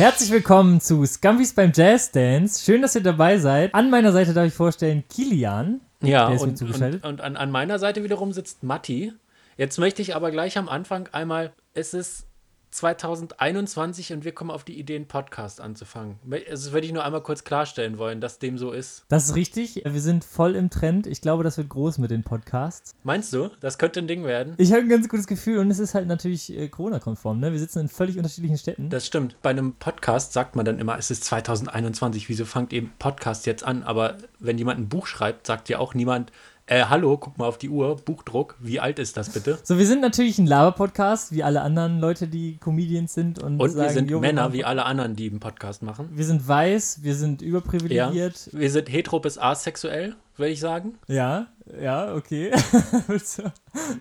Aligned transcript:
Herzlich 0.00 0.30
willkommen 0.30 0.80
zu 0.80 1.04
Scumbies 1.04 1.52
beim 1.52 1.72
Jazz 1.74 2.10
Dance. 2.10 2.64
Schön, 2.64 2.80
dass 2.80 2.94
ihr 2.94 3.02
dabei 3.02 3.36
seid. 3.36 3.74
An 3.74 3.90
meiner 3.90 4.12
Seite 4.12 4.32
darf 4.32 4.46
ich 4.46 4.54
vorstellen 4.54 5.04
Kilian. 5.10 5.82
Ja, 6.00 6.28
Der 6.28 6.36
ist 6.36 6.62
mir 6.62 6.68
und, 6.68 6.82
und, 6.82 7.04
und 7.04 7.20
an, 7.20 7.36
an 7.36 7.50
meiner 7.50 7.78
Seite 7.78 8.02
wiederum 8.02 8.32
sitzt 8.32 8.62
Matti. 8.62 9.12
Jetzt 9.58 9.78
möchte 9.78 10.00
ich 10.00 10.16
aber 10.16 10.30
gleich 10.30 10.56
am 10.56 10.70
Anfang 10.70 11.08
einmal, 11.12 11.52
es 11.74 11.92
ist 11.92 12.24
2021 12.70 14.12
und 14.12 14.24
wir 14.24 14.32
kommen 14.32 14.50
auf 14.50 14.64
die 14.64 14.78
Idee, 14.78 14.96
einen 14.96 15.06
Podcast 15.06 15.60
anzufangen. 15.60 16.18
Also 16.30 16.66
das 16.66 16.72
würde 16.72 16.86
ich 16.86 16.92
nur 16.92 17.04
einmal 17.04 17.22
kurz 17.22 17.44
klarstellen 17.44 17.98
wollen, 17.98 18.20
dass 18.20 18.38
dem 18.38 18.58
so 18.58 18.70
ist. 18.70 19.04
Das 19.08 19.26
ist 19.26 19.34
richtig. 19.34 19.82
Wir 19.84 20.00
sind 20.00 20.24
voll 20.24 20.54
im 20.54 20.70
Trend. 20.70 21.06
Ich 21.06 21.20
glaube, 21.20 21.42
das 21.42 21.58
wird 21.58 21.68
groß 21.68 21.98
mit 21.98 22.10
den 22.10 22.22
Podcasts. 22.22 22.94
Meinst 23.02 23.32
du, 23.32 23.50
das 23.60 23.78
könnte 23.78 24.00
ein 24.00 24.08
Ding 24.08 24.24
werden? 24.24 24.54
Ich 24.58 24.72
habe 24.72 24.82
ein 24.82 24.88
ganz 24.88 25.08
gutes 25.08 25.26
Gefühl 25.26 25.58
und 25.58 25.70
es 25.70 25.78
ist 25.78 25.94
halt 25.94 26.06
natürlich 26.06 26.56
äh, 26.56 26.68
Corona-konform. 26.68 27.40
Ne? 27.40 27.52
Wir 27.52 27.58
sitzen 27.58 27.80
in 27.80 27.88
völlig 27.88 28.16
unterschiedlichen 28.16 28.58
Städten. 28.58 28.88
Das 28.88 29.06
stimmt. 29.06 29.36
Bei 29.42 29.50
einem 29.50 29.74
Podcast 29.74 30.32
sagt 30.32 30.54
man 30.56 30.64
dann 30.64 30.78
immer, 30.78 30.96
es 30.96 31.10
ist 31.10 31.24
2021. 31.24 32.28
Wieso 32.28 32.44
fangt 32.44 32.72
ihr 32.72 32.88
Podcast 32.98 33.46
jetzt 33.46 33.64
an? 33.64 33.82
Aber 33.82 34.16
wenn 34.38 34.58
jemand 34.58 34.78
ein 34.78 34.88
Buch 34.88 35.06
schreibt, 35.06 35.46
sagt 35.46 35.68
ja 35.68 35.78
auch 35.78 35.94
niemand, 35.94 36.30
äh, 36.70 36.84
hallo, 36.84 37.16
guck 37.18 37.36
mal 37.36 37.46
auf 37.46 37.58
die 37.58 37.68
Uhr, 37.68 37.96
Buchdruck, 37.96 38.56
wie 38.60 38.78
alt 38.78 38.98
ist 39.00 39.16
das 39.16 39.30
bitte? 39.30 39.58
so, 39.64 39.76
wir 39.76 39.86
sind 39.86 40.00
natürlich 40.00 40.38
ein 40.38 40.46
Laber-Podcast, 40.46 41.32
wie 41.32 41.42
alle 41.42 41.62
anderen 41.62 41.98
Leute, 41.98 42.28
die 42.28 42.58
Comedians 42.58 43.12
sind. 43.12 43.42
Und, 43.42 43.60
Und 43.60 43.70
sagen, 43.70 43.82
wir 43.82 43.90
sind 43.90 44.10
"Jo, 44.10 44.20
Männer, 44.20 44.52
wie 44.52 44.64
alle 44.64 44.84
anderen, 44.84 45.16
die 45.16 45.28
einen 45.28 45.40
Podcast 45.40 45.82
machen. 45.82 46.08
Wir 46.12 46.24
sind 46.24 46.46
weiß, 46.46 47.02
wir 47.02 47.14
sind 47.16 47.42
Ja. 47.42 47.48
überprivilegiert. 47.48 48.48
Wir 48.52 48.70
sind 48.70 48.88
hetero 48.88 49.18
bis 49.18 49.36
asexuell, 49.36 50.14
würde 50.36 50.52
ich 50.52 50.60
sagen. 50.60 50.94
Ja, 51.08 51.48
ja, 51.80 52.14
okay. 52.14 52.52
willst, 53.08 53.38
du, 53.38 53.52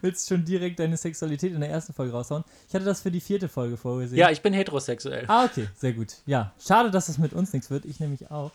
willst 0.02 0.30
schon 0.30 0.46
direkt 0.46 0.80
deine 0.80 0.96
Sexualität 0.98 1.54
in 1.54 1.60
der 1.62 1.70
ersten 1.72 1.94
Folge 1.94 2.14
raushauen? 2.14 2.44
Ich 2.68 2.76
hatte 2.76 2.86
das 2.86 3.02
für 3.02 3.12
die 3.12 3.20
vierte 3.22 3.48
Folge 3.48 3.78
vorgesehen. 3.78 4.20
Ja, 4.20 4.30
ich 4.30 4.42
bin 4.42 4.54
heterosexuell. 4.54 5.26
Ah, 5.28 5.46
okay, 5.46 5.68
sehr 5.76 5.94
gut. 5.94 6.18
Ja, 6.28 6.54
schade, 6.64 6.92
dass 6.92 7.10
es 7.10 7.18
mit 7.18 7.34
uns 7.34 7.52
nichts 7.52 7.70
wird. 7.72 7.86
Ich 7.86 8.00
nämlich 8.00 8.30
auch. 8.32 8.52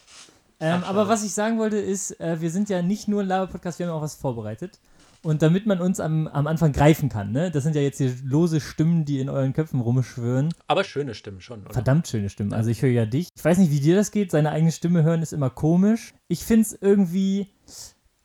Ähm, 0.60 0.84
aber 0.84 1.08
was 1.08 1.24
ich 1.24 1.32
sagen 1.32 1.58
wollte 1.58 1.76
ist, 1.76 2.18
äh, 2.20 2.40
wir 2.40 2.50
sind 2.50 2.68
ja 2.68 2.82
nicht 2.82 3.08
nur 3.08 3.22
ein 3.22 3.28
Laber-Podcast, 3.28 3.78
wir 3.78 3.86
haben 3.86 3.94
auch 3.94 4.02
was 4.02 4.14
vorbereitet. 4.14 4.78
Und 5.22 5.40
damit 5.40 5.64
man 5.64 5.80
uns 5.80 6.00
am, 6.00 6.28
am 6.28 6.46
Anfang 6.46 6.72
greifen 6.72 7.08
kann, 7.08 7.32
ne? 7.32 7.50
Das 7.50 7.62
sind 7.64 7.74
ja 7.74 7.80
jetzt 7.80 7.96
hier 7.96 8.14
lose 8.22 8.60
Stimmen, 8.60 9.06
die 9.06 9.20
in 9.20 9.30
euren 9.30 9.54
Köpfen 9.54 9.80
rumschwören. 9.80 10.52
Aber 10.66 10.84
schöne 10.84 11.14
Stimmen 11.14 11.40
schon, 11.40 11.62
oder? 11.64 11.72
Verdammt 11.72 12.06
schöne 12.06 12.28
Stimmen. 12.28 12.52
Also 12.52 12.68
ich 12.68 12.82
höre 12.82 12.90
ja 12.90 13.06
dich. 13.06 13.28
Ich 13.34 13.42
weiß 13.44 13.56
nicht, 13.56 13.70
wie 13.70 13.80
dir 13.80 13.96
das 13.96 14.10
geht. 14.10 14.30
Seine 14.30 14.50
eigene 14.50 14.70
Stimme 14.70 15.02
hören 15.02 15.22
ist 15.22 15.32
immer 15.32 15.48
komisch. 15.48 16.12
Ich 16.28 16.44
finde 16.44 16.62
es 16.62 16.78
irgendwie 16.78 17.48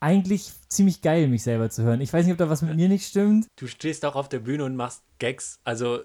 eigentlich 0.02 0.52
ziemlich 0.67 1.02
geil, 1.02 1.27
mich 1.27 1.43
selber 1.43 1.69
zu 1.69 1.83
hören. 1.83 2.02
Ich 2.02 2.11
weiß 2.11 2.25
nicht, 2.25 2.33
ob 2.33 2.38
da 2.38 2.49
was 2.49 2.61
mit 2.61 2.75
mir 2.75 2.89
nicht 2.89 3.08
stimmt. 3.08 3.47
Du 3.55 3.67
stehst 3.67 4.05
auch 4.05 4.16
auf 4.16 4.27
der 4.27 4.39
Bühne 4.39 4.66
und 4.66 4.75
machst 4.75 5.03
Gags. 5.19 5.59
Also, 5.64 5.99
äh, 5.99 6.03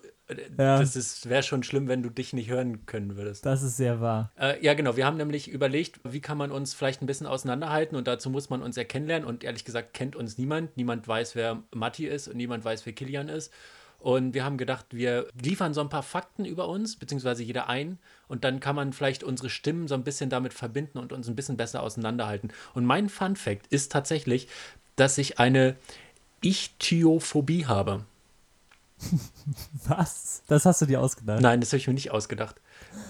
Ja. 0.58 0.78
das 0.78 1.28
wäre 1.28 1.42
schon 1.42 1.62
schlimm, 1.62 1.86
wenn 1.86 2.03
du 2.03 2.08
dich 2.08 2.33
nicht 2.33 2.48
hören 2.48 2.86
können 2.86 3.17
würdest. 3.17 3.44
Das 3.44 3.62
ist 3.62 3.77
sehr 3.77 4.00
wahr. 4.00 4.33
Äh, 4.39 4.62
ja, 4.64 4.72
genau. 4.75 4.97
Wir 4.97 5.05
haben 5.05 5.19
nämlich 5.19 5.48
überlegt, 5.48 6.00
wie 6.05 6.20
kann 6.20 6.39
man 6.39 6.50
uns 6.50 6.72
vielleicht 6.72 7.03
ein 7.03 7.06
bisschen 7.06 7.27
auseinanderhalten 7.27 7.97
und 7.97 8.08
dazu 8.08 8.31
muss 8.31 8.48
man 8.48 8.62
uns 8.62 8.77
ja 8.77 8.84
kennenlernen. 8.84 9.28
Und 9.28 9.44
ehrlich 9.44 9.64
gesagt 9.64 9.92
kennt 9.92 10.16
uns 10.16 10.39
niemand. 10.39 10.77
Niemand 10.77 11.06
weiß, 11.06 11.34
wer 11.34 11.62
Matti 11.75 12.06
ist 12.06 12.28
und 12.28 12.36
niemand 12.36 12.64
weiß, 12.64 12.86
wer 12.86 12.94
Kilian 12.94 13.28
ist. 13.28 13.53
Und 13.98 14.34
wir 14.34 14.44
haben 14.44 14.58
gedacht, 14.58 14.86
wir 14.91 15.28
liefern 15.42 15.72
so 15.72 15.81
ein 15.81 15.89
paar 15.89 16.03
Fakten 16.03 16.44
über 16.44 16.69
uns, 16.69 16.97
beziehungsweise 16.97 17.42
jeder 17.42 17.69
ein. 17.69 17.98
Und 18.28 18.44
dann 18.44 18.61
kann 18.61 18.77
man 18.77 18.92
vielleicht 18.92 19.25
unsere 19.25 19.48
Stimmen 19.48 19.88
so 19.88 19.94
ein 19.94 20.05
bisschen 20.05 20.28
damit 20.28 20.53
verbinden 20.53 20.98
und 20.98 21.12
uns 21.12 21.27
ein 21.27 21.36
bisschen 21.36 21.56
besser 21.56 21.83
auseinanderhalten. 21.83 22.53
Und 22.75 22.84
mein 22.84 23.09
Fun 23.09 23.34
Fact 23.34 23.66
ist 23.69 23.92
tatsächlich, 23.92 24.48
dass 24.97 25.16
ich 25.16 25.38
eine 25.38 25.77
Ichthyophobie 26.42 27.64
habe. 27.64 28.05
Was? 29.88 30.43
Das 30.47 30.66
hast 30.66 30.81
du 30.82 30.87
dir 30.87 31.00
ausgedacht. 31.00 31.41
Nein, 31.41 31.60
das 31.60 31.71
habe 31.71 31.78
ich 31.78 31.87
mir 31.87 31.94
nicht 31.94 32.10
ausgedacht. 32.10 32.60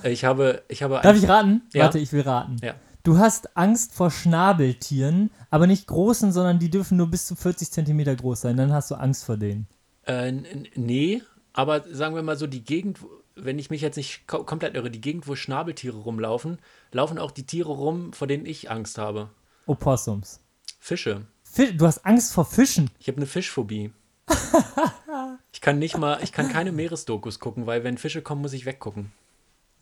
Ich 0.03 0.25
habe, 0.25 0.63
ich 0.69 0.83
habe 0.83 1.01
Darf 1.03 1.17
ich 1.17 1.29
raten? 1.29 1.63
Ja. 1.73 1.85
Warte, 1.85 1.99
ich 1.99 2.13
will 2.13 2.23
raten. 2.23 2.57
Ja. 2.63 2.75
Du 3.03 3.19
hast 3.19 3.57
Angst 3.57 3.93
vor 3.93 4.11
Schnabeltieren, 4.11 5.31
aber 5.51 5.67
nicht 5.67 5.87
großen, 5.87 6.33
sondern 6.33 6.59
die 6.59 6.71
dürfen 6.71 6.97
nur 6.97 7.11
bis 7.11 7.27
zu 7.27 7.37
40 7.37 7.71
Zentimeter 7.71 8.17
groß 8.17 8.41
sein. 8.41 8.57
Dann 8.57 8.73
hast 8.73 8.91
du 8.91 8.95
Angst 8.95 9.25
vor 9.25 9.37
denen. 9.37 9.67
Äh, 10.05 10.33
nee, 10.75 11.23
aber 11.53 11.85
sagen 11.93 12.15
wir 12.15 12.23
mal 12.23 12.39
so, 12.39 12.47
die 12.47 12.65
Gegend, 12.65 13.01
wenn 13.37 13.59
ich 13.59 13.69
mich 13.69 13.83
jetzt 13.83 13.97
nicht 13.97 14.27
ko 14.27 14.45
komplett 14.45 14.75
irre, 14.75 14.91
die 14.91 15.03
Gegend, 15.03 15.29
wo 15.29 15.35
Schnabeltiere 15.35 15.99
rumlaufen, 15.99 16.59
laufen 16.93 17.19
auch 17.19 17.31
die 17.31 17.47
Tiere 17.47 17.73
rum, 17.73 18.13
vor 18.15 18.27
denen 18.27 18.47
ich 18.47 18.71
Angst 18.71 18.97
habe. 18.97 19.29
Opossums. 19.67 20.41
Fische. 20.81 21.27
Fi 21.43 21.77
du 21.77 21.87
hast 21.87 22.05
Angst 22.07 22.33
vor 22.33 22.45
Fischen. 22.47 22.91
Ich 22.99 23.09
habe 23.09 23.19
eine 23.19 23.27
Fischphobie. 23.27 23.93
ich 25.55 25.61
kann 25.61 25.79
nicht 25.79 25.97
mal, 25.97 26.19
ich 26.23 26.33
kann 26.33 26.49
keine 26.49 26.73
Meeresdokus 26.73 27.39
gucken, 27.39 27.65
weil 27.67 27.85
wenn 27.85 27.97
Fische 27.97 28.23
kommen, 28.23 28.43
muss 28.43 28.53
ich 28.53 28.67
weggucken. 28.67 29.13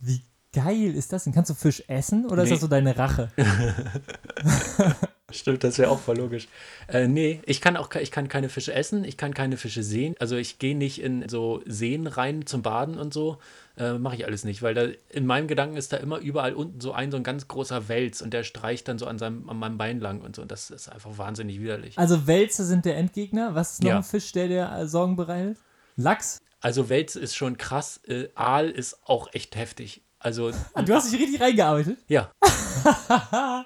Wie 0.00 0.20
geil 0.52 0.94
ist 0.94 1.14
das 1.14 1.24
denn? 1.24 1.32
Kannst 1.32 1.48
du 1.50 1.54
Fisch 1.54 1.82
essen 1.88 2.26
oder 2.26 2.42
ist 2.42 2.50
Nee. 2.50 2.54
das 2.56 2.60
so 2.60 2.68
deine 2.68 2.98
Rache? 2.98 3.30
Stimmt, 5.30 5.64
das 5.64 5.78
wäre 5.78 5.90
auch 5.90 5.98
voll 5.98 6.18
logisch. 6.18 6.46
Äh, 6.88 7.08
nee, 7.08 7.40
ich 7.46 7.62
kann 7.62 7.78
auch 7.78 7.94
ich 7.94 8.10
kann 8.10 8.28
keine 8.28 8.50
Fische 8.50 8.74
essen, 8.74 9.04
ich 9.04 9.16
kann 9.16 9.32
keine 9.32 9.56
Fische 9.56 9.82
sehen. 9.82 10.14
Also 10.20 10.36
ich 10.36 10.58
gehe 10.58 10.76
nicht 10.76 11.00
in 11.00 11.26
so 11.28 11.62
Seen 11.64 12.06
rein 12.06 12.44
zum 12.44 12.60
Baden 12.62 12.98
und 12.98 13.14
so. 13.14 13.38
Äh, 13.76 13.94
Mache 13.94 14.16
ich 14.16 14.26
alles 14.26 14.44
nicht, 14.44 14.62
weil 14.62 14.74
da 14.74 14.86
in 15.08 15.24
meinem 15.26 15.48
Gedanken 15.48 15.76
ist 15.76 15.92
da 15.92 15.96
immer 15.96 16.18
überall 16.18 16.54
unten 16.54 16.80
so 16.80 16.92
ein 16.92 17.10
so 17.10 17.16
ein 17.16 17.22
ganz 17.22 17.48
großer 17.48 17.88
Wels 17.88 18.20
und 18.20 18.32
der 18.34 18.44
streicht 18.44 18.86
dann 18.88 18.98
so 18.98 19.06
an, 19.06 19.18
seinem, 19.18 19.48
an 19.48 19.58
meinem 19.58 19.78
Bein 19.78 19.98
lang 20.00 20.20
und 20.20 20.36
so. 20.36 20.42
Und 20.42 20.50
das 20.52 20.70
ist 20.70 20.88
einfach 20.90 21.16
wahnsinnig 21.16 21.60
widerlich. 21.60 21.98
Also 21.98 22.26
Wälze 22.26 22.64
sind 22.66 22.84
der 22.84 22.96
Endgegner. 22.98 23.54
Was 23.54 23.72
ist 23.74 23.82
noch 23.82 23.90
Ja. 23.90 23.96
ein 23.96 24.02
Fisch, 24.02 24.32
der 24.32 24.48
dir 24.48 24.70
äh, 24.70 24.86
Sorgen 24.86 25.16
bereitet? 25.16 25.56
Lachs? 25.96 26.38
Also 26.60 26.88
Wels 26.88 27.16
ist 27.16 27.34
schon 27.34 27.56
krass, 27.56 28.00
äh, 28.06 28.28
Aal 28.34 28.68
ist 28.70 29.00
auch 29.04 29.28
echt 29.32 29.56
heftig. 29.56 30.02
Also 30.18 30.50
Ah, 30.74 30.82
du 30.82 30.94
hast 30.94 31.10
dich 31.12 31.20
richtig 31.20 31.40
reingearbeitet. 31.40 31.98
ja, 32.08 32.30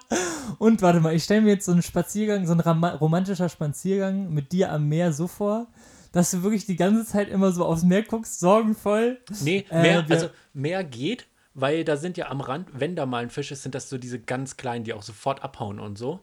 Und 0.59 0.83
warte 0.83 1.00
mal, 1.00 1.15
ich 1.15 1.25
stelle 1.25 1.43
mir 1.43 1.50
jetzt 1.50 1.66
so 1.66 1.72
einen 1.72 1.83
Spaziergang, 1.83 2.47
so 2.47 2.53
ein 2.53 2.61
romantischer 2.61 3.49
Spaziergang 3.49 4.33
mit 4.33 4.53
dir 4.53 4.72
am 4.72 4.89
Meer 4.89 5.12
so 5.12 5.27
vor, 5.27 5.66
dass 6.12 6.31
du 6.31 6.43
wirklich 6.43 6.67
die 6.67 6.77
ganze 6.77 7.05
Zeit 7.05 7.28
immer 7.28 7.53
so 7.53 7.65
aufs 7.65 7.83
Meer 7.83 8.03
guckst, 8.03 8.41
sorgenvoll. 8.41 9.19
nee, 9.43 9.65
Äh, 9.71 9.83
mehr, 9.83 10.09
wir- 10.09 10.15
also 10.17 10.28
mehr 10.55 10.84
geht, 10.84 11.27
weil 11.55 11.84
da 11.84 11.97
sind 11.97 12.17
ja 12.17 12.28
am 12.31 12.41
Rand, 12.41 12.69
wenn 12.72 12.97
da 12.97 13.06
mal 13.06 13.22
ein 13.22 13.31
Fisch 13.31 13.50
ist, 13.53 13.62
sind 13.62 13.75
das 13.75 13.89
so 13.89 13.99
diese 13.99 14.19
ganz 14.21 14.56
kleinen, 14.56 14.84
die 14.84 14.93
auch 14.93 15.03
sofort 15.03 15.43
abhauen 15.43 15.78
und 15.81 15.97
so. 15.99 16.21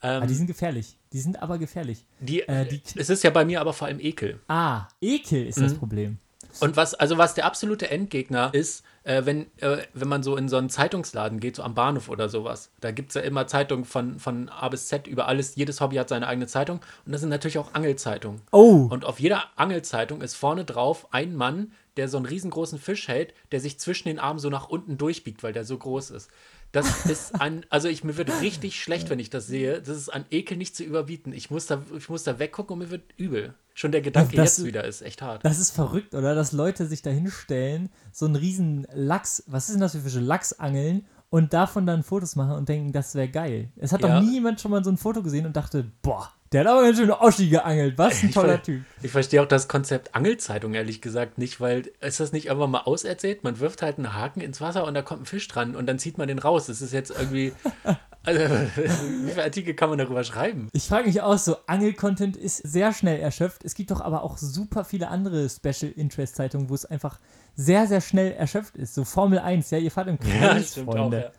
Ah, 0.00 0.24
die 0.24 0.34
sind 0.34 0.46
gefährlich. 0.46 0.96
Die 1.12 1.18
sind 1.18 1.42
aber 1.42 1.58
gefährlich. 1.58 2.04
Die, 2.20 2.42
Äh, 2.42 2.66
die- 2.68 2.80
es 2.96 3.10
ist 3.10 3.24
ja 3.24 3.30
bei 3.30 3.44
mir 3.44 3.60
aber 3.60 3.72
vor 3.72 3.88
allem 3.88 3.98
Ekel. 3.98 4.38
Ah, 4.46 4.86
Ekel 5.00 5.44
ist 5.46 5.58
Mhm. 5.58 5.62
das 5.64 5.74
Problem. 5.74 6.18
Und 6.60 6.76
was, 6.76 6.94
also 6.94 7.18
was 7.18 7.34
der 7.34 7.46
absolute 7.46 7.90
Endgegner 7.90 8.50
ist, 8.52 8.84
äh, 9.04 9.24
wenn, 9.24 9.46
äh, 9.58 9.78
wenn 9.94 10.08
man 10.08 10.22
so 10.22 10.36
in 10.36 10.48
so 10.48 10.56
einen 10.56 10.70
Zeitungsladen 10.70 11.40
geht, 11.40 11.56
so 11.56 11.62
am 11.62 11.74
Bahnhof 11.74 12.08
oder 12.08 12.28
sowas, 12.28 12.70
da 12.80 12.90
gibt 12.90 13.10
es 13.10 13.14
ja 13.14 13.22
immer 13.22 13.46
Zeitungen 13.46 13.84
von, 13.84 14.18
von 14.18 14.48
A 14.48 14.68
bis 14.68 14.88
Z 14.88 15.06
über 15.06 15.26
alles, 15.26 15.56
jedes 15.56 15.80
Hobby 15.80 15.96
hat 15.96 16.08
seine 16.08 16.26
eigene 16.26 16.46
Zeitung 16.46 16.80
und 17.06 17.12
das 17.12 17.20
sind 17.20 17.30
natürlich 17.30 17.58
auch 17.58 17.74
Angelzeitungen. 17.74 18.40
Oh, 18.52 18.86
Und 18.90 19.04
auf 19.04 19.20
jeder 19.20 19.44
Angelzeitung 19.56 20.20
ist 20.20 20.34
vorne 20.34 20.64
drauf 20.64 21.08
ein 21.10 21.34
Mann, 21.34 21.72
der 21.96 22.08
so 22.08 22.16
einen 22.16 22.26
riesengroßen 22.26 22.78
Fisch 22.78 23.08
hält, 23.08 23.34
der 23.50 23.60
sich 23.60 23.80
zwischen 23.80 24.08
den 24.08 24.18
Armen 24.18 24.38
so 24.38 24.50
nach 24.50 24.68
unten 24.68 24.98
durchbiegt, 24.98 25.42
weil 25.42 25.52
der 25.52 25.64
so 25.64 25.76
groß 25.76 26.10
ist. 26.10 26.30
Das 26.72 27.06
ist 27.06 27.40
ein, 27.40 27.64
also 27.70 27.88
ich, 27.88 28.04
mir 28.04 28.16
wird 28.16 28.40
richtig 28.40 28.80
schlecht, 28.80 29.08
wenn 29.10 29.18
ich 29.18 29.30
das 29.30 29.46
sehe. 29.46 29.80
Das 29.80 29.96
ist 29.96 30.08
an 30.10 30.24
Ekel 30.30 30.56
nicht 30.56 30.76
zu 30.76 30.84
überbieten. 30.84 31.32
Ich 31.32 31.50
muss 31.50 31.66
da, 31.66 31.82
ich 31.96 32.08
muss 32.08 32.24
da 32.24 32.38
weggucken 32.38 32.74
und 32.74 32.78
mir 32.80 32.90
wird 32.90 33.02
übel. 33.16 33.54
Schon 33.74 33.92
der 33.92 34.00
Gedanke 34.02 34.36
Das- 34.36 34.58
jetzt 34.58 34.66
wieder 34.66 34.84
ist 34.84 35.02
echt 35.02 35.22
hart. 35.22 35.44
das 35.44 35.58
ist 35.58 35.70
verrückt, 35.70 36.14
oder? 36.14 36.34
Dass 36.34 36.52
Leute 36.52 36.86
sich 36.86 37.00
da 37.02 37.10
hinstellen, 37.10 37.90
so 38.12 38.26
einen 38.26 38.36
riesen 38.36 38.86
Lachs, 38.92 39.44
was 39.46 39.68
ist 39.68 39.74
denn 39.74 39.80
das 39.80 39.92
für 39.92 40.00
Fische? 40.00 40.20
Lachs 40.20 40.52
angeln 40.54 41.06
und 41.30 41.52
davon 41.52 41.86
dann 41.86 42.02
Fotos 42.02 42.36
machen 42.36 42.52
und 42.56 42.68
denken, 42.68 42.92
das 42.92 43.14
wäre 43.14 43.28
geil. 43.28 43.70
Es 43.76 43.92
hat 43.92 44.02
Ja. 44.02 44.16
doch 44.16 44.22
nie 44.26 44.34
jemand 44.34 44.60
schon 44.60 44.70
mal 44.72 44.82
so 44.82 44.90
ein 44.90 44.96
Foto 44.96 45.22
gesehen 45.22 45.46
und 45.46 45.56
dachte, 45.56 45.84
boah, 46.02 46.32
der 46.52 46.60
hat 46.60 46.66
aber 46.68 46.82
ganz 46.82 46.98
schön 46.98 47.10
Oschi 47.10 47.48
geangelt. 47.48 47.98
Was 47.98 48.22
ein 48.22 48.28
Ich 48.30 48.34
toller 48.34 48.54
ver- 48.54 48.62
Typ. 48.62 48.82
Ich 49.02 49.10
verstehe 49.10 49.42
auch 49.42 49.46
das 49.48 49.68
Konzept 49.68 50.14
Angelzeitung 50.14 50.74
ehrlich 50.74 51.00
gesagt 51.00 51.38
nicht, 51.38 51.60
weil 51.60 51.90
ist 52.00 52.20
das 52.20 52.32
nicht 52.32 52.50
einfach 52.50 52.66
mal 52.68 52.80
auserzählt? 52.82 53.44
Man 53.44 53.60
wirft 53.60 53.82
halt 53.82 53.98
einen 53.98 54.14
Haken 54.14 54.40
ins 54.40 54.60
Wasser 54.60 54.84
und 54.84 54.94
da 54.94 55.02
kommt 55.02 55.22
ein 55.22 55.26
Fisch 55.26 55.46
dran 55.48 55.76
und 55.76 55.86
dann 55.86 55.98
zieht 55.98 56.18
man 56.18 56.28
den 56.28 56.38
raus. 56.38 56.66
Das 56.66 56.80
ist 56.82 56.92
jetzt 56.92 57.10
irgendwie. 57.10 57.52
Also, 58.24 58.40
wie 58.40 59.30
viele 59.30 59.44
Artikel 59.44 59.74
kann 59.74 59.88
man 59.88 59.96
darüber 59.96 60.22
schreiben? 60.22 60.68
Ich 60.74 60.88
frage 60.88 61.06
mich 61.06 61.22
auch 61.22 61.38
so, 61.38 61.56
Angel-Content 61.66 62.36
ist 62.36 62.58
sehr 62.58 62.92
schnell 62.92 63.20
erschöpft. 63.20 63.64
Es 63.64 63.74
gibt 63.74 63.90
doch 63.90 64.02
aber 64.02 64.22
auch 64.22 64.36
super 64.36 64.84
viele 64.84 65.08
andere 65.08 65.48
Special 65.48 65.90
Interest 65.92 66.36
Zeitungen, 66.36 66.68
wo 66.68 66.74
es 66.74 66.84
einfach 66.84 67.20
sehr, 67.54 67.86
sehr 67.86 68.02
schnell 68.02 68.32
erschöpft 68.32 68.76
ist. 68.76 68.94
So 68.94 69.04
Formel 69.04 69.38
1, 69.38 69.70
ja, 69.70 69.78
ihr 69.78 69.90
fahrt 69.90 70.08
im 70.08 70.18
Kreis, 70.18 70.74
Freunde. 70.74 71.16
ja. 71.18 71.30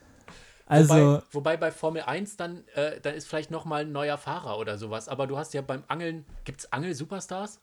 Also, 0.70 0.94
wobei, 0.94 1.22
wobei 1.32 1.58
bei 1.58 1.72
Formel 1.72 2.04
1 2.04 2.38
dann, 2.38 2.64
äh, 2.76 3.02
dann 3.02 3.16
ist 3.16 3.28
vielleicht 3.28 3.52
nochmal 3.52 3.82
ein 3.82 3.92
neuer 3.92 4.18
Fahrer 4.18 4.58
oder 4.58 4.78
sowas. 4.78 5.10
Aber 5.10 5.28
du 5.28 5.38
hast 5.38 5.54
ja 5.54 5.62
beim 5.62 5.84
Angeln, 5.88 6.26
gibt 6.46 6.62
es 6.62 6.72
Angel-Superstars? 6.72 7.60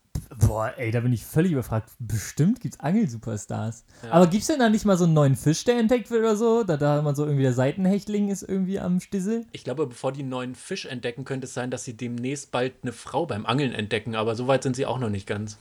boah, 0.46 0.72
ey, 0.76 0.90
da 0.90 1.00
bin 1.00 1.12
ich 1.12 1.24
völlig 1.24 1.52
überfragt. 1.52 1.90
Bestimmt 1.98 2.60
gibt 2.60 2.74
es 2.74 2.80
Angel-Superstars. 2.80 3.84
Aber 4.10 4.26
gibt 4.26 4.42
es 4.42 4.48
denn 4.48 4.58
da 4.58 4.68
nicht 4.68 4.84
mal 4.84 4.96
so 4.96 5.04
einen 5.04 5.14
neuen 5.14 5.36
Fisch, 5.36 5.64
der 5.64 5.78
entdeckt 5.78 6.10
wird 6.10 6.20
oder 6.20 6.36
so? 6.36 6.64
Da, 6.64 6.76
da 6.76 7.02
man 7.02 7.14
so 7.14 7.24
irgendwie 7.24 7.42
der 7.42 7.52
Seitenhechtling 7.52 8.28
ist 8.28 8.42
irgendwie 8.42 8.80
am 8.80 9.00
Stissel? 9.00 9.46
Ich 9.52 9.64
glaube, 9.64 9.86
bevor 9.86 10.12
die 10.12 10.20
einen 10.20 10.28
neuen 10.28 10.54
Fisch 10.54 10.86
entdecken, 10.86 11.24
könnte 11.24 11.46
es 11.46 11.54
sein, 11.54 11.70
dass 11.70 11.84
sie 11.84 11.96
demnächst 11.96 12.50
bald 12.50 12.74
eine 12.82 12.92
Frau 12.92 13.26
beim 13.26 13.46
Angeln 13.46 13.72
entdecken. 13.72 14.14
Aber 14.14 14.34
so 14.34 14.46
weit 14.46 14.62
sind 14.62 14.76
sie 14.76 14.86
auch 14.86 14.98
noch 14.98 15.10
nicht 15.10 15.26
ganz. 15.26 15.58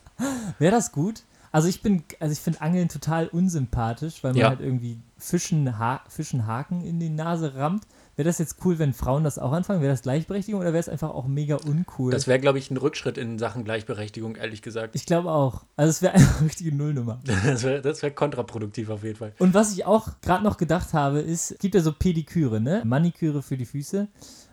Wäre 0.59 0.71
das 0.71 0.92
gut? 0.92 1.24
Also 1.56 1.68
ich 1.69 1.81
bin, 1.81 2.04
also 2.19 2.34
ich 2.34 2.40
finde 2.40 2.62
Angeln 2.62 2.90
total 2.90 3.28
unsympathisch, 3.28 4.24
weil 4.24 4.34
man 4.34 4.42
Ja. 4.42 4.50
halt 4.50 4.60
irgendwie 4.60 5.00
Fischen, 5.18 5.80
ha 5.80 6.02
Fischen 6.10 6.46
Haken 6.46 6.81
in 6.84 7.00
die 7.00 7.10
Nase 7.10 7.56
rammt. 7.56 7.84
Wäre 8.18 8.28
das 8.28 8.38
jetzt 8.40 8.57
cool, 8.63 8.80
wenn 8.80 8.94
Frauen 8.94 9.24
das 9.24 9.40
auch 9.40 9.52
anfangen? 9.52 9.81
Wäre 9.81 9.92
das 9.92 10.02
Gleichberechtigung 10.04 10.62
oder 10.62 10.72
wäre 10.72 10.80
es 10.80 10.88
einfach 10.90 11.10
auch 11.10 11.28
mega 11.28 11.56
uncool? 11.56 12.12
Das 12.12 12.28
wäre, 12.28 12.40
glaube 12.40 12.60
ich, 12.60 12.72
ein 12.72 12.78
Rückschritt 12.78 13.18
in 13.18 13.40
Sachen 13.40 13.63
Gleichberechtigung, 13.66 14.36
ehrlich 14.36 14.62
gesagt. 14.62 14.96
ich 14.96 15.06
glaube 15.06 15.31
auch. 15.31 15.66
Also 15.75 15.90
es 15.90 16.02
wäre 16.02 16.13
einfach 16.13 16.38
eine 16.40 16.46
richtige 16.50 16.74
Nullnummer. 16.75 17.22
Das 17.46 17.63
wäre 17.63 17.84
wär 17.84 18.12
kontraproduktiv 18.12 18.90
auf 18.90 19.04
jeden 19.04 19.18
Fall. 19.18 19.34
Und 19.40 19.54
was 19.54 19.74
ich 19.74 19.86
auch 19.86 20.22
gerade 20.22 20.44
noch 20.44 20.57
gedacht 20.57 20.94
habe, 20.94 21.19
ist, 21.19 21.52
es 21.52 21.57
gibt 21.60 21.75
ja 21.75 21.81
so 21.81 21.92
Pediküre, 21.92 22.60
ne? 22.62 22.81
Maniküre 22.86 23.42
für 23.42 23.57
die 23.57 23.66
Füße 23.66 24.07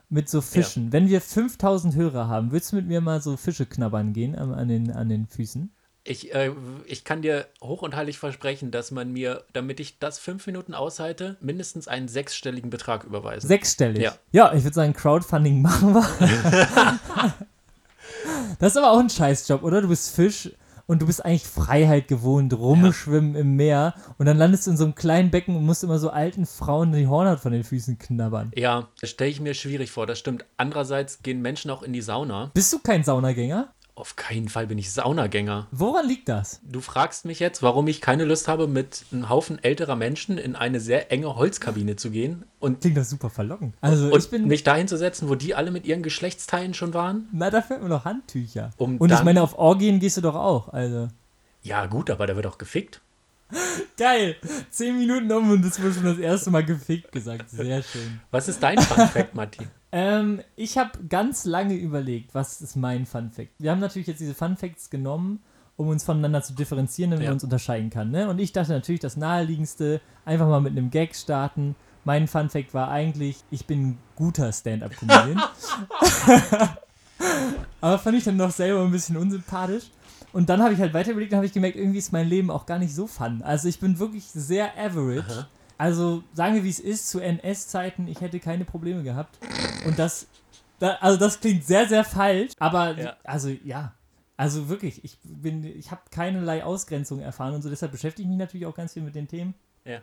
mit 0.09 0.29
so 0.29 0.41
Fischen. 0.41 0.93
Wenn 0.93 1.09
wir 1.09 1.21
5000 1.21 1.95
Hörer 1.95 2.29
haben, 2.29 2.53
würdest 2.53 2.73
du 2.73 2.77
mit 2.77 2.87
mir 2.87 3.01
mal 3.01 3.21
so 3.23 3.37
Fische 3.37 3.67
knabbern 3.67 4.13
gehen 4.13 4.35
an, 4.35 4.53
an, 4.53 4.69
den, 4.69 4.91
an 4.93 5.09
den 5.09 5.27
Füßen? 5.27 5.71
Ich, 6.05 6.35
äh, 6.35 6.51
ich 6.87 7.05
kann 7.05 7.23
dir 7.23 7.47
hoch 7.63 7.83
und 7.83 7.95
heilig 7.95 8.19
versprechen, 8.19 8.73
dass 8.73 8.91
man 8.91 9.13
mir, 9.13 9.45
damit 9.53 9.79
ich 9.79 10.01
das 10.01 10.19
fünf 10.19 10.47
Minuten 10.47 10.75
aushalte, 10.75 11.37
mindestens 11.41 11.87
einen 11.87 12.09
sechsstelligen 12.09 12.71
Betrag 12.71 13.05
überweisen. 13.05 13.47
Sechsstellig. 13.47 14.03
Ja. 14.03 14.15
ja, 14.33 14.53
ich 14.53 14.65
würde 14.65 14.75
sagen, 14.75 14.95
Crowdfunding 14.95 15.63
machen 15.63 15.95
wir. 15.95 16.03
das 18.59 18.73
ist 18.73 18.77
aber 18.77 18.91
auch 18.91 18.99
ein 18.99 19.11
Scheißjob, 19.11 19.63
oder? 19.63 19.81
Du 19.81 19.89
bist 19.89 20.15
Fisch 20.15 20.51
und 20.87 21.03
du 21.03 21.07
bist 21.07 21.25
eigentlich 21.25 21.47
Freiheit 21.47 22.09
gewohnt, 22.09 22.53
rumschwimmen 22.53 23.37
im 23.37 23.57
Meer 23.57 23.95
und 24.19 24.27
dann 24.27 24.37
landest 24.37 24.67
du 24.67 24.73
in 24.73 24.77
so 24.77 24.85
einem 24.85 24.95
kleinen 24.95 25.31
Becken 25.31 25.57
und 25.57 25.65
musst 25.65 25.85
immer 25.85 25.99
so 25.99 26.11
alten 26.11 26.47
Frauen 26.47 26.93
die 26.93 27.07
Hornhaut 27.07 27.41
von 27.41 27.53
den 27.53 27.65
Füßen 27.65 27.99
knabbern. 27.99 28.51
Ja, 28.57 28.89
das 29.01 29.11
stelle 29.11 29.31
ich 29.31 29.41
mir 29.41 29.55
schwierig 29.55 29.91
vor, 29.91 30.07
das 30.07 30.19
stimmt. 30.19 30.45
Andererseits 30.57 31.23
gehen 31.23 31.41
Menschen 31.43 31.71
auch 31.71 31.83
in 31.83 31.93
die 31.93 32.03
Sauna. 32.03 32.51
Bist 32.55 32.73
du 32.73 32.79
kein 32.81 33.05
Saunagänger? 33.05 33.73
Auf 34.03 34.17
keinen 34.17 34.49
Fall 34.49 34.67
bin 34.67 34.79
ich 34.79 34.91
Saunagänger. 34.91 35.69
Woran 35.71 36.09
liegt 36.09 36.29
das? 36.29 36.61
Du 36.69 36.81
fragst 36.81 37.25
mich 37.25 37.39
jetzt, 37.39 37.63
warum 37.63 37.87
ich 37.87 38.01
keine 38.01 38.25
Lust 38.25 38.49
habe, 38.49 38.67
mit 38.67 39.05
einem 39.13 39.29
Haufen 39.29 39.63
älterer 39.63 39.95
Menschen 39.95 40.39
in 40.39 40.57
eine 40.57 40.81
sehr 40.81 41.13
enge 41.13 41.37
Holzkabine 41.37 41.95
zu 41.95 42.11
gehen 42.11 42.45
und, 42.59 42.81
Klingt 42.81 42.97
das 42.97 43.11
super 43.11 43.31
verlockend. 43.31 43.77
Also 43.81 44.09
ich 44.09 44.15
und 44.15 44.31
bin, 44.33 44.49
mich 44.49 44.65
dahin 44.65 44.89
zu 44.89 44.99
setzen, 44.99 45.29
wo 45.29 45.37
die 45.37 45.55
alle 45.55 45.71
mit 45.71 45.87
ihren 45.87 46.03
Geschlechtsteilen 46.03 46.75
schon 46.75 46.95
waren. 46.95 47.29
na, 47.31 47.49
da 47.51 47.63
fehlt 47.63 47.81
mir 47.81 47.89
noch 47.89 48.05
Handtücher. 48.05 48.71
Um 48.77 48.99
und 48.99 49.13
ich 49.13 49.23
meine, 49.23 49.41
auf 49.41 49.57
Orgien 49.57 50.01
gehst 50.01 50.17
du 50.17 50.21
doch 50.21 50.35
auch, 50.35 50.71
also. 50.71 51.07
Ja, 51.63 51.87
gut, 51.87 52.11
aber 52.11 52.27
da 52.27 52.35
wird 52.35 52.49
auch 52.49 52.59
gefickt. 52.59 53.01
Geil! 53.97 54.37
Zehn 54.71 54.99
Minuten 54.99 55.31
um 55.33 55.51
und 55.51 55.63
das 55.65 55.81
wurde 55.81 55.95
schon 55.95 56.05
das 56.05 56.19
erste 56.19 56.51
Mal 56.51 56.65
gefickt 56.65 57.13
gesagt. 57.13 57.51
Sehr 57.51 57.83
schön. 57.83 58.21
Was 58.31 58.49
ist 58.49 58.63
dein 58.63 58.79
Fun 58.79 59.07
Fact, 59.09 59.35
Matti? 59.35 59.67
Ähm, 59.93 60.41
ich 60.57 60.79
habe 60.79 60.91
ganz 61.09 61.45
lange 61.45 61.75
überlegt, 61.75 62.35
was 62.35 62.61
ist 62.63 62.77
mein 62.77 63.05
Fun 63.07 63.31
Fact. 63.31 63.51
Wir 63.59 63.71
haben 63.71 63.81
natürlich 63.81 64.09
jetzt 64.09 64.21
diese 64.21 64.35
Fun 64.35 64.57
Facts 64.57 64.89
genommen, 64.91 65.41
um 65.77 65.89
uns 65.89 66.05
voneinander 66.05 66.43
zu 66.43 66.55
differenzieren, 66.55 67.11
damit 67.11 67.25
Ja. 67.25 67.31
man 67.31 67.35
uns 67.37 67.45
unterscheiden 67.45 67.91
kann. 67.91 68.11
Ne? 68.11 68.29
Und 68.29 68.39
ich 68.39 68.53
dachte 68.53 68.73
natürlich, 68.73 69.01
das 69.01 69.17
naheliegendste, 69.17 70.01
einfach 70.25 70.49
mal 70.49 70.61
mit 70.61 70.73
einem 70.73 70.91
Gag 70.91 71.15
starten. 71.15 71.75
Mein 72.05 72.27
Fun 72.29 72.49
Fact 72.49 72.73
war 72.75 72.91
eigentlich, 72.91 73.45
ich 73.51 73.67
bin 73.67 73.83
ein 73.91 73.99
guter 74.17 74.53
Stand-Up-Comedian. 74.53 75.41
Aber 77.81 77.99
fand 77.99 78.17
ich 78.17 78.25
dann 78.25 78.39
doch 78.39 78.51
selber 78.51 78.83
ein 78.83 78.91
bisschen 78.91 79.17
unsympathisch. 79.17 79.85
Und 80.33 80.49
dann 80.49 80.63
habe 80.63 80.73
ich 80.75 80.81
halt 80.81 80.95
weiter 80.95 81.11
überlegt 81.13 81.33
und 81.33 81.37
habe 81.37 81.47
ich 81.47 81.53
gemerkt, 81.53 81.77
irgendwie 81.77 81.99
ist 81.99 82.13
mein 82.13 82.27
Leben 82.27 82.51
auch 82.51 82.65
gar 82.67 82.79
nicht 82.79 82.95
so 82.95 83.07
fun. 83.07 83.43
Also 83.43 83.69
ich 83.69 83.79
bin 83.81 83.99
wirklich 83.99 84.25
sehr 84.25 84.77
average. 84.79 85.47
Also 85.79 86.23
sagen 86.33 86.55
wir, 86.55 86.65
wie 86.65 86.71
es 86.71 86.79
ist, 86.81 87.11
zu 87.11 87.21
NS-Zeiten, 87.21 88.07
ich 88.09 88.21
hätte 88.21 88.39
keine 88.41 88.65
Probleme 88.65 89.03
gehabt. 89.03 89.37
Und 89.87 89.99
das, 89.99 90.27
da, 90.79 90.97
also 91.01 91.19
das 91.19 91.41
klingt 91.41 91.65
sehr, 91.67 91.89
sehr 91.89 92.05
falsch, 92.05 92.53
aber 92.59 92.99
Ja. 92.99 93.17
also 93.25 93.49
ja. 93.65 93.93
Also 94.37 94.69
wirklich, 94.69 95.05
ich 95.05 95.19
bin, 95.23 95.63
ich 95.65 95.91
habe 95.91 96.01
keinerlei 96.11 96.65
Ausgrenzung 96.65 97.21
erfahren 97.21 97.55
und 97.55 97.63
so, 97.63 97.69
deshalb 97.69 97.93
beschäftige 97.93 98.23
ich 98.27 98.29
mich 98.31 98.39
natürlich 98.39 98.67
auch 98.67 98.75
ganz 98.75 98.95
viel 98.95 99.03
mit 99.03 99.15
den 99.15 99.29
Themen. 99.29 99.55
Ja. 99.85 99.99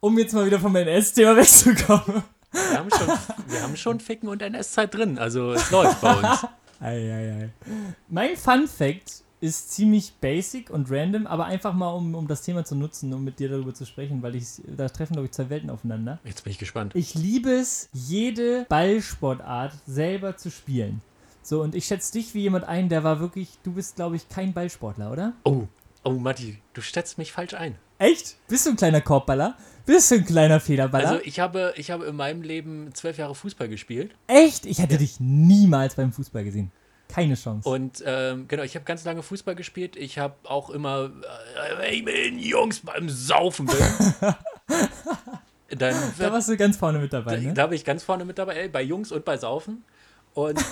Um 0.00 0.18
jetzt 0.18 0.34
mal 0.34 0.44
wieder 0.44 0.58
vom 0.60 0.74
NS-Thema 0.74 1.36
wegzukommen. 1.36 2.22
Wir 2.52 2.78
haben 2.78 2.90
schon, 2.90 3.08
wir 3.48 3.62
haben 3.62 3.76
schon 3.76 4.00
Ficken 4.00 4.28
und 4.28 4.42
NS-Zeit 4.42 4.92
drin, 4.94 5.18
also 5.18 5.52
es 5.52 5.70
läuft 5.70 6.00
bei 6.00 6.14
uns. 6.16 6.46
Eieiei. 6.80 7.50
Mein 8.08 8.36
Fun 8.36 8.66
Fact 8.68 9.22
ist 9.40 9.72
ziemlich 9.72 10.14
basic 10.20 10.70
und 10.70 10.90
random, 10.90 11.26
aber 11.26 11.46
einfach 11.46 11.74
mal, 11.74 11.90
um, 11.90 12.14
um 12.14 12.26
das 12.26 12.42
Thema 12.42 12.64
zu 12.64 12.74
nutzen, 12.74 13.12
um 13.12 13.22
mit 13.22 13.38
dir 13.38 13.48
darüber 13.48 13.74
zu 13.74 13.84
sprechen, 13.84 14.22
weil 14.22 14.34
ich, 14.34 14.46
da 14.66 14.88
treffen, 14.88 15.14
glaube 15.14 15.26
ich, 15.26 15.32
zwei 15.32 15.50
Welten 15.50 15.70
aufeinander. 15.70 16.18
Jetzt 16.24 16.44
bin 16.44 16.52
ich 16.52 16.58
gespannt. 16.58 16.94
Ich 16.94 17.14
liebe 17.14 17.50
es, 17.50 17.88
jede 17.92 18.66
Ballsportart 18.68 19.74
selber 19.86 20.36
zu 20.36 20.50
spielen. 20.50 21.02
So, 21.42 21.62
und 21.62 21.74
ich 21.74 21.84
schätze 21.84 22.12
dich 22.12 22.34
wie 22.34 22.40
jemand 22.40 22.64
ein, 22.64 22.88
der 22.88 23.04
war 23.04 23.20
wirklich, 23.20 23.50
du 23.62 23.72
bist, 23.72 23.96
glaube 23.96 24.16
ich, 24.16 24.28
kein 24.28 24.52
Ballsportler, 24.52 25.12
oder? 25.12 25.32
Oh, 25.44 25.68
oh, 26.02 26.12
Matti, 26.12 26.58
du 26.72 26.80
stellst 26.80 27.18
mich 27.18 27.30
falsch 27.32 27.54
ein. 27.54 27.76
Echt? 27.98 28.36
Bist 28.48 28.66
du 28.66 28.70
ein 28.70 28.76
kleiner 28.76 29.00
Korbballer? 29.00 29.56
Bist 29.86 30.10
du 30.10 30.16
ein 30.16 30.24
kleiner 30.24 30.60
Federballer? 30.60 31.08
Also 31.08 31.20
ich 31.24 31.38
habe, 31.38 31.72
ich 31.76 31.90
habe 31.90 32.06
in 32.06 32.16
meinem 32.16 32.42
Leben 32.42 32.90
zwölf 32.94 33.16
Jahre 33.18 33.34
Fußball 33.34 33.68
gespielt 33.68 34.14
Echt? 34.26 34.66
Ich 34.66 34.80
hätte 34.80 34.98
dich 34.98 35.20
niemals 35.20 35.94
beim 35.94 36.12
Fußball 36.12 36.44
gesehen. 36.44 36.72
Keine 37.16 37.34
Chance. 37.34 37.66
und 37.66 38.02
ähm, 38.04 38.46
genau, 38.46 38.62
ich 38.62 38.74
habe 38.74 38.84
ganz 38.84 39.02
lange 39.06 39.22
Fußball 39.22 39.54
gespielt. 39.54 39.96
Ich 39.96 40.18
habe 40.18 40.34
auch 40.44 40.68
immer, 40.68 41.04
äh, 41.06 41.78
wenn 41.78 42.04
den 42.04 42.38
Jungs 42.38 42.80
beim 42.80 43.08
Saufen 43.08 43.64
bin, 43.64 43.76
dann 45.78 45.96
da 46.18 46.30
warst 46.30 46.50
du 46.50 46.58
ganz 46.58 46.76
vorne 46.76 46.98
mit 46.98 47.14
dabei, 47.14 47.38
ne? 47.38 47.54
da 47.54 47.68
bin 47.68 47.76
ich 47.76 47.86
ganz 47.86 48.04
vorne 48.04 48.26
mit 48.26 48.36
dabei, 48.36 48.56
ey, 48.56 48.68
bei 48.68 48.82
Jungs 48.82 49.12
und 49.12 49.24
bei 49.24 49.38
Saufen. 49.38 49.82
Und 50.36 50.62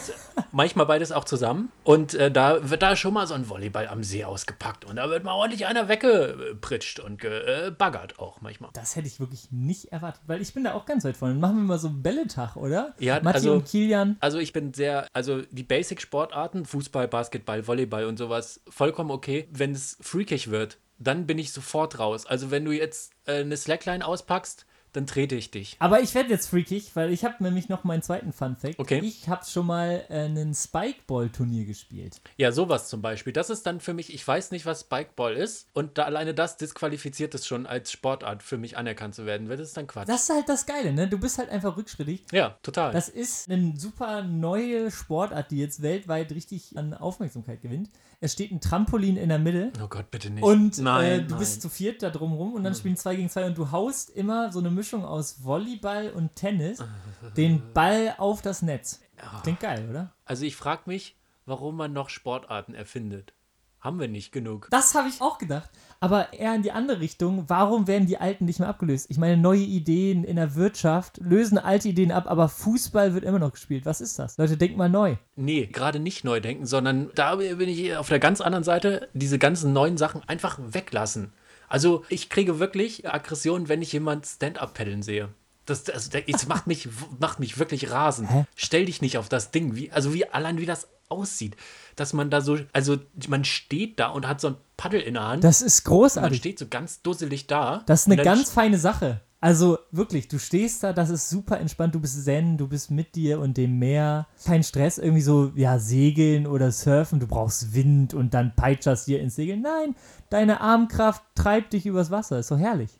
manchmal 0.52 0.84
beides 0.84 1.10
auch 1.10 1.24
zusammen. 1.24 1.72
Und 1.84 2.12
äh, 2.12 2.30
da 2.30 2.68
wird 2.68 2.82
da 2.82 2.96
schon 2.96 3.14
mal 3.14 3.26
so 3.26 3.32
ein 3.32 3.48
Volleyball 3.48 3.88
am 3.88 4.04
See 4.04 4.22
ausgepackt. 4.22 4.84
Und 4.84 4.96
da 4.96 5.08
wird 5.08 5.24
mal 5.24 5.32
ordentlich 5.32 5.64
einer 5.64 5.88
weggepritscht 5.88 7.00
und 7.00 7.18
gebaggert 7.18 8.18
auch 8.18 8.42
manchmal. 8.42 8.68
Das 8.74 8.94
hätte 8.94 9.08
ich 9.08 9.20
wirklich 9.20 9.50
nicht 9.52 9.86
erwartet, 9.90 10.20
weil 10.26 10.42
ich 10.42 10.52
bin 10.52 10.64
da 10.64 10.74
auch 10.74 10.84
ganz 10.84 11.04
weit 11.06 11.16
vorne. 11.16 11.34
Machen 11.34 11.56
wir 11.56 11.62
mal 11.62 11.78
so 11.78 11.88
einen 11.88 12.02
Bälletag, 12.02 12.56
oder? 12.56 12.94
Ja, 12.98 13.20
Matti 13.22 13.36
also- 13.36 13.52
und 13.54 13.64
Kilian. 13.64 14.18
Also 14.20 14.38
ich 14.38 14.52
bin 14.52 14.74
sehr, 14.74 15.06
also 15.14 15.40
die 15.50 15.62
Basic-Sportarten, 15.62 16.66
Fußball, 16.66 17.08
Basketball, 17.08 17.66
Volleyball 17.66 18.04
und 18.04 18.18
sowas, 18.18 18.60
vollkommen 18.68 19.10
okay. 19.10 19.48
Wenn 19.50 19.72
es 19.72 19.96
freakig 20.02 20.50
wird, 20.50 20.76
dann 20.98 21.26
bin 21.26 21.38
ich 21.38 21.52
sofort 21.52 21.98
raus. 21.98 22.26
Also 22.26 22.50
wenn 22.50 22.66
du 22.66 22.72
jetzt 22.72 23.12
äh, 23.24 23.40
eine 23.40 23.56
Slackline 23.56 24.06
auspackst, 24.06 24.66
dann 24.94 25.06
trete 25.06 25.34
ich 25.34 25.50
dich. 25.50 25.76
Aber 25.80 26.00
ich 26.00 26.14
werde 26.14 26.30
jetzt 26.30 26.48
freakig, 26.48 26.94
weil 26.94 27.12
ich 27.12 27.24
habe 27.24 27.42
nämlich 27.42 27.68
noch 27.68 27.84
meinen 27.84 28.02
zweiten 28.02 28.32
Fun 28.32 28.56
Fact. 28.56 28.78
Okay. 28.78 29.00
Ich 29.02 29.28
habe 29.28 29.44
schon 29.44 29.66
mal 29.66 30.04
äh, 30.08 30.26
ein 30.26 30.54
Spikeball-Turnier 30.54 31.64
gespielt. 31.64 32.20
Ja, 32.36 32.52
sowas 32.52 32.88
zum 32.88 33.02
Beispiel. 33.02 33.32
Das 33.32 33.50
ist 33.50 33.66
dann 33.66 33.80
für 33.80 33.92
mich, 33.92 34.14
ich 34.14 34.26
weiß 34.26 34.52
nicht, 34.52 34.66
was 34.66 34.82
Spikeball 34.82 35.34
ist. 35.34 35.68
Und 35.74 35.98
da 35.98 36.04
alleine 36.04 36.32
das 36.32 36.56
disqualifiziert 36.56 37.34
es 37.34 37.46
schon 37.46 37.66
als 37.66 37.90
Sportart 37.90 38.42
für 38.42 38.56
mich 38.56 38.76
anerkannt 38.76 39.16
zu 39.16 39.26
werden. 39.26 39.48
Wird 39.48 39.60
es 39.60 39.72
dann 39.72 39.88
Quatsch. 39.88 40.08
Das 40.08 40.22
ist 40.22 40.30
halt 40.30 40.48
das 40.48 40.64
Geile, 40.64 40.92
ne? 40.92 41.08
Du 41.08 41.18
bist 41.18 41.38
halt 41.38 41.50
einfach 41.50 41.76
rückschrittig. 41.76 42.22
ja, 42.32 42.56
total. 42.62 42.92
Das 42.92 43.08
ist 43.08 43.50
eine 43.50 43.74
super 43.76 44.22
neue 44.22 44.92
Sportart, 44.92 45.50
die 45.50 45.58
jetzt 45.58 45.82
weltweit 45.82 46.30
richtig 46.30 46.78
an 46.78 46.94
Aufmerksamkeit 46.94 47.60
gewinnt. 47.62 47.90
Es 48.20 48.32
steht 48.32 48.50
ein 48.52 48.60
Trampolin 48.60 49.16
in 49.16 49.28
der 49.28 49.38
Mitte. 49.38 49.72
oh 49.82 49.88
Gott, 49.88 50.10
bitte 50.10 50.30
nicht. 50.30 50.42
Und 50.42 50.78
nein, 50.78 51.04
äh, 51.04 51.16
du 51.16 51.22
nein. 51.22 51.30
Hm. 51.30 51.38
bist 51.38 51.62
zu 51.62 51.68
viert 51.68 52.02
da 52.02 52.10
drumrum 52.10 52.54
und 52.54 52.64
dann 52.64 52.74
spielen 52.74 52.96
zwei 52.96 53.16
gegen 53.16 53.28
zwei 53.28 53.46
und 53.46 53.58
du 53.58 53.70
haust 53.70 54.10
immer 54.10 54.52
so 54.52 54.58
eine 54.58 54.70
Mischung 54.70 55.04
aus 55.04 55.44
Volleyball 55.44 56.10
und 56.10 56.34
Tennis 56.34 56.82
den 57.36 57.62
Ball 57.72 58.14
auf 58.18 58.42
das 58.42 58.62
Netz. 58.62 59.00
Klingt 59.42 59.60
geil, 59.60 59.86
oder? 59.88 60.12
Also 60.24 60.44
ich 60.44 60.56
frage 60.56 60.82
mich, 60.86 61.16
warum 61.46 61.76
man 61.76 61.92
noch 61.92 62.08
Sportarten 62.08 62.74
erfindet. 62.74 63.34
Haben 63.84 64.00
wir 64.00 64.08
nicht 64.08 64.32
genug. 64.32 64.68
Das 64.70 64.94
habe 64.94 65.08
ich 65.10 65.20
auch 65.20 65.36
gedacht. 65.36 65.68
Aber 66.00 66.32
eher 66.32 66.54
in 66.54 66.62
die 66.62 66.72
andere 66.72 67.00
Richtung. 67.00 67.44
Warum 67.48 67.86
werden 67.86 68.06
die 68.06 68.16
alten 68.16 68.46
nicht 68.46 68.58
mehr 68.58 68.68
abgelöst? 68.70 69.08
Ich 69.10 69.18
meine, 69.18 69.36
neue 69.36 69.60
Ideen 69.60 70.24
in 70.24 70.36
der 70.36 70.54
Wirtschaft 70.54 71.18
lösen 71.18 71.58
alte 71.58 71.90
Ideen 71.90 72.10
ab, 72.10 72.24
aber 72.26 72.48
Fußball 72.48 73.12
wird 73.12 73.26
immer 73.26 73.38
noch 73.38 73.52
gespielt. 73.52 73.84
Was 73.84 74.00
ist 74.00 74.18
das? 74.18 74.38
Leute, 74.38 74.56
denkt 74.56 74.78
mal 74.78 74.88
neu. 74.88 75.16
Nee, 75.36 75.66
gerade 75.66 76.00
nicht 76.00 76.24
neu 76.24 76.40
denken, 76.40 76.64
sondern 76.64 77.10
da 77.14 77.36
bin 77.36 77.68
ich 77.68 77.94
auf 77.94 78.08
der 78.08 78.20
ganz 78.20 78.40
anderen 78.40 78.64
Seite, 78.64 79.10
diese 79.12 79.38
ganzen 79.38 79.74
neuen 79.74 79.98
Sachen 79.98 80.26
einfach 80.26 80.58
weglassen. 80.62 81.34
Also 81.68 82.04
ich 82.08 82.30
kriege 82.30 82.58
wirklich 82.58 83.06
Aggression, 83.06 83.68
wenn 83.68 83.82
ich 83.82 83.92
jemand 83.92 84.24
Stand-up 84.24 84.72
paddeln 84.72 85.02
sehe. 85.02 85.28
Das, 85.66 85.84
das, 85.84 86.10
das 86.10 86.46
macht, 86.46 86.66
mich, 86.66 86.88
macht 87.18 87.40
mich 87.40 87.58
wirklich 87.58 87.90
rasend. 87.90 88.30
Hä? 88.30 88.44
Stell 88.54 88.84
dich 88.84 89.00
nicht 89.00 89.18
auf 89.18 89.28
das 89.28 89.50
Ding, 89.50 89.74
wie, 89.74 89.90
also 89.90 90.12
wie 90.12 90.26
allein 90.26 90.58
wie 90.58 90.66
das 90.66 90.88
aussieht. 91.08 91.56
Dass 91.96 92.12
man 92.12 92.30
da 92.30 92.40
so, 92.40 92.58
also 92.72 92.98
man 93.28 93.44
steht 93.44 93.98
da 93.98 94.08
und 94.08 94.26
hat 94.26 94.40
so 94.40 94.48
ein 94.48 94.56
Paddel 94.76 95.00
in 95.00 95.14
der 95.14 95.26
Hand. 95.26 95.44
Das 95.44 95.62
ist 95.62 95.86
man 95.86 95.94
großartig. 95.94 96.38
steht 96.38 96.58
so 96.58 96.66
ganz 96.66 97.02
dusselig 97.02 97.46
da. 97.46 97.82
Das 97.86 98.02
ist 98.02 98.12
eine 98.12 98.22
ganz 98.22 98.50
feine 98.50 98.78
Sache. 98.78 99.20
Also 99.44 99.78
wirklich, 99.90 100.28
du 100.28 100.38
stehst 100.38 100.82
da, 100.82 100.94
das 100.94 101.10
ist 101.10 101.28
super 101.28 101.60
entspannt, 101.60 101.94
du 101.94 102.00
bist 102.00 102.24
zen, 102.24 102.56
du 102.56 102.66
bist 102.66 102.90
mit 102.90 103.14
dir 103.14 103.40
und 103.40 103.58
dem 103.58 103.78
Meer. 103.78 104.26
Kein 104.42 104.62
Stress, 104.62 104.96
irgendwie 104.96 105.20
so, 105.20 105.52
ja, 105.54 105.78
segeln 105.78 106.46
oder 106.46 106.72
surfen, 106.72 107.20
du 107.20 107.26
brauchst 107.26 107.74
Wind 107.74 108.14
und 108.14 108.32
dann 108.32 108.56
peitscherst 108.56 109.06
dir 109.06 109.20
ins 109.20 109.34
Segeln. 109.34 109.60
Nein, 109.60 109.96
deine 110.30 110.62
Armkraft 110.62 111.22
treibt 111.34 111.74
dich 111.74 111.84
übers 111.84 112.10
Wasser, 112.10 112.38
ist 112.38 112.50
doch 112.50 112.58
herrlich. 112.58 112.98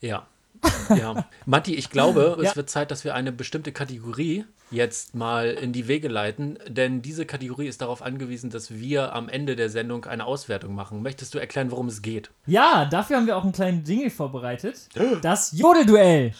Ja, 0.00 0.26
Ja, 0.94 1.24
Matti, 1.46 1.74
ich 1.74 1.90
glaube, 1.90 2.36
Ja. 2.42 2.50
es 2.50 2.56
wird 2.56 2.68
Zeit, 2.70 2.90
dass 2.90 3.04
wir 3.04 3.14
eine 3.14 3.32
bestimmte 3.32 3.72
Kategorie 3.72 4.44
jetzt 4.72 5.14
mal 5.14 5.50
in 5.50 5.72
die 5.72 5.88
Wege 5.88 6.06
leiten, 6.08 6.58
denn 6.68 7.02
diese 7.02 7.26
Kategorie 7.26 7.66
ist 7.66 7.80
darauf 7.80 8.02
angewiesen, 8.02 8.50
dass 8.50 8.70
wir 8.70 9.14
am 9.14 9.28
Ende 9.28 9.56
der 9.56 9.68
Sendung 9.68 10.04
eine 10.04 10.24
Auswertung 10.26 10.74
machen. 10.74 11.02
Möchtest 11.02 11.34
du 11.34 11.38
erklären, 11.38 11.70
worum 11.70 11.88
es 11.88 12.02
geht? 12.02 12.30
Ja, 12.46 12.84
dafür 12.84 13.16
haben 13.16 13.26
wir 13.26 13.36
auch 13.36 13.42
einen 13.42 13.52
kleinen 13.52 13.84
Jingle 13.84 14.10
vorbereitet. 14.10 14.88
Das 15.22 15.52
Jodelduell. 15.52 16.32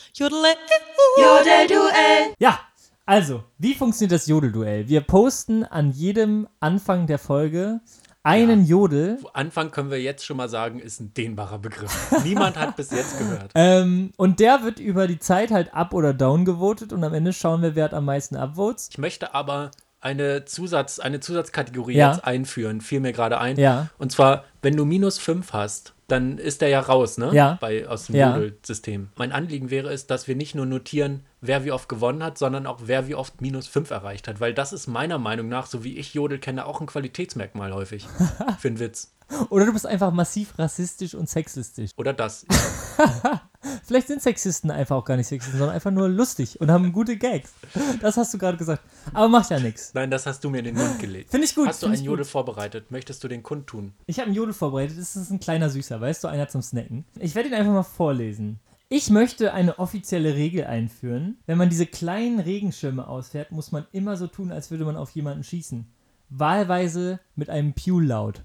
Jodelduell. 1.16 2.34
Ja, 2.38 2.60
also, 3.06 3.42
wie 3.58 3.74
funktioniert 3.74 4.12
das 4.12 4.26
Jodelduell? 4.26 4.88
Wir 4.88 5.00
posten 5.00 5.64
an 5.64 5.90
jedem 5.90 6.46
Anfang 6.60 7.06
der 7.08 7.18
Folge 7.18 7.80
einen 8.22 8.64
Jodel. 8.66 9.18
Anfang 9.32 9.70
können 9.70 9.90
wir 9.90 10.00
jetzt 10.00 10.24
schon 10.26 10.36
mal 10.36 10.48
sagen, 10.48 10.78
ist 10.78 11.00
ein 11.00 11.14
dehnbarer 11.14 11.58
Begriff. 11.58 12.12
Niemand 12.24 12.58
hat 12.58 12.76
bis 12.76 12.90
jetzt 12.90 13.18
gehört. 13.18 13.50
Ähm, 13.54 14.12
und 14.16 14.40
der 14.40 14.62
wird 14.62 14.78
über 14.78 15.06
die 15.06 15.18
Zeit 15.18 15.50
halt 15.50 15.74
up 15.74 15.92
oder 15.94 16.12
down 16.14 16.44
gewotet 16.44 16.92
und 16.92 17.02
am 17.02 17.14
Ende 17.14 17.32
schauen 17.32 17.62
wir, 17.62 17.74
wer 17.74 17.84
hat 17.84 17.94
am 17.94 18.04
meisten 18.04 18.36
Upvotes. 18.36 18.88
Ich 18.90 18.98
möchte 18.98 19.34
aber 19.34 19.70
eine, 20.00 20.44
Zusatz, 20.44 20.98
eine 20.98 21.20
Zusatzkategorie 21.20 21.94
Ja. 21.96 22.12
jetzt 22.12 22.24
einführen, 22.24 22.80
fiel 22.80 23.00
mir 23.00 23.12
gerade 23.12 23.38
ein. 23.38 23.58
Ja. 23.58 23.88
Und 23.98 24.12
zwar, 24.12 24.44
wenn 24.62 24.76
du 24.76 24.84
minus 24.84 25.18
5 25.18 25.52
hast, 25.52 25.94
dann 26.10 26.38
ist 26.38 26.60
der 26.60 26.68
ja 26.68 26.80
raus, 26.80 27.18
ne? 27.18 27.30
Ja. 27.32 27.58
Bei, 27.60 27.86
aus 27.88 28.06
dem 28.06 28.16
Ja. 28.16 28.34
Jodel-System. 28.36 29.10
Mein 29.16 29.32
Anliegen 29.32 29.70
wäre 29.70 29.92
es, 29.92 30.06
dass 30.06 30.28
wir 30.28 30.36
nicht 30.36 30.54
nur 30.54 30.66
notieren, 30.66 31.24
wer 31.40 31.64
wie 31.64 31.72
oft 31.72 31.88
gewonnen 31.88 32.22
hat, 32.22 32.38
sondern 32.38 32.66
auch 32.66 32.80
wer 32.84 33.08
wie 33.08 33.14
oft 33.14 33.40
minus 33.40 33.66
5 33.66 33.90
erreicht 33.90 34.28
hat. 34.28 34.40
Weil 34.40 34.54
das 34.54 34.72
ist 34.72 34.86
meiner 34.86 35.18
Meinung 35.18 35.48
nach, 35.48 35.66
so 35.66 35.84
wie 35.84 35.96
ich 35.96 36.14
Jodel 36.14 36.38
kenne, 36.38 36.66
auch 36.66 36.80
ein 36.80 36.86
Qualitätsmerkmal 36.86 37.72
häufig. 37.72 38.06
Für 38.58 38.68
einen 38.68 38.78
Witz. 38.78 39.12
Oder 39.48 39.66
du 39.66 39.72
bist 39.72 39.86
einfach 39.86 40.12
massiv 40.12 40.58
rassistisch 40.58 41.14
und 41.14 41.28
sexistisch. 41.28 41.90
Oder 41.96 42.12
das. 42.12 42.46
Vielleicht 43.84 44.08
sind 44.08 44.22
Sexisten 44.22 44.70
einfach 44.70 44.96
auch 44.96 45.04
gar 45.04 45.16
nicht 45.16 45.26
Sexisten, 45.26 45.58
sondern 45.58 45.74
einfach 45.74 45.90
nur 45.90 46.08
lustig 46.08 46.60
und 46.60 46.70
haben 46.70 46.92
gute 46.92 47.16
Gags. 47.16 47.52
Das 48.00 48.16
hast 48.16 48.32
du 48.32 48.38
gerade 48.38 48.56
gesagt. 48.56 48.82
Aber 49.12 49.28
macht 49.28 49.50
ja 49.50 49.60
nichts. 49.60 49.92
Nein, 49.92 50.10
das 50.10 50.26
hast 50.26 50.42
du 50.42 50.50
mir 50.50 50.58
in 50.58 50.64
den 50.64 50.76
Mund 50.76 50.98
gelegt. 50.98 51.30
Finde 51.30 51.46
ich 51.46 51.54
gut. 51.54 51.68
Hast 51.68 51.82
du 51.82 51.86
einen 51.86 52.02
Jodel 52.02 52.24
gut. 52.24 52.32
vorbereitet? 52.32 52.90
Möchtest 52.90 53.22
du 53.22 53.28
den 53.28 53.42
kundtun? 53.42 53.92
Ich 54.06 54.18
habe 54.18 54.26
einen 54.26 54.36
Jodel 54.36 54.54
vorbereitet. 54.54 54.98
Das 54.98 55.14
ist 55.14 55.30
ein 55.30 55.40
kleiner 55.40 55.68
Süßer, 55.68 56.00
weißt 56.00 56.24
du, 56.24 56.28
einer 56.28 56.48
zum 56.48 56.62
Snacken. 56.62 57.04
Ich 57.18 57.34
werde 57.34 57.48
ihn 57.50 57.54
einfach 57.54 57.72
mal 57.72 57.82
vorlesen. 57.82 58.60
Ich 58.88 59.08
möchte 59.10 59.52
eine 59.52 59.78
offizielle 59.78 60.34
Regel 60.34 60.64
einführen. 60.64 61.38
Wenn 61.46 61.58
man 61.58 61.68
diese 61.68 61.86
kleinen 61.86 62.40
Regenschirme 62.40 63.06
ausfährt, 63.06 63.52
muss 63.52 63.70
man 63.70 63.86
immer 63.92 64.16
so 64.16 64.26
tun, 64.26 64.50
als 64.50 64.70
würde 64.70 64.84
man 64.84 64.96
auf 64.96 65.10
jemanden 65.10 65.44
schießen. 65.44 65.86
Wahlweise 66.28 67.20
mit 67.36 67.50
einem 67.50 67.72
Pew-Laut. 67.72 68.42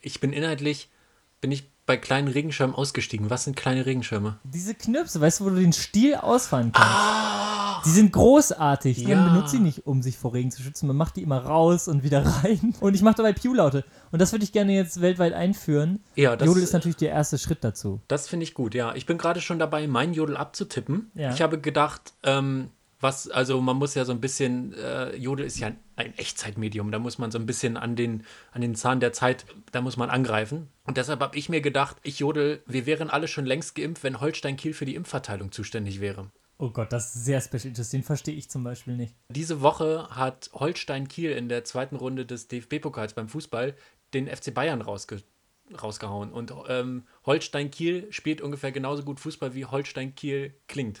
Ich 0.00 0.20
bin 0.20 0.32
inhaltlich, 0.32 0.90
bin 1.44 1.52
ich 1.52 1.70
bei 1.84 1.98
kleinen 1.98 2.28
Regenschirmen 2.28 2.74
ausgestiegen. 2.74 3.28
Was 3.28 3.44
sind 3.44 3.54
kleine 3.54 3.84
Regenschirme? 3.84 4.38
Diese 4.44 4.74
Knirpse, 4.74 5.20
weißt 5.20 5.40
du, 5.40 5.44
wo 5.44 5.50
du 5.50 5.56
den 5.56 5.74
Stiel 5.74 6.14
ausfahren 6.14 6.72
kannst? 6.72 7.84
Die 7.84 7.90
sind 7.90 8.12
großartig. 8.12 8.96
Ja. 8.96 9.16
Man 9.16 9.34
benutzt 9.34 9.50
sie 9.50 9.58
nicht, 9.58 9.86
um 9.86 10.00
sich 10.00 10.16
vor 10.16 10.32
Regen 10.32 10.50
zu 10.50 10.62
schützen. 10.62 10.86
Man 10.86 10.96
macht 10.96 11.16
die 11.16 11.22
immer 11.22 11.44
raus 11.44 11.86
und 11.86 12.02
wieder 12.02 12.24
rein. 12.42 12.74
Und 12.80 12.94
ich 12.94 13.02
mache 13.02 13.16
dabei 13.16 13.34
Pew-Laute. 13.34 13.84
Und 14.10 14.22
das 14.22 14.32
würde 14.32 14.42
ich 14.42 14.52
gerne 14.52 14.74
jetzt 14.74 15.02
weltweit 15.02 15.34
einführen. 15.34 16.02
Ja, 16.14 16.34
das, 16.34 16.46
Jodel 16.46 16.62
ist 16.62 16.72
natürlich 16.72 16.96
der 16.96 17.10
erste 17.10 17.36
Schritt 17.36 17.62
dazu. 17.62 18.00
das 18.08 18.26
finde 18.26 18.44
ich 18.44 18.54
gut, 18.54 18.74
ja. 18.74 18.94
Ich 18.94 19.04
bin 19.04 19.18
gerade 19.18 19.42
schon 19.42 19.58
dabei, 19.58 19.86
meinen 19.86 20.14
Jodel 20.14 20.38
abzutippen. 20.38 21.10
Ja. 21.14 21.30
Ich 21.34 21.42
habe 21.42 21.60
gedacht, 21.60 22.14
ähm, 22.22 22.70
was, 23.00 23.28
also 23.28 23.60
man 23.60 23.76
muss 23.76 23.94
ja 23.94 24.06
so 24.06 24.12
ein 24.12 24.20
bisschen, 24.22 24.72
äh, 24.72 25.14
Jodel 25.16 25.44
ist 25.44 25.58
ja 25.58 25.66
ein, 25.66 25.76
ein 25.96 26.16
Echtzeitmedium, 26.18 26.90
da 26.90 26.98
muss 26.98 27.18
man 27.18 27.30
so 27.30 27.38
ein 27.38 27.46
bisschen 27.46 27.76
an 27.76 27.96
den, 27.96 28.24
an 28.52 28.60
den 28.60 28.74
Zahn 28.74 29.00
der 29.00 29.12
Zeit, 29.12 29.46
da 29.72 29.80
muss 29.80 29.96
man 29.96 30.10
angreifen. 30.10 30.68
Und 30.84 30.96
deshalb 30.96 31.20
habe 31.20 31.36
ich 31.36 31.48
mir 31.48 31.60
gedacht, 31.60 31.96
ich 32.02 32.18
Jodel, 32.18 32.62
wir 32.66 32.86
wären 32.86 33.10
alle 33.10 33.28
schon 33.28 33.46
längst 33.46 33.74
geimpft, 33.74 34.02
wenn 34.02 34.20
Holstein 34.20 34.56
Kiel 34.56 34.74
für 34.74 34.86
die 34.86 34.94
Impfverteilung 34.94 35.52
zuständig 35.52 36.00
wäre. 36.00 36.30
Oh 36.58 36.70
Gott, 36.70 36.92
das 36.92 37.14
ist 37.14 37.24
sehr 37.24 37.40
Special 37.40 37.66
Interest. 37.66 37.92
Den 37.92 38.02
verstehe 38.02 38.34
ich 38.34 38.48
zum 38.48 38.62
Beispiel 38.62 38.96
nicht. 38.96 39.14
Diese 39.28 39.60
Woche 39.60 40.08
hat 40.10 40.50
Holstein 40.52 41.08
Kiel 41.08 41.32
in 41.32 41.48
der 41.48 41.64
zweiten 41.64 41.96
Runde 41.96 42.26
des 42.26 42.48
DFB-Pokals 42.48 43.14
beim 43.14 43.28
Fußball 43.28 43.74
den 44.12 44.28
FC 44.28 44.54
Bayern 44.54 44.80
rausge 44.80 45.22
rausgehauen. 45.82 46.32
Und 46.32 46.52
ähm, 46.68 47.04
Holstein 47.24 47.70
Kiel 47.70 48.06
spielt 48.10 48.40
ungefähr 48.40 48.70
genauso 48.70 49.02
gut 49.02 49.18
Fußball, 49.18 49.54
wie 49.54 49.64
Holstein 49.64 50.14
Kiel 50.14 50.54
klingt. 50.68 51.00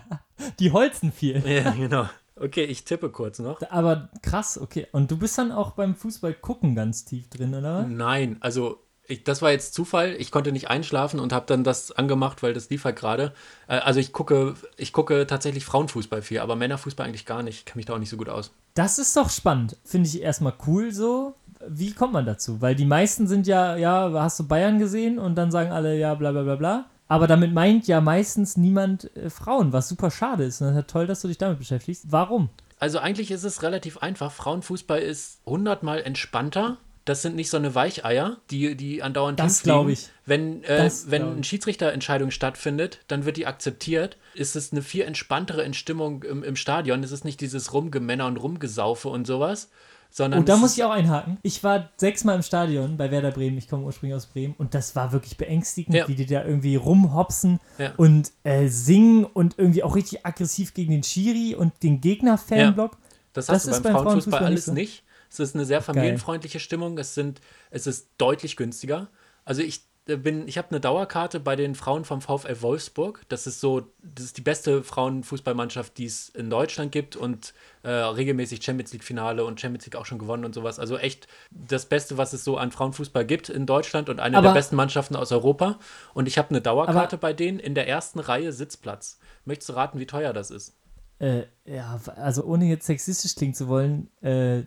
Die 0.60 0.70
holzen 0.70 1.12
viel. 1.12 1.46
ja, 1.46 1.70
genau. 1.72 2.08
Okay, 2.38 2.64
ich 2.64 2.84
tippe 2.84 3.10
kurz 3.10 3.38
noch. 3.38 3.60
Aber 3.70 4.10
krass, 4.22 4.58
okay. 4.58 4.86
Und 4.92 5.10
du 5.10 5.16
bist 5.16 5.38
dann 5.38 5.52
auch 5.52 5.72
beim 5.72 5.94
Fußball 5.94 6.34
gucken 6.34 6.74
ganz 6.74 7.04
tief 7.04 7.28
drin, 7.28 7.54
oder? 7.54 7.86
Nein, 7.86 8.36
also 8.40 8.82
ich, 9.08 9.24
das 9.24 9.40
war 9.42 9.52
jetzt 9.52 9.74
Zufall. 9.74 10.16
Ich 10.18 10.30
konnte 10.30 10.52
nicht 10.52 10.68
einschlafen 10.68 11.20
und 11.20 11.32
habe 11.32 11.46
dann 11.46 11.64
das 11.64 11.92
angemacht, 11.92 12.42
weil 12.42 12.52
das 12.52 12.68
lief 12.70 12.84
halt 12.84 12.96
gerade. 12.96 13.32
Äh, 13.68 13.78
also 13.78 14.00
ich 14.00 14.12
gucke, 14.12 14.54
ich 14.76 14.92
gucke 14.92 15.26
tatsächlich 15.26 15.64
Frauenfußball 15.64 16.22
viel, 16.22 16.40
aber 16.40 16.56
Männerfußball 16.56 17.06
eigentlich 17.06 17.26
gar 17.26 17.42
nicht. 17.42 17.60
Ich 17.60 17.64
kenne 17.64 17.76
mich 17.76 17.86
da 17.86 17.94
auch 17.94 17.98
nicht 17.98 18.10
so 18.10 18.16
gut 18.16 18.28
aus. 18.28 18.52
Das 18.74 18.98
ist 18.98 19.16
doch 19.16 19.30
spannend. 19.30 19.76
Finde 19.84 20.08
ich 20.08 20.20
erstmal 20.20 20.54
cool 20.66 20.92
so. 20.92 21.34
Wie 21.66 21.92
kommt 21.92 22.12
man 22.12 22.26
dazu? 22.26 22.60
Weil 22.60 22.74
die 22.74 22.84
meisten 22.84 23.26
sind 23.26 23.46
ja, 23.46 23.76
ja, 23.76 24.12
hast 24.12 24.38
du 24.38 24.46
Bayern 24.46 24.78
gesehen 24.78 25.18
und 25.18 25.36
dann 25.36 25.50
sagen 25.50 25.72
alle, 25.72 25.96
ja, 25.96 26.14
bla 26.14 26.32
bla 26.32 26.42
bla 26.42 26.56
bla. 26.56 26.86
Aber 27.08 27.26
damit 27.26 27.52
meint 27.52 27.86
ja 27.86 28.00
meistens 28.00 28.56
niemand 28.56 29.14
äh, 29.16 29.30
Frauen, 29.30 29.72
was 29.72 29.88
super 29.88 30.10
schade 30.10 30.44
ist. 30.44 30.60
Und 30.60 30.68
das 30.68 30.76
ist 30.76 30.80
ja 30.82 30.82
toll, 30.82 31.06
dass 31.06 31.20
du 31.22 31.28
dich 31.28 31.38
damit 31.38 31.58
beschäftigst. 31.58 32.06
Warum? 32.10 32.48
Also 32.78 32.98
eigentlich 32.98 33.30
ist 33.30 33.44
es 33.44 33.62
relativ 33.62 33.98
einfach. 33.98 34.32
Frauenfußball 34.32 35.00
ist 35.00 35.38
hundertmal 35.46 36.02
entspannter. 36.02 36.76
Das 37.04 37.22
sind 37.22 37.36
nicht 37.36 37.50
so 37.50 37.56
eine 37.56 37.76
Weicheier, 37.76 38.38
die, 38.50 38.74
die 38.76 39.00
andauernd 39.00 39.38
Das 39.38 39.58
hinfliegen. 39.60 39.78
glaub 39.78 39.88
ich. 39.88 40.08
Wenn, 40.26 40.64
äh, 40.64 40.78
Das 40.78 41.08
wenn 41.08 41.22
eine 41.22 41.44
Schiedsrichterentscheidung 41.44 42.32
stattfindet, 42.32 42.98
dann 43.06 43.24
wird 43.24 43.36
die 43.36 43.46
akzeptiert. 43.46 44.16
Ist 44.34 44.56
es 44.56 44.72
eine 44.72 44.82
viel 44.82 45.02
entspanntere 45.02 45.62
Entstimmung 45.62 46.24
im, 46.24 46.42
im 46.42 46.56
Stadion. 46.56 47.04
Es 47.04 47.12
ist 47.12 47.24
nicht 47.24 47.40
dieses 47.40 47.72
Rumgemänner 47.72 48.26
und 48.26 48.38
Rumgesaufe 48.38 49.08
und 49.08 49.24
sowas, 49.24 49.70
sondern. 50.10 50.40
Und 50.40 50.48
da 50.48 50.56
muss 50.56 50.76
ich 50.76 50.84
auch 50.84 50.90
einhaken. 50.90 51.38
Ich 51.42 51.62
war 51.64 51.90
sechsmal 51.96 52.36
im 52.36 52.42
Stadion 52.42 52.96
bei 52.96 53.10
Werder 53.10 53.30
Bremen. 53.32 53.58
Ich 53.58 53.68
komme 53.68 53.84
ursprünglich 53.84 54.16
aus 54.16 54.26
Bremen. 54.26 54.54
Und 54.58 54.74
das 54.74 54.96
war 54.96 55.12
wirklich 55.12 55.36
beängstigend, 55.36 55.94
Ja. 55.94 56.08
wie 56.08 56.14
die 56.14 56.26
da 56.26 56.44
irgendwie 56.44 56.76
rumhopsen 56.76 57.60
Ja. 57.78 57.92
und 57.96 58.32
äh, 58.44 58.68
singen 58.68 59.24
und 59.24 59.58
irgendwie 59.58 59.82
auch 59.82 59.94
richtig 59.94 60.24
aggressiv 60.24 60.74
gegen 60.74 60.92
den 60.92 61.02
Schiri 61.02 61.54
und 61.54 61.72
den 61.82 62.00
Gegner-Fanblock. 62.00 62.96
Das 63.32 63.46
Das 63.46 63.56
hast 63.56 63.66
du 63.66 63.70
ist 63.72 63.82
beim 63.82 63.92
beim 63.94 64.02
Frauenfußball 64.04 64.44
alles 64.44 64.66
nicht 64.68 65.04
so. 65.28 65.42
Es 65.42 65.50
ist 65.50 65.54
eine 65.56 65.64
sehr 65.66 65.82
familienfreundliche 65.82 66.60
Stimmung. 66.60 66.96
Es, 66.98 67.14
sind, 67.14 67.40
es 67.70 67.86
ist 67.86 68.08
deutlich 68.16 68.56
günstiger. 68.56 69.08
Also 69.44 69.60
ich 69.62 69.82
bin, 70.06 70.46
ich 70.46 70.56
habe 70.56 70.68
eine 70.70 70.78
Dauerkarte 70.80 71.40
bei 71.40 71.56
den 71.56 71.74
Frauen 71.74 72.04
vom 72.04 72.20
VfL 72.20 72.62
Wolfsburg. 72.62 73.22
Das 73.28 73.46
ist 73.48 73.60
so, 73.60 73.92
das 74.02 74.26
ist 74.26 74.36
die 74.36 74.42
beste 74.42 74.84
Frauenfußballmannschaft, 74.84 75.98
die 75.98 76.04
es 76.06 76.28
in 76.28 76.48
Deutschland 76.48 76.92
gibt 76.92 77.16
und 77.16 77.54
äh, 77.82 77.90
regelmäßig 77.90 78.62
Champions 78.62 78.92
League 78.92 79.02
Finale 79.02 79.44
und 79.44 79.60
Champions 79.60 79.84
League 79.86 79.96
auch 79.96 80.06
schon 80.06 80.18
gewonnen 80.20 80.44
und 80.44 80.54
sowas. 80.54 80.78
Also 80.78 80.96
echt 80.96 81.26
das 81.50 81.86
Beste, 81.86 82.16
was 82.16 82.32
es 82.32 82.44
so 82.44 82.56
an 82.56 82.70
Frauenfußball 82.70 83.26
gibt 83.26 83.48
in 83.48 83.66
Deutschland 83.66 84.08
und 84.08 84.20
eine 84.20 84.38
Aber- 84.38 84.48
der 84.48 84.54
besten 84.54 84.76
Mannschaften 84.76 85.16
aus 85.16 85.32
Europa. 85.32 85.80
Und 86.14 86.28
ich 86.28 86.38
habe 86.38 86.50
eine 86.50 86.60
Dauerkarte 86.60 87.16
Aber- 87.16 87.20
bei 87.20 87.32
denen 87.32 87.58
in 87.58 87.74
der 87.74 87.88
ersten 87.88 88.20
Reihe 88.20 88.52
Sitzplatz. 88.52 89.18
Möchtest 89.44 89.70
du 89.70 89.72
raten, 89.74 89.98
wie 89.98 90.06
teuer 90.06 90.32
das 90.32 90.52
ist? 90.52 90.76
Äh, 91.18 91.44
ja, 91.64 91.98
also 92.16 92.44
ohne 92.44 92.66
jetzt 92.66 92.86
sexistisch 92.86 93.34
klingen 93.34 93.54
zu 93.54 93.66
wollen, 93.68 94.10
äh, 94.22 94.62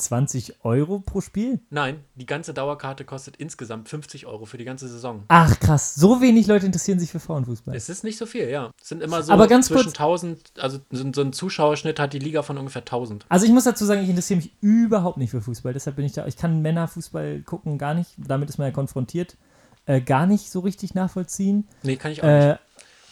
20 0.00 0.64
Euro 0.64 0.98
pro 0.98 1.20
Spiel? 1.20 1.60
Nein, 1.70 2.00
die 2.16 2.26
ganze 2.26 2.52
Dauerkarte 2.54 3.04
kostet 3.04 3.36
insgesamt 3.36 3.88
50 3.88 4.26
Euro 4.26 4.44
für 4.46 4.58
die 4.58 4.64
ganze 4.64 4.88
Saison. 4.88 5.24
Ach 5.28 5.58
krass, 5.60 5.94
so 5.94 6.20
wenig 6.20 6.46
Leute 6.46 6.66
interessieren 6.66 6.98
sich 6.98 7.10
für 7.10 7.20
Frauenfußball. 7.20 7.74
Es 7.76 7.88
ist 7.88 8.02
nicht 8.04 8.18
so 8.18 8.26
viel, 8.26 8.48
ja. 8.48 8.70
Es 8.80 8.88
sind 8.88 9.02
immer 9.02 9.22
so 9.22 9.32
Aber 9.32 9.46
ganz 9.46 9.66
zwischen 9.66 9.84
kurz- 9.84 9.98
1000, 9.98 10.52
also 10.58 10.78
so, 10.90 11.04
so 11.14 11.20
ein 11.22 11.32
Zuschauerschnitt 11.32 12.00
hat 12.00 12.12
die 12.12 12.18
Liga 12.18 12.42
von 12.42 12.58
ungefähr 12.58 12.82
1000. 12.82 13.26
Also 13.28 13.46
ich 13.46 13.52
muss 13.52 13.64
dazu 13.64 13.84
sagen, 13.84 14.02
ich 14.02 14.08
interessiere 14.08 14.38
mich 14.38 14.52
überhaupt 14.60 15.18
nicht 15.18 15.30
für 15.30 15.40
Fußball. 15.40 15.72
Deshalb 15.72 15.96
bin 15.96 16.04
ich 16.04 16.12
da. 16.12 16.26
Ich 16.26 16.36
kann 16.36 16.62
Männerfußball 16.62 17.42
gucken 17.42 17.78
gar 17.78 17.94
nicht. 17.94 18.10
Damit 18.16 18.48
ist 18.48 18.58
man 18.58 18.66
ja 18.68 18.72
konfrontiert. 18.72 19.36
Äh, 19.86 20.00
gar 20.02 20.26
nicht 20.26 20.50
so 20.50 20.60
richtig 20.60 20.94
nachvollziehen. 20.94 21.66
Nee, 21.82 21.96
kann 21.96 22.12
ich 22.12 22.22
auch 22.22 22.26
nicht. 22.26 22.58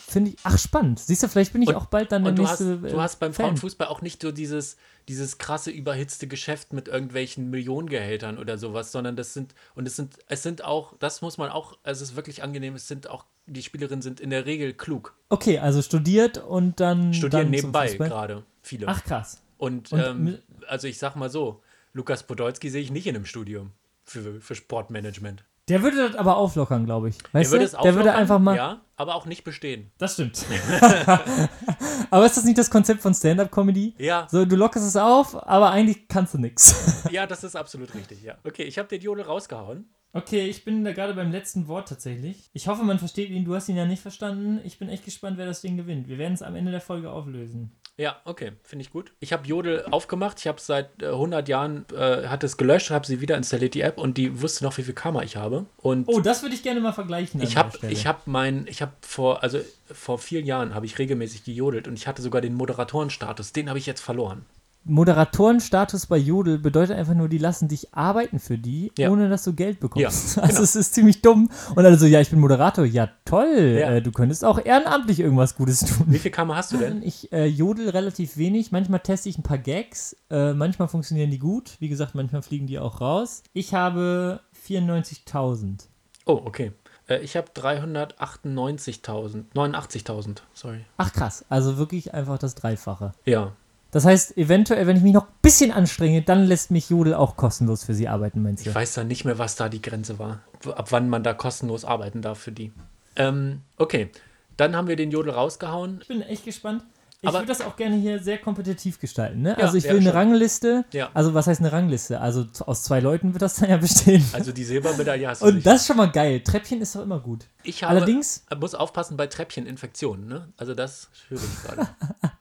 Äh, 0.08 0.12
Finde 0.12 0.30
ich. 0.30 0.36
Ach 0.42 0.58
spannend. 0.58 0.98
Siehst 1.00 1.22
du, 1.22 1.28
vielleicht 1.28 1.52
bin 1.52 1.62
ich 1.62 1.68
Und- 1.68 1.74
auch 1.76 1.86
bald 1.86 2.10
dann 2.12 2.24
der 2.24 2.32
du 2.32 2.46
hast, 2.46 2.60
nächste. 2.60 2.86
äh, 2.86 2.90
du 2.90 3.00
hast 3.00 3.20
beim 3.20 3.32
Fan. 3.32 3.46
Frauenfußball 3.46 3.88
auch 3.88 4.00
nicht 4.02 4.22
so 4.22 4.32
dieses, 4.32 4.76
dieses 5.08 5.38
krasse 5.38 5.70
überhitzte 5.70 6.26
Geschäft 6.26 6.72
mit 6.72 6.88
irgendwelchen 6.88 7.50
Millionengehältern 7.50 8.38
oder 8.38 8.58
sowas, 8.58 8.90
sondern 8.92 9.16
das 9.16 9.34
sind, 9.34 9.54
und 9.74 9.86
es 9.86 9.96
sind, 9.96 10.18
es 10.26 10.42
sind 10.42 10.64
auch, 10.64 10.94
das 10.98 11.22
muss 11.22 11.38
man 11.38 11.50
auch, 11.50 11.76
es 11.82 12.00
ist 12.00 12.16
wirklich 12.16 12.42
angenehm, 12.42 12.74
es 12.74 12.88
sind 12.88 13.08
auch, 13.08 13.24
die 13.46 13.62
Spielerinnen 13.62 14.02
sind 14.02 14.20
in 14.20 14.30
der 14.30 14.44
Regel 14.46 14.74
klug. 14.74 15.14
Okay, 15.30 15.58
also 15.58 15.80
studiert 15.82 16.38
und 16.38 16.80
dann. 16.80 17.14
Studieren 17.14 17.44
dann 17.44 17.50
nebenbei 17.50 17.94
gerade, 17.94 18.44
viele. 18.62 18.86
Ach 18.88 19.02
krass. 19.04 19.40
Und, 19.56 19.92
Und 19.92 20.00
ähm, 20.00 20.38
also 20.68 20.86
ich 20.86 20.98
sag 20.98 21.16
mal 21.16 21.30
so, 21.30 21.62
Lukas 21.94 22.22
Podolski 22.22 22.70
sehe 22.70 22.82
ich 22.82 22.90
nicht 22.90 23.06
in 23.06 23.16
einem 23.16 23.24
Studium 23.24 23.72
für, 24.04 24.40
für 24.40 24.54
Sportmanagement. 24.54 25.44
Der 25.68 25.82
würde 25.82 26.08
das 26.08 26.16
aber 26.16 26.36
auflockern, 26.36 26.84
glaube 26.84 27.10
ich. 27.10 27.16
Weißt 27.32 27.46
Der 27.46 27.50
würde 27.50 27.64
es 27.64 27.72
Der 27.72 27.82
würde 27.82 27.98
auflockern, 27.98 28.20
einfach 28.20 28.38
mal. 28.38 28.56
Ja, 28.56 28.80
aber 28.96 29.14
auch 29.14 29.26
nicht 29.26 29.44
bestehen. 29.44 29.90
Das 29.98 30.14
stimmt. 30.14 30.44
aber 32.10 32.26
ist 32.26 32.36
das 32.36 32.44
nicht 32.44 32.58
das 32.58 32.70
Konzept 32.70 33.00
von 33.00 33.14
Stand-up-Comedy? 33.14 33.94
Ja, 33.98 34.26
So, 34.30 34.44
du 34.44 34.56
lockerst 34.56 34.86
es 34.86 34.96
auf, 34.96 35.34
aber 35.46 35.70
eigentlich 35.70 36.08
kannst 36.08 36.34
du 36.34 36.38
nichts. 36.38 37.04
ja, 37.10 37.26
das 37.26 37.44
ist 37.44 37.56
absolut 37.56 37.94
richtig, 37.94 38.22
ja. 38.22 38.36
Okay, 38.44 38.64
ich 38.64 38.78
habe 38.78 38.88
den 38.88 39.00
Jodel 39.00 39.24
rausgehauen. 39.24 39.88
Okay, 40.14 40.46
ich 40.46 40.64
bin 40.64 40.84
da 40.84 40.92
gerade 40.92 41.12
beim 41.12 41.30
letzten 41.30 41.68
Wort 41.68 41.88
tatsächlich. 41.88 42.48
Ich 42.54 42.66
hoffe, 42.66 42.82
man 42.82 42.98
versteht 42.98 43.28
ihn. 43.28 43.44
Du 43.44 43.54
hast 43.54 43.68
ihn 43.68 43.76
ja 43.76 43.84
nicht 43.84 44.00
verstanden. 44.00 44.60
Ich 44.64 44.78
bin 44.78 44.88
echt 44.88 45.04
gespannt, 45.04 45.36
wer 45.36 45.44
das 45.44 45.60
Ding 45.60 45.76
gewinnt. 45.76 46.08
Wir 46.08 46.16
werden 46.16 46.32
es 46.32 46.42
am 46.42 46.56
Ende 46.56 46.70
der 46.70 46.80
Folge 46.80 47.10
auflösen. 47.10 47.78
Ja, 47.98 48.16
okay, 48.24 48.52
finde 48.62 48.84
ich 48.84 48.92
gut. 48.92 49.12
Ich 49.18 49.32
habe 49.32 49.44
Jodel 49.44 49.84
aufgemacht. 49.90 50.38
Ich 50.38 50.46
habe 50.46 50.60
seit 50.60 51.02
äh, 51.02 51.06
100 51.06 51.48
Jahren, 51.48 51.84
äh, 51.92 52.28
hat 52.28 52.44
es 52.44 52.56
gelöscht, 52.56 52.90
habe 52.90 53.04
sie 53.04 53.20
wieder 53.20 53.36
installiert, 53.36 53.74
die 53.74 53.80
App, 53.80 53.98
und 53.98 54.16
die 54.16 54.40
wusste 54.40 54.62
noch, 54.62 54.78
wie 54.78 54.84
viel 54.84 54.94
Karma 54.94 55.22
ich 55.22 55.36
habe. 55.36 55.66
Und 55.78 56.06
Oh, 56.06 56.20
das 56.20 56.42
würde 56.42 56.54
ich 56.54 56.62
gerne 56.62 56.80
mal 56.80 56.92
vergleichen. 56.92 57.42
ich 57.42 57.56
habe 57.56 57.76
habe 58.06 58.20
mein, 58.26 58.68
ich 58.68 58.82
habe 58.82 58.92
vor, 59.00 59.42
also 59.42 59.58
vor 59.90 60.18
vier 60.18 60.42
Jahren 60.42 60.74
habe 60.74 60.86
ich 60.86 60.96
regelmäßig 61.00 61.42
gejodelt 61.42 61.88
und 61.88 61.94
ich 61.94 62.06
hatte 62.06 62.22
sogar 62.22 62.40
den 62.40 62.54
Moderatorenstatus. 62.54 63.52
Den 63.52 63.68
habe 63.68 63.80
ich 63.80 63.86
jetzt 63.86 64.00
verloren. 64.00 64.46
Moderatorenstatus 64.88 66.06
bei 66.06 66.16
Jodel 66.16 66.58
bedeutet 66.58 66.96
einfach 66.96 67.14
nur, 67.14 67.28
die 67.28 67.38
lassen 67.38 67.68
dich 67.68 67.94
arbeiten 67.94 68.38
für 68.38 68.58
die, 68.58 68.90
Ja. 68.98 69.10
ohne 69.10 69.28
dass 69.28 69.44
du 69.44 69.52
Geld 69.52 69.80
bekommst. 69.80 70.36
Ja, 70.36 70.42
also 70.42 70.54
genau. 70.54 70.64
es 70.64 70.76
ist 70.76 70.94
ziemlich 70.94 71.22
dumm. 71.22 71.50
Und 71.74 71.84
alle 71.84 71.96
so, 71.98 72.06
ja, 72.06 72.20
ich 72.20 72.30
bin 72.30 72.40
Moderator. 72.40 72.84
Ja, 72.84 73.08
toll. 73.24 73.76
Ja. 73.80 73.90
Äh, 73.92 74.02
du 74.02 74.10
könntest 74.12 74.44
auch 74.44 74.64
ehrenamtlich 74.64 75.20
irgendwas 75.20 75.54
Gutes 75.56 75.80
tun. 75.80 76.06
Wie 76.08 76.18
viel 76.18 76.30
Karma 76.30 76.56
hast 76.56 76.72
du 76.72 76.78
denn? 76.78 77.02
Ich 77.02 77.32
äh, 77.32 77.46
jodel 77.46 77.90
relativ 77.90 78.36
wenig. 78.36 78.72
Manchmal 78.72 79.00
teste 79.00 79.28
ich 79.28 79.38
ein 79.38 79.42
paar 79.42 79.58
Gags. 79.58 80.16
Äh, 80.30 80.54
manchmal 80.54 80.88
funktionieren 80.88 81.30
die 81.30 81.38
gut. 81.38 81.76
Wie 81.78 81.88
gesagt, 81.88 82.14
manchmal 82.14 82.42
fliegen 82.42 82.66
die 82.66 82.78
auch 82.78 83.00
raus. 83.00 83.42
Ich 83.52 83.74
habe 83.74 84.40
94.000. 84.66 85.86
Oh, 86.26 86.40
okay. 86.44 86.72
Äh, 87.08 87.18
ich 87.20 87.36
habe 87.36 87.48
398.000, 87.52 89.44
89.000, 89.54 90.38
sorry. 90.52 90.84
Ach 90.96 91.12
krass. 91.12 91.44
Also 91.48 91.78
wirklich 91.78 92.14
einfach 92.14 92.38
das 92.38 92.54
Dreifache. 92.54 93.12
Ja, 93.24 93.52
Das 93.90 94.04
heißt, 94.04 94.36
eventuell, 94.36 94.86
wenn 94.86 94.96
ich 94.98 95.02
mich 95.02 95.14
noch 95.14 95.24
ein 95.28 95.34
bisschen 95.40 95.72
anstrenge, 95.72 96.22
dann 96.22 96.44
lässt 96.44 96.70
mich 96.70 96.90
Jodel 96.90 97.14
auch 97.14 97.36
kostenlos 97.36 97.84
für 97.84 97.94
sie 97.94 98.06
arbeiten, 98.08 98.42
meinst 98.42 98.66
du? 98.66 98.70
ich 98.70 98.74
weiß 98.74 98.94
dann 98.94 99.08
nicht 99.08 99.24
mehr, 99.24 99.38
was 99.38 99.56
da 99.56 99.68
die 99.68 99.80
Grenze 99.80 100.18
war. 100.18 100.40
Ab 100.66 100.92
wann 100.92 101.08
man 101.08 101.22
da 101.22 101.32
kostenlos 101.32 101.84
arbeiten 101.84 102.20
darf 102.20 102.38
für 102.38 102.52
die. 102.52 102.72
Ähm, 103.16 103.62
okay, 103.78 104.10
dann 104.56 104.76
haben 104.76 104.88
wir 104.88 104.96
den 104.96 105.10
Jodel 105.10 105.32
rausgehauen. 105.32 105.98
Ich 106.02 106.08
bin 106.08 106.20
echt 106.22 106.44
gespannt. 106.44 106.84
Ich 107.20 107.32
würde 107.32 107.46
das 107.46 107.62
auch 107.62 107.74
gerne 107.74 107.96
hier 107.96 108.22
sehr 108.22 108.38
kompetitiv 108.38 109.00
gestalten. 109.00 109.42
Ne? 109.42 109.56
Ja, 109.58 109.64
also 109.64 109.76
ich 109.76 109.84
will 109.84 109.98
eine. 109.98 110.14
Rangliste. 110.14 110.84
Ja. 110.92 111.10
Also 111.14 111.34
was 111.34 111.48
heißt 111.48 111.60
eine 111.60 111.72
Rangliste? 111.72 112.20
Also 112.20 112.46
aus 112.64 112.84
zwei 112.84 113.00
Leuten 113.00 113.34
wird 113.34 113.42
das 113.42 113.56
dann 113.56 113.70
ja 113.70 113.76
bestehen. 113.76 114.24
Also 114.32 114.52
die 114.52 114.62
Silbermedaille 114.62 115.26
hast 115.26 115.42
du 115.42 115.46
Und 115.46 115.56
nicht. 115.56 115.66
das 115.66 115.80
ist 115.80 115.86
schon 115.88 115.96
mal 115.96 116.12
geil. 116.12 116.40
Treppchen 116.42 116.80
ist 116.80 116.94
doch 116.94 117.02
immer 117.02 117.18
gut. 117.18 117.46
ich 117.64 117.82
habe, 117.82 117.96
Allerdings, 117.96 118.44
muss 118.60 118.76
aufpassen 118.76 119.16
bei 119.16 119.26
Treppcheninfektionen, 119.26 120.28
ne? 120.28 120.48
Also 120.56 120.74
das 120.74 121.08
höre 121.28 121.40
ich 121.40 121.62
gerade. 121.64 121.88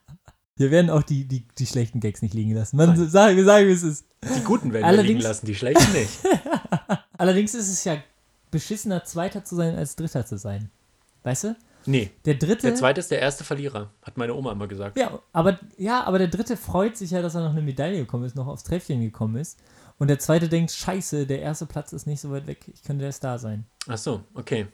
wir 0.58 0.70
werden 0.70 0.90
auch 0.90 1.02
die, 1.02 1.24
die, 1.24 1.44
die 1.58 1.66
schlechten 1.66 2.00
Gags 2.00 2.20
nicht 2.22 2.34
liegen 2.34 2.52
lassen. 2.54 2.76
Man 2.76 2.94
sage, 3.08 3.44
sage, 3.44 3.66
wie 3.68 3.72
es 3.72 3.82
ist. 3.82 4.04
Die 4.24 4.42
guten 4.44 4.72
werden 4.72 4.82
wir 4.84 4.90
liegen 4.90 4.98
Allerdings- 5.00 5.24
lassen, 5.24 5.46
die 5.46 5.54
schlechten 5.54 5.92
nicht. 5.92 6.10
Allerdings 7.18 7.54
ist 7.54 7.68
es 7.70 7.84
ja 7.84 7.96
beschissener, 8.50 9.04
Zweiter 9.04 9.44
zu 9.44 9.56
sein, 9.56 9.76
als 9.76 9.96
Dritter 9.96 10.24
zu 10.26 10.38
sein. 10.38 10.70
Weißt 11.22 11.44
du? 11.44 11.56
Nee, 11.86 12.10
Der 12.26 12.34
Dritte. 12.34 12.62
der 12.66 12.74
zweite 12.74 13.00
ist 13.00 13.10
der 13.10 13.20
erste 13.20 13.44
Verlierer, 13.44 13.90
hat 14.02 14.16
meine 14.18 14.34
Oma 14.34 14.52
immer 14.52 14.66
gesagt. 14.66 14.98
Ja, 14.98 15.20
aber, 15.32 15.58
ja, 15.78 16.04
aber 16.04 16.18
der 16.18 16.28
Dritte 16.28 16.56
freut 16.56 16.96
sich 16.98 17.12
ja, 17.12 17.22
dass 17.22 17.34
er 17.34 17.40
noch 17.42 17.52
eine 17.52 17.62
Medaille 17.62 17.98
gekommen 17.98 18.24
ist, 18.24 18.36
noch 18.36 18.46
aufs 18.46 18.62
Treppchen 18.64 19.00
gekommen 19.00 19.36
ist. 19.36 19.58
Und 19.98 20.08
der 20.08 20.18
Zweite 20.18 20.48
denkt, 20.48 20.70
scheiße, 20.70 21.26
der 21.26 21.40
erste 21.40 21.66
Platz 21.66 21.92
ist 21.92 22.06
nicht 22.06 22.20
so 22.20 22.30
weit 22.30 22.46
weg. 22.46 22.58
Ich 22.74 22.82
könnte 22.82 23.04
der 23.04 23.12
Star 23.12 23.38
sein. 23.38 23.64
Ach 23.88 23.96
so, 23.96 24.20
okay. 24.34 24.66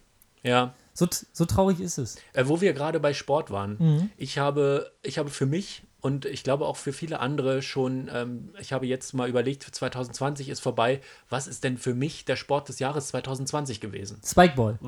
Ja, 0.42 0.74
So, 0.94 1.06
so 1.32 1.44
traurig 1.44 1.80
ist 1.80 1.98
es. 1.98 2.16
Äh, 2.32 2.44
wo 2.46 2.60
wir 2.60 2.72
gerade 2.72 3.00
bei 3.00 3.12
Sport 3.14 3.50
waren, 3.50 3.76
Mhm. 3.78 4.10
ich, 4.16 4.38
habe, 4.38 4.92
ich 5.02 5.18
habe 5.18 5.28
für 5.28 5.44
mich 5.46 5.82
und 6.00 6.24
ich 6.24 6.44
glaube 6.44 6.66
auch 6.66 6.76
für 6.76 6.92
viele 6.92 7.18
andere 7.20 7.62
schon, 7.62 8.08
ähm, 8.12 8.50
ich 8.60 8.72
habe 8.72 8.86
jetzt 8.86 9.12
mal 9.14 9.28
überlegt, 9.28 9.62
2020 9.64 10.48
ist 10.48 10.60
vorbei, 10.60 11.00
was 11.28 11.46
ist 11.48 11.64
denn 11.64 11.78
für 11.78 11.94
mich 11.94 12.24
der 12.26 12.36
Sport 12.36 12.68
des 12.68 12.78
Jahres 12.78 13.08
2020 13.08 13.80
gewesen? 13.80 14.20
Spikeball. 14.24 14.78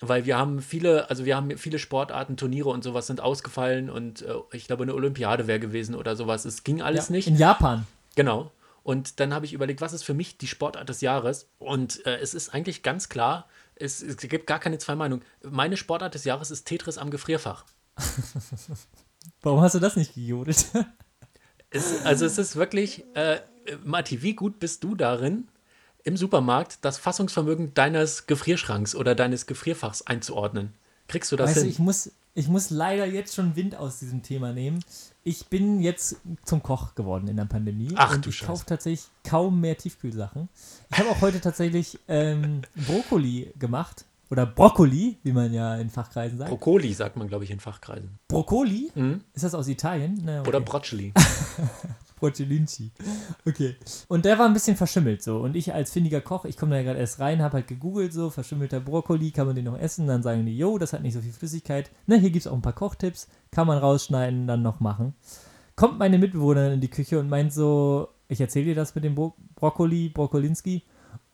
Weil 0.00 0.26
wir 0.26 0.36
haben 0.36 0.60
viele, 0.60 1.08
also 1.10 1.24
wir 1.24 1.34
haben 1.36 1.56
viele 1.56 1.78
Sportarten, 1.78 2.36
Turniere 2.36 2.68
und 2.68 2.84
sowas 2.84 3.06
sind 3.06 3.20
ausgefallen 3.20 3.88
und 3.90 4.22
äh, 4.22 4.34
ich 4.52 4.66
glaube, 4.66 4.82
eine 4.84 4.94
Olympiade 4.94 5.46
wäre 5.46 5.58
gewesen 5.58 5.94
oder 5.94 6.14
sowas. 6.14 6.44
Es 6.44 6.62
ging 6.64 6.82
alles 6.82 7.08
Ja, 7.08 7.12
nicht. 7.12 7.26
In 7.28 7.36
Japan. 7.36 7.86
Genau. 8.14 8.52
Und 8.82 9.18
dann 9.18 9.34
habe 9.34 9.46
ich 9.46 9.52
überlegt, 9.54 9.80
was 9.80 9.94
ist 9.94 10.04
für 10.04 10.14
mich 10.14 10.36
die 10.38 10.46
Sportart 10.46 10.88
des 10.88 11.00
Jahres? 11.00 11.48
Und 11.58 12.04
äh, 12.06 12.18
es 12.18 12.34
ist 12.34 12.54
eigentlich 12.54 12.82
ganz 12.84 13.08
klar, 13.08 13.48
es, 13.76 14.02
es 14.02 14.16
gibt 14.16 14.46
gar 14.46 14.58
keine 14.58 14.78
zwei 14.78 14.94
Meinungen. 14.94 15.22
Meine 15.42 15.76
Sportart 15.76 16.14
des 16.14 16.24
Jahres 16.24 16.50
ist 16.50 16.64
Tetris 16.64 16.98
am 16.98 17.10
Gefrierfach. 17.10 17.64
Warum 19.42 19.60
hast 19.60 19.74
du 19.74 19.78
das 19.78 19.96
nicht 19.96 20.14
gejodelt? 20.14 20.66
Es, 21.70 22.04
also 22.04 22.24
es 22.24 22.38
ist 22.38 22.56
wirklich, 22.56 23.04
äh, 23.14 23.40
Matti, 23.84 24.22
wie 24.22 24.34
gut 24.34 24.60
bist 24.60 24.84
du 24.84 24.94
darin, 24.94 25.48
im 26.04 26.16
Supermarkt 26.16 26.78
das 26.82 26.98
Fassungsvermögen 26.98 27.74
deines 27.74 28.26
Gefrierschranks 28.26 28.94
oder 28.94 29.14
deines 29.14 29.46
Gefrierfachs 29.46 30.02
einzuordnen? 30.02 30.72
Kriegst 31.08 31.32
du 31.32 31.36
das 31.36 31.50
weißt 31.50 31.58
du, 31.58 31.60
hin? 31.62 31.70
ich 31.70 31.78
muss, 31.78 32.12
ich 32.36 32.48
muss 32.48 32.68
leider 32.68 33.06
jetzt 33.06 33.34
schon 33.34 33.56
Wind 33.56 33.76
aus 33.76 33.98
diesem 33.98 34.22
Thema 34.22 34.52
nehmen. 34.52 34.84
Ich 35.24 35.46
bin 35.46 35.80
jetzt 35.80 36.20
zum 36.44 36.62
Koch 36.62 36.94
geworden 36.94 37.28
in 37.28 37.36
der 37.38 37.46
Pandemie. 37.46 37.92
Ach, 37.96 38.14
und 38.14 38.26
du 38.26 38.28
ich 38.30 38.36
Scheiße. 38.36 38.46
kaufe 38.52 38.66
tatsächlich 38.66 39.08
kaum 39.24 39.60
mehr 39.60 39.76
Tiefkühlsachen. 39.76 40.50
Ich 40.90 40.98
habe 40.98 41.08
auch 41.08 41.22
heute 41.22 41.40
tatsächlich 41.40 41.98
ähm, 42.08 42.60
Brokkoli 42.86 43.52
gemacht. 43.58 44.04
Oder 44.28 44.44
Brokkoli, 44.44 45.16
wie 45.22 45.32
man 45.32 45.52
ja 45.54 45.76
in 45.76 45.88
Fachkreisen 45.88 46.36
sagt. 46.36 46.50
Brokkoli 46.50 46.92
sagt 46.92 47.16
man, 47.16 47.28
glaube 47.28 47.44
ich, 47.44 47.50
in 47.50 47.60
Fachkreisen. 47.60 48.18
Brokkoli? 48.28 48.90
Mhm. 48.94 49.22
Ist 49.32 49.44
das 49.44 49.54
aus 49.54 49.68
Italien? 49.68 50.20
Na, 50.22 50.40
okay. 50.40 50.48
Oder 50.48 50.60
Brocoli. 50.60 51.14
Broccolinci. 52.16 52.90
Okay. 53.46 53.76
Und 54.08 54.24
der 54.24 54.38
war 54.38 54.46
ein 54.46 54.52
bisschen 54.52 54.76
verschimmelt 54.76 55.22
so. 55.22 55.38
Und 55.38 55.54
ich 55.54 55.72
als 55.72 55.92
findiger 55.92 56.20
Koch, 56.20 56.44
ich 56.44 56.56
komme 56.56 56.74
da 56.74 56.82
gerade 56.82 56.98
erst 56.98 57.20
rein, 57.20 57.42
habe 57.42 57.54
halt 57.54 57.68
gegoogelt 57.68 58.12
so, 58.12 58.30
verschimmelter 58.30 58.80
Brokkoli, 58.80 59.30
kann 59.30 59.46
man 59.46 59.54
den 59.54 59.66
noch 59.66 59.78
essen? 59.78 60.06
Dann 60.06 60.22
sagen 60.22 60.44
die, 60.46 60.56
jo, 60.56 60.78
das 60.78 60.92
hat 60.92 61.02
nicht 61.02 61.14
so 61.14 61.20
viel 61.20 61.32
Flüssigkeit. 61.32 61.90
Ne, 62.06 62.18
hier 62.18 62.30
gibt 62.30 62.46
es 62.46 62.50
auch 62.50 62.56
ein 62.56 62.62
paar 62.62 62.72
Kochtipps, 62.72 63.28
kann 63.50 63.66
man 63.66 63.78
rausschneiden, 63.78 64.46
dann 64.46 64.62
noch 64.62 64.80
machen. 64.80 65.14
Kommt 65.76 65.98
meine 65.98 66.18
Mitbewohnerin 66.18 66.72
in 66.72 66.80
die 66.80 66.88
Küche 66.88 67.20
und 67.20 67.28
meint 67.28 67.52
so, 67.52 68.08
ich 68.28 68.40
erzähle 68.40 68.66
dir 68.66 68.74
das 68.74 68.94
mit 68.94 69.04
dem 69.04 69.14
Bro 69.14 69.34
Brokkoli, 69.54 70.08
Brokkolinski. 70.08 70.82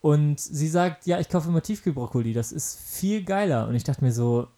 Und 0.01 0.41
sie 0.41 0.69
sagt, 0.69 1.07
ja, 1.07 1.21
ich 1.21 1.29
kaufe 1.29 1.49
immer 1.49 1.63
Tiefkühlbrokkoli, 1.63 2.33
das 2.33 2.51
ist 2.51 2.79
viel 2.81 3.23
geiler. 3.23 3.69
Und 3.69 3.77
ich 3.77 3.85
dachte 3.85 4.05
mir 4.05 4.13
so, 4.13 4.49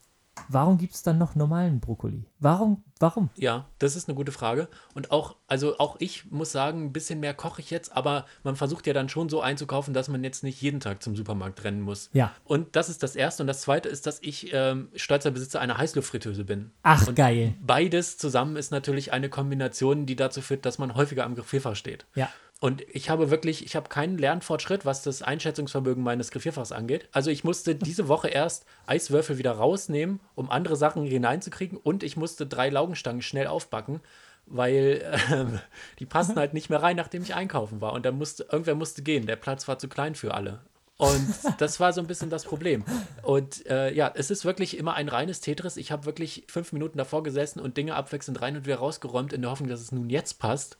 warum 0.48 0.78
gibt 0.78 0.94
es 0.94 1.02
dann 1.02 1.18
noch 1.18 1.34
normalen 1.34 1.80
Brokkoli? 1.80 2.24
Warum, 2.38 2.82
warum? 2.98 3.30
Ja, 3.36 3.66
das 3.78 3.96
ist 3.96 4.08
eine 4.08 4.16
gute 4.16 4.32
Frage. 4.32 4.68
Und 4.94 5.10
auch, 5.10 5.36
also 5.46 5.78
auch 5.78 5.96
ich 5.98 6.30
muss 6.30 6.52
sagen, 6.52 6.84
ein 6.84 6.92
bisschen 6.92 7.20
mehr 7.20 7.34
koche 7.34 7.60
ich 7.60 7.70
jetzt, 7.70 7.96
aber 7.96 8.26
man 8.42 8.56
versucht 8.56 8.86
ja 8.86 8.92
dann 8.92 9.08
schon 9.08 9.28
so 9.28 9.40
einzukaufen, 9.40 9.94
dass 9.94 10.08
man 10.08 10.22
jetzt 10.24 10.42
nicht 10.42 10.60
jeden 10.60 10.80
Tag 10.80 11.02
zum 11.02 11.16
Supermarkt 11.16 11.64
rennen 11.64 11.80
muss. 11.80 12.10
Ja. 12.12 12.32
Und 12.44 12.76
das 12.76 12.88
ist 12.88 13.02
das 13.02 13.16
Erste. 13.16 13.42
Und 13.42 13.46
das 13.46 13.62
Zweite 13.62 13.88
ist, 13.88 14.06
dass 14.06 14.20
ich 14.22 14.52
ähm, 14.52 14.88
stolzer 14.94 15.30
Besitzer 15.30 15.60
einer 15.60 15.78
Heißluftfritteuse 15.78 16.44
bin. 16.44 16.70
Ach, 16.82 17.14
geil. 17.14 17.54
Beides 17.60 18.18
zusammen 18.18 18.56
ist 18.56 18.70
natürlich 18.70 19.12
eine 19.12 19.28
Kombination, 19.28 20.06
die 20.06 20.16
dazu 20.16 20.40
führt, 20.40 20.66
dass 20.66 20.78
man 20.78 20.94
häufiger 20.94 21.24
am 21.24 21.34
Gefrierfach 21.34 21.76
steht. 21.76 22.06
Ja. 22.14 22.28
Und 22.64 22.80
ich 22.90 23.10
habe 23.10 23.30
wirklich, 23.30 23.62
ich 23.66 23.76
habe 23.76 23.90
keinen 23.90 24.16
Lernfortschritt, 24.16 24.86
was 24.86 25.02
das 25.02 25.20
Einschätzungsvermögen 25.20 26.02
meines 26.02 26.30
Gefrierfachs 26.30 26.72
angeht. 26.72 27.06
Also 27.12 27.30
ich 27.30 27.44
musste 27.44 27.74
diese 27.74 28.08
Woche 28.08 28.28
erst 28.28 28.64
Eiswürfel 28.86 29.36
wieder 29.36 29.52
rausnehmen, 29.52 30.18
um 30.34 30.48
andere 30.48 30.74
Sachen 30.74 31.04
hineinzukriegen. 31.04 31.76
Und 31.76 32.02
ich 32.02 32.16
musste 32.16 32.46
drei 32.46 32.70
Laugenstangen 32.70 33.20
schnell 33.20 33.48
aufbacken, 33.48 34.00
weil 34.46 35.04
ähm, 35.30 35.60
die 35.98 36.06
passten 36.06 36.36
halt 36.36 36.54
nicht 36.54 36.70
mehr 36.70 36.82
rein, 36.82 36.96
nachdem 36.96 37.22
ich 37.22 37.34
einkaufen 37.34 37.82
war. 37.82 37.92
Und 37.92 38.06
dann 38.06 38.16
musste, 38.16 38.46
irgendwer 38.50 38.76
musste 38.76 39.02
gehen. 39.02 39.26
Der 39.26 39.36
Platz 39.36 39.68
war 39.68 39.78
zu 39.78 39.86
klein 39.86 40.14
für 40.14 40.32
alle. 40.32 40.60
Und 40.96 41.34
das 41.58 41.80
war 41.80 41.92
so 41.92 42.00
ein 42.00 42.06
bisschen 42.06 42.30
das 42.30 42.44
Problem. 42.44 42.84
Und 43.22 43.66
äh, 43.66 43.92
ja, 43.92 44.12
es 44.14 44.30
ist 44.30 44.44
wirklich 44.44 44.78
immer 44.78 44.94
ein 44.94 45.08
reines 45.08 45.40
Tetris. 45.40 45.76
Ich 45.76 45.90
habe 45.90 46.06
wirklich 46.06 46.44
fünf 46.48 46.72
Minuten 46.72 46.98
davor 46.98 47.22
gesessen 47.22 47.60
und 47.60 47.76
Dinge 47.76 47.94
abwechselnd 47.96 48.40
rein 48.40 48.56
und 48.56 48.64
wieder 48.66 48.76
rausgeräumt, 48.76 49.32
in 49.32 49.42
der 49.42 49.50
Hoffnung, 49.50 49.68
dass 49.68 49.80
es 49.80 49.92
nun 49.92 50.08
jetzt 50.08 50.38
passt. 50.38 50.78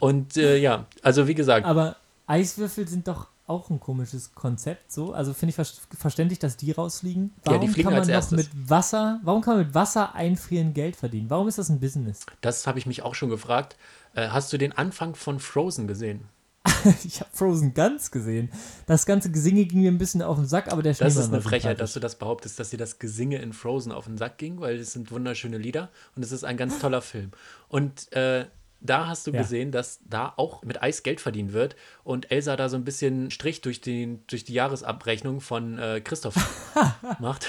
Und 0.00 0.36
äh, 0.36 0.56
ja, 0.56 0.86
also 1.02 1.28
wie 1.28 1.34
gesagt, 1.34 1.66
Aber 1.66 1.96
Eiswürfel 2.26 2.88
sind 2.88 3.06
doch 3.06 3.28
auch 3.46 3.68
ein 3.68 3.78
komisches 3.78 4.34
Konzept, 4.34 4.90
so. 4.90 5.12
Also 5.12 5.34
finde 5.34 5.50
ich 5.50 5.56
ver 5.56 5.66
verständlich, 5.98 6.38
dass 6.38 6.56
die 6.56 6.72
rausfliegen. 6.72 7.34
Ja, 7.44 7.52
Warum 7.52 7.60
die 7.60 7.68
fliegen 7.68 7.84
kann 7.84 7.92
man 7.92 8.00
als 8.00 8.08
erstes. 8.08 8.38
mit 8.38 8.70
Wasser, 8.70 9.20
warum 9.22 9.42
kann 9.42 9.56
man 9.58 9.66
mit 9.66 9.74
Wasser 9.74 10.14
einfrieren 10.14 10.72
Geld 10.72 10.96
verdienen? 10.96 11.28
Warum 11.28 11.46
ist 11.48 11.58
das 11.58 11.68
ein 11.68 11.80
Business? 11.80 12.24
das 12.40 12.66
habe 12.66 12.78
ich 12.78 12.86
mich 12.86 13.02
auch 13.02 13.14
schon 13.14 13.28
gefragt. 13.28 13.76
Äh, 14.14 14.28
hast 14.28 14.52
du 14.52 14.56
den 14.56 14.72
Anfang 14.72 15.14
von 15.14 15.40
Frozen 15.40 15.86
gesehen? 15.86 16.28
ich 17.04 17.20
habe 17.20 17.30
Frozen 17.32 17.74
ganz 17.74 18.10
gesehen. 18.10 18.50
Das 18.86 19.06
ganze 19.06 19.30
Gesinge 19.30 19.64
ging 19.64 19.82
mir 19.82 19.90
ein 19.90 19.98
bisschen 19.98 20.22
auf 20.22 20.36
den 20.36 20.46
Sack, 20.46 20.72
aber 20.72 20.82
der 20.82 20.92
Das 20.92 20.98
Schneemann 20.98 21.18
ist 21.18 21.32
eine 21.32 21.42
Frechheit, 21.42 21.80
dass 21.80 21.92
du 21.92 22.00
das 22.00 22.16
behauptest, 22.16 22.58
dass 22.58 22.70
dir 22.70 22.78
das 22.78 22.98
Gesinge 22.98 23.38
in 23.38 23.52
Frozen 23.52 23.92
auf 23.92 24.06
den 24.06 24.16
Sack 24.16 24.38
ging, 24.38 24.60
weil 24.60 24.76
es 24.78 24.92
sind 24.92 25.10
wunderschöne 25.10 25.58
Lieder 25.58 25.90
und 26.16 26.24
es 26.24 26.32
ist 26.32 26.44
ein 26.44 26.56
ganz 26.56 26.78
toller 26.78 27.02
Film. 27.02 27.30
Und 27.68 28.10
äh, 28.12 28.46
da 28.80 29.06
hast 29.06 29.26
du 29.26 29.30
Ja. 29.30 29.40
gesehen, 29.42 29.72
dass 29.72 30.00
da 30.08 30.32
auch 30.36 30.62
mit 30.62 30.82
Eis 30.82 31.02
Geld 31.02 31.20
verdient 31.20 31.52
wird 31.54 31.74
und 32.02 32.30
Elsa 32.30 32.54
da 32.56 32.68
so 32.68 32.76
ein 32.76 32.84
bisschen 32.84 33.30
Strich 33.30 33.60
durch, 33.62 33.80
den, 33.80 34.22
durch 34.26 34.44
die 34.44 34.52
Jahresabrechnung 34.52 35.40
von 35.40 35.78
äh, 35.78 36.00
Christoph 36.02 36.34
macht. 37.18 37.46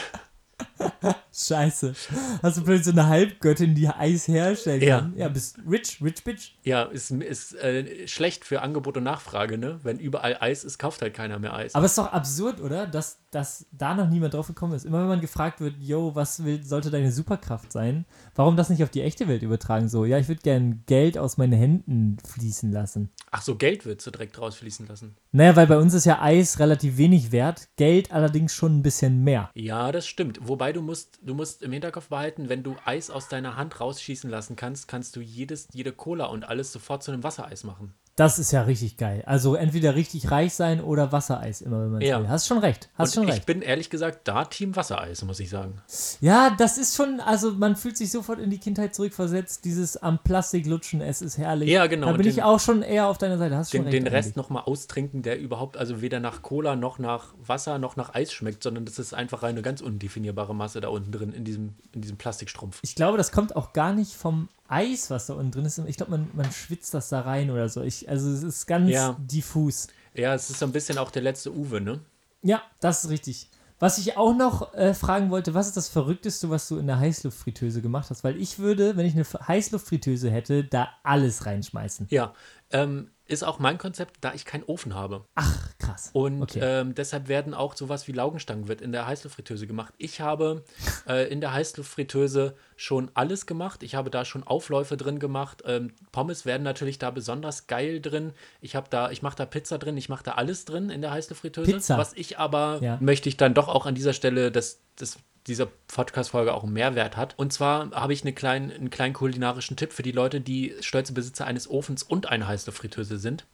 Scheiße. 1.34 1.94
Hast 2.42 2.58
du 2.58 2.64
plötzlich 2.64 2.86
so 2.86 2.92
eine 2.92 3.08
Halbgöttin, 3.08 3.76
die 3.76 3.88
Eis 3.88 4.28
herstellen 4.28 4.82
Ja. 4.82 5.10
Ja, 5.16 5.28
bist 5.28 5.60
rich, 5.70 6.00
rich 6.02 6.24
bitch. 6.24 6.52
Ja, 6.64 6.84
ist, 6.84 7.12
ist 7.12 7.56
äh, 7.56 8.08
schlecht 8.08 8.46
für 8.46 8.62
Angebot 8.62 8.98
und 8.98 9.04
Nachfrage, 9.04 9.58
ne? 9.58 9.80
Wenn 9.84 10.00
überall 10.00 10.38
Eis 10.40 10.64
ist, 10.64 10.78
kauft 10.78 11.02
halt 11.02 11.14
keiner 11.14 11.40
mehr 11.40 11.54
Eis. 11.54 11.76
Aber 11.76 11.86
es 11.86 11.92
ist 11.92 11.98
doch 11.98 12.12
absurd, 12.12 12.62
oder? 12.62 12.88
Dass, 12.88 13.20
dass 13.36 13.66
da 13.74 13.94
noch 13.94 14.10
niemand 14.10 14.34
drauf 14.34 14.48
gekommen 14.48 14.74
ist. 14.74 14.86
Immer 14.86 15.02
wenn 15.02 15.10
man 15.10 15.20
gefragt 15.20 15.60
wird, 15.60 15.76
yo, 15.78 16.16
was 16.16 16.46
will, 16.46 16.64
sollte 16.64 16.90
deine 16.90 17.12
Superkraft 17.12 17.70
sein? 17.70 18.06
Warum 18.34 18.56
das 18.56 18.70
nicht 18.70 18.82
auf 18.82 18.90
die 18.90 19.02
echte 19.02 19.28
Welt 19.28 19.44
übertragen? 19.44 19.90
So, 19.90 20.06
ja, 20.06 20.18
ich 20.18 20.30
würde 20.30 20.42
gern 20.42 20.84
Geld 20.86 21.18
aus 21.18 21.38
meinen 21.38 21.52
Händen 21.52 22.18
fließen 22.26 22.72
lassen. 22.72 23.10
Ach 23.32 23.42
so, 23.42 23.56
Geld 23.56 23.86
würdest 23.86 24.08
du 24.08 24.12
direkt 24.12 24.40
rausfließen 24.40 24.88
lassen. 24.88 25.18
Naja, 25.34 25.58
weil 25.58 25.68
bei 25.68 25.78
uns 25.78 25.94
ist 25.94 26.06
ja 26.06 26.22
Eis 26.22 26.60
relativ 26.60 26.98
wenig 26.98 27.34
wert, 27.34 27.68
Geld 27.76 28.14
allerdings 28.14 28.54
schon 28.54 28.78
ein 28.78 28.84
bisschen 28.84 29.26
mehr. 29.26 29.50
Ja, 29.54 29.92
das 29.92 30.08
stimmt. 30.08 30.40
Wobei 30.42 30.72
du 30.72 30.82
musst, 30.82 31.20
du 31.22 31.34
musst 31.34 31.62
im 31.62 31.74
Hinterkopf 31.74 32.08
behalten, 32.08 32.48
wenn 32.48 32.64
du 32.64 32.78
Eis 32.86 33.10
aus 33.10 33.28
deiner 33.28 33.58
Hand 33.58 33.82
rausschießen 33.82 34.30
lassen 34.30 34.56
kannst, 34.56 34.88
kannst 34.88 35.14
du 35.18 35.20
jedes, 35.20 35.68
jede 35.74 35.92
Cola 35.92 36.28
und 36.28 36.48
alles 36.48 36.72
sofort 36.72 37.04
zu 37.04 37.12
einem 37.12 37.24
Wassereis 37.24 37.66
machen. 37.66 37.94
Das 38.18 38.40
ist 38.40 38.52
ja 38.54 38.62
richtig 38.62 38.96
geil. 38.96 39.24
Also 39.26 39.56
entweder 39.56 39.94
richtig 39.96 40.32
reich 40.32 40.54
sein 40.54 40.80
oder 40.80 41.12
Wassereis 41.12 41.60
immer, 41.60 41.82
wenn 41.82 41.92
man 41.92 42.02
es 42.02 42.08
Ja. 42.08 42.20
will. 42.22 42.30
Hast 42.30 42.48
schon 42.48 42.60
recht. 42.60 42.88
Hast 42.98 43.10
und 43.10 43.24
schon 43.24 43.28
ich 43.28 43.36
recht. 43.36 43.46
bin 43.46 43.62
ehrlich 43.62 43.90
gesagt 43.90 44.26
da 44.26 44.46
Team 44.46 44.74
Wassereis, 44.74 45.22
muss 45.26 45.42
ich 45.42 45.50
sagen. 45.50 45.82
Ja, 46.22 46.56
das 46.58 46.78
ist 46.78 46.96
schon, 46.96 47.20
also 47.20 47.52
man 47.52 47.76
fühlt 47.76 47.98
sich 47.98 48.12
sofort 48.12 48.40
in 48.40 48.50
die 48.50 48.58
Kindheit 48.58 48.96
zurückversetzt. 48.96 49.66
Dieses 49.66 49.98
am 49.98 50.18
Plastik 50.20 50.66
lutschen, 50.66 51.02
es 51.02 51.22
ist 51.22 51.38
herrlich. 51.38 51.68
Ja, 51.70 51.88
genau. 51.88 52.08
Da 52.08 52.14
bin 52.14 52.26
ich 52.26 52.36
den- 52.36 52.46
auch 52.46 52.62
schon 52.62 52.84
eher 52.84 53.08
auf 53.10 53.18
deiner 53.18 53.38
Seite. 53.38 53.58
Hast 53.58 53.72
schon 53.72 53.80
Den, 53.82 53.92
recht. 53.92 54.06
den 54.06 54.08
Rest 54.08 54.38
nochmal 54.38 54.64
austrinken, 54.64 55.22
der 55.22 55.38
überhaupt 55.38 55.76
also 55.76 56.02
weder 56.02 56.22
nach 56.22 56.42
Cola 56.42 56.78
noch 56.78 57.00
nach 57.00 57.34
Wasser 57.46 57.80
noch 57.80 57.98
nach 57.98 58.14
Eis 58.16 58.32
schmeckt, 58.32 58.64
sondern 58.64 58.86
das 58.86 58.98
ist 58.98 59.14
einfach 59.14 59.44
eine 59.44 59.62
ganz 59.62 59.82
undefinierbare 59.82 60.56
Masse 60.56 60.80
da 60.80 60.88
unten 60.88 61.12
drin 61.12 61.34
in 61.34 61.44
diesem, 61.44 61.74
in 61.92 62.00
diesem 62.00 62.16
Plastikstrumpf. 62.16 62.80
Ich 62.82 62.96
glaube, 62.96 63.18
das 63.18 63.34
kommt 63.34 63.58
auch 63.58 63.74
gar 63.74 63.92
nicht 63.92 64.14
vom 64.14 64.48
Eis, 64.68 65.10
was 65.10 65.28
da 65.28 65.34
unten 65.36 65.52
drin 65.52 65.66
ist. 65.66 65.78
Ich 65.80 65.98
glaube, 65.98 66.12
man, 66.12 66.30
man 66.34 66.52
schwitzt 66.52 66.94
das 66.94 67.10
da 67.10 67.22
rein 67.22 67.52
oder 67.52 67.70
so. 67.70 67.82
Ich, 67.82 68.10
also 68.10 68.30
es 68.30 68.44
ist 68.44 68.66
ganz 68.66 68.90
Ja. 68.92 69.16
diffus. 69.20 69.88
Ja, 70.14 70.34
es 70.34 70.50
ist 70.50 70.60
so 70.60 70.66
ein 70.66 70.72
bisschen 70.72 70.98
auch 70.98 71.12
der 71.12 71.22
letzte 71.22 71.54
Uwe, 71.54 71.82
ne? 71.82 72.00
Ja, 72.42 72.62
das 72.80 73.04
ist 73.04 73.10
richtig. 73.10 73.50
Was 73.80 73.98
ich 73.98 74.16
auch 74.18 74.34
noch 74.36 74.74
äh, 74.74 74.94
fragen 74.94 75.30
wollte, 75.30 75.54
was 75.54 75.68
ist 75.68 75.76
das 75.78 75.90
Verrückteste, 75.90 76.50
was 76.50 76.68
du 76.70 76.78
in 76.78 76.88
der 76.88 76.98
Heißluftfritteuse 77.00 77.82
gemacht 77.82 78.10
hast? 78.10 78.24
Weil 78.24 78.38
ich 78.38 78.58
würde, 78.58 78.96
wenn 78.96 79.06
ich 79.06 79.14
eine 79.16 79.26
Heißluftfritteuse 79.26 80.32
hätte, 80.32 80.64
da 80.64 80.90
alles 81.04 81.46
reinschmeißen. 81.46 82.08
Ja, 82.10 82.34
ähm, 82.72 83.12
ist 83.28 83.44
auch 83.44 83.58
mein 83.60 83.78
Konzept, 83.78 84.18
da 84.22 84.34
ich 84.34 84.46
keinen 84.46 84.64
Ofen 84.64 84.94
habe. 84.94 85.26
Ach, 85.36 85.70
krass. 85.80 86.12
Und 86.14 86.44
Okay. 86.44 86.60
ähm, 86.62 86.94
deshalb 86.96 87.28
werden 87.28 87.54
auch 87.54 87.76
sowas 87.76 88.08
wie 88.08 88.12
Laugenstangen 88.12 88.68
wird 88.68 88.82
in 88.82 88.92
der 88.92 89.08
Heißluftfritteuse 89.08 89.66
gemacht. 89.68 89.94
Ich 89.98 90.22
habe 90.22 90.64
äh, 91.08 91.28
in 91.30 91.42
der 91.42 91.54
Heißluftfritteuse 91.54 92.56
schon 92.76 93.10
alles 93.14 93.46
gemacht. 93.46 93.84
Ich 93.84 93.96
habe 93.96 94.10
da 94.10 94.26
schon 94.26 94.44
Aufläufe 94.44 94.98
drin 94.98 95.20
gemacht. 95.20 95.64
Ähm, 95.66 95.94
Pommes 96.12 96.46
werden 96.46 96.64
natürlich 96.64 97.00
da 97.00 97.12
besonders 97.12 97.68
geil 97.68 98.02
drin. 98.02 98.34
Ich 98.62 98.76
habe 98.76 98.88
da, 98.90 99.10
ich 99.12 99.22
mache 99.22 99.38
da 99.38 99.46
Pizza 99.46 99.78
drin, 99.78 99.98
ich 99.98 100.10
mache 100.10 100.24
da 100.24 100.34
alles 100.34 100.66
drin 100.66 100.90
in 100.90 101.02
der 101.02 101.12
Heißluftfritteuse. 101.12 101.72
Pizza. 101.72 101.98
Was 101.98 102.14
ich 102.14 102.38
aber 102.38 102.80
Ja. 102.82 102.98
möchte 103.02 103.30
ich 103.30 103.38
dann 103.38 103.54
doch 103.54 103.68
auch 103.68 103.86
an 103.86 103.96
dieser 103.96 104.14
Stelle, 104.14 104.52
dass 104.52 104.82
dass 104.98 105.18
diese 105.48 105.68
Podcast-Folge 105.88 106.54
auch 106.54 106.64
einen 106.64 106.74
Mehrwert 106.74 107.18
hat. 107.18 107.38
Und 107.38 107.54
zwar 107.54 107.92
habe 107.92 108.14
ich 108.14 108.24
eine 108.24 108.34
kleinen, 108.34 108.72
einen 108.72 108.90
kleinen 108.90 109.14
kulinarischen 109.14 109.78
Tipp 109.78 109.94
für 109.94 110.04
die 110.04 110.12
Leute, 110.12 110.42
die 110.42 110.74
stolze 110.82 111.14
Besitzer 111.14 111.46
eines 111.46 111.70
Ofens 111.70 112.04
und 112.04 112.30
einer 112.30 112.48
Heißluftfritteuse 112.48 113.18
sind. 113.18 113.46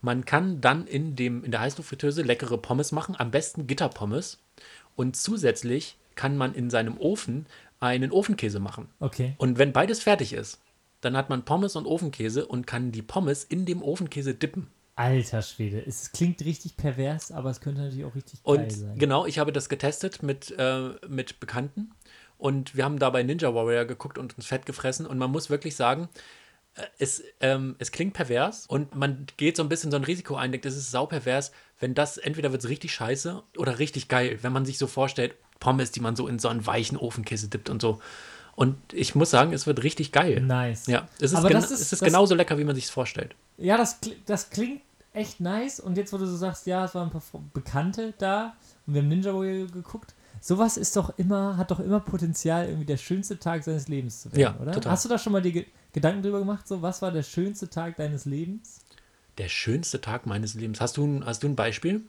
Man 0.00 0.24
kann 0.24 0.60
dann 0.60 0.86
in, 0.86 1.16
dem, 1.16 1.44
in 1.44 1.50
der 1.50 1.60
Heißluftfritteuse 1.60 2.22
leckere 2.22 2.58
Pommes 2.58 2.92
machen, 2.92 3.16
am 3.18 3.30
besten 3.30 3.66
Gitterpommes. 3.66 4.38
Und 4.94 5.16
zusätzlich 5.16 5.96
kann 6.14 6.36
man 6.36 6.54
in 6.54 6.70
seinem 6.70 6.98
Ofen 6.98 7.46
einen 7.80 8.10
Ofenkäse 8.10 8.60
machen. 8.60 8.88
Okay. 9.00 9.34
Und 9.36 9.58
wenn 9.58 9.72
beides 9.72 10.02
fertig 10.02 10.32
ist, 10.32 10.60
dann 11.02 11.16
hat 11.16 11.28
man 11.28 11.44
Pommes 11.44 11.76
und 11.76 11.86
Ofenkäse 11.86 12.46
und 12.46 12.66
kann 12.66 12.92
die 12.92 13.02
Pommes 13.02 13.44
in 13.44 13.66
dem 13.66 13.82
Ofenkäse 13.82 14.34
dippen. 14.34 14.68
Alter 14.96 15.42
Schwede. 15.42 15.82
Es 15.86 16.10
klingt 16.12 16.42
richtig 16.44 16.76
pervers, 16.76 17.30
aber 17.30 17.50
es 17.50 17.60
könnte 17.60 17.82
natürlich 17.82 18.04
auch 18.06 18.14
richtig 18.14 18.42
geil 18.42 18.54
Und 18.64 18.72
sein. 18.72 18.98
genau, 18.98 19.26
ich 19.26 19.38
habe 19.38 19.52
das 19.52 19.68
getestet 19.68 20.22
mit, 20.22 20.54
äh, 20.58 20.90
mit 21.06 21.38
Bekannten 21.38 21.90
und 22.38 22.74
wir 22.74 22.84
haben 22.84 22.98
dabei 22.98 23.22
Ninja 23.22 23.54
Warrior 23.54 23.84
geguckt 23.84 24.16
und 24.18 24.36
uns 24.36 24.46
fett 24.46 24.64
gefressen 24.66 25.06
und 25.06 25.18
man 25.18 25.30
muss 25.30 25.50
wirklich 25.50 25.76
sagen, 25.76 26.08
äh, 26.76 26.82
es, 26.98 27.22
ähm, 27.40 27.76
es 27.78 27.92
klingt 27.92 28.14
pervers 28.14 28.64
und 28.66 28.94
man 28.94 29.26
geht 29.36 29.56
so 29.58 29.62
ein 29.62 29.68
bisschen 29.68 29.90
so 29.90 29.98
ein 29.98 30.04
Risiko 30.04 30.34
ein, 30.36 30.50
denkt, 30.50 30.64
es 30.66 30.76
ist 30.76 30.90
saupervers, 30.90 31.52
wenn 31.78 31.94
das, 31.94 32.16
entweder 32.16 32.50
wird 32.52 32.64
es 32.64 32.70
richtig 32.70 32.92
scheiße 32.94 33.42
oder 33.58 33.78
richtig 33.78 34.08
geil, 34.08 34.38
wenn 34.40 34.52
man 34.52 34.64
sich 34.64 34.78
so 34.78 34.86
vorstellt, 34.86 35.34
Pommes, 35.60 35.90
die 35.90 36.00
man 36.00 36.16
so 36.16 36.26
in 36.26 36.38
so 36.38 36.48
einen 36.48 36.66
weichen 36.66 36.96
Ofenkäse 36.96 37.48
dippt 37.48 37.68
und 37.68 37.82
so. 37.82 38.00
Und 38.54 38.76
ich 38.94 39.14
muss 39.14 39.28
sagen, 39.30 39.52
es 39.52 39.66
wird 39.66 39.82
richtig 39.82 40.12
geil. 40.12 40.40
Nice. 40.40 40.86
Ja, 40.86 41.06
es 41.18 41.32
ist, 41.32 41.34
Aber 41.34 41.50
das 41.50 41.64
ist- 41.66 41.72
es 41.72 41.92
ist 41.92 42.00
das- 42.00 42.06
genauso 42.08 42.34
lecker, 42.34 42.56
wie 42.56 42.64
man 42.64 42.74
sich 42.74 42.86
vorstellt. 42.86 43.34
Ja, 43.58 43.76
das, 43.76 43.98
das 44.26 44.50
klingt 44.50 44.82
echt 45.12 45.40
nice. 45.40 45.80
Und 45.80 45.96
jetzt, 45.96 46.12
wo 46.12 46.18
du 46.18 46.26
so 46.26 46.36
sagst, 46.36 46.66
ja, 46.66 46.84
es 46.84 46.94
waren 46.94 47.08
ein 47.08 47.10
paar 47.10 47.22
Bekannte 47.54 48.14
da 48.18 48.54
und 48.86 48.94
wir 48.94 49.02
haben 49.02 49.08
Ninja 49.08 49.32
Warrior 49.34 49.66
geguckt. 49.68 50.14
Sowas 50.40 50.76
ist 50.76 50.94
doch 50.96 51.16
immer, 51.18 51.56
hat 51.56 51.70
doch 51.70 51.80
immer 51.80 52.00
Potenzial, 52.00 52.66
irgendwie 52.66 52.84
der 52.84 52.98
schönste 52.98 53.38
Tag 53.38 53.64
seines 53.64 53.88
Lebens 53.88 54.22
zu 54.22 54.32
werden, 54.32 54.40
Ja, 54.40 54.56
oder? 54.60 54.72
total. 54.72 54.92
Hast 54.92 55.04
du 55.04 55.08
da 55.08 55.18
schon 55.18 55.32
mal 55.32 55.42
die 55.42 55.52
Ge 55.52 55.66
Gedanken 55.92 56.22
drüber 56.22 56.40
gemacht? 56.40 56.68
So, 56.68 56.82
was 56.82 57.00
war 57.00 57.10
der 57.10 57.22
schönste 57.22 57.70
Tag 57.70 57.96
deines 57.96 58.26
Lebens? 58.26 58.80
Der 59.38 59.48
schönste 59.48 59.98
Tag 60.02 60.26
meines 60.26 60.52
Lebens. 60.52 60.78
Hast 60.78 60.98
du 60.98 61.06
ein, 61.06 61.24
hast 61.24 61.42
du 61.42 61.48
ein 61.48 61.56
Beispiel 61.56 62.02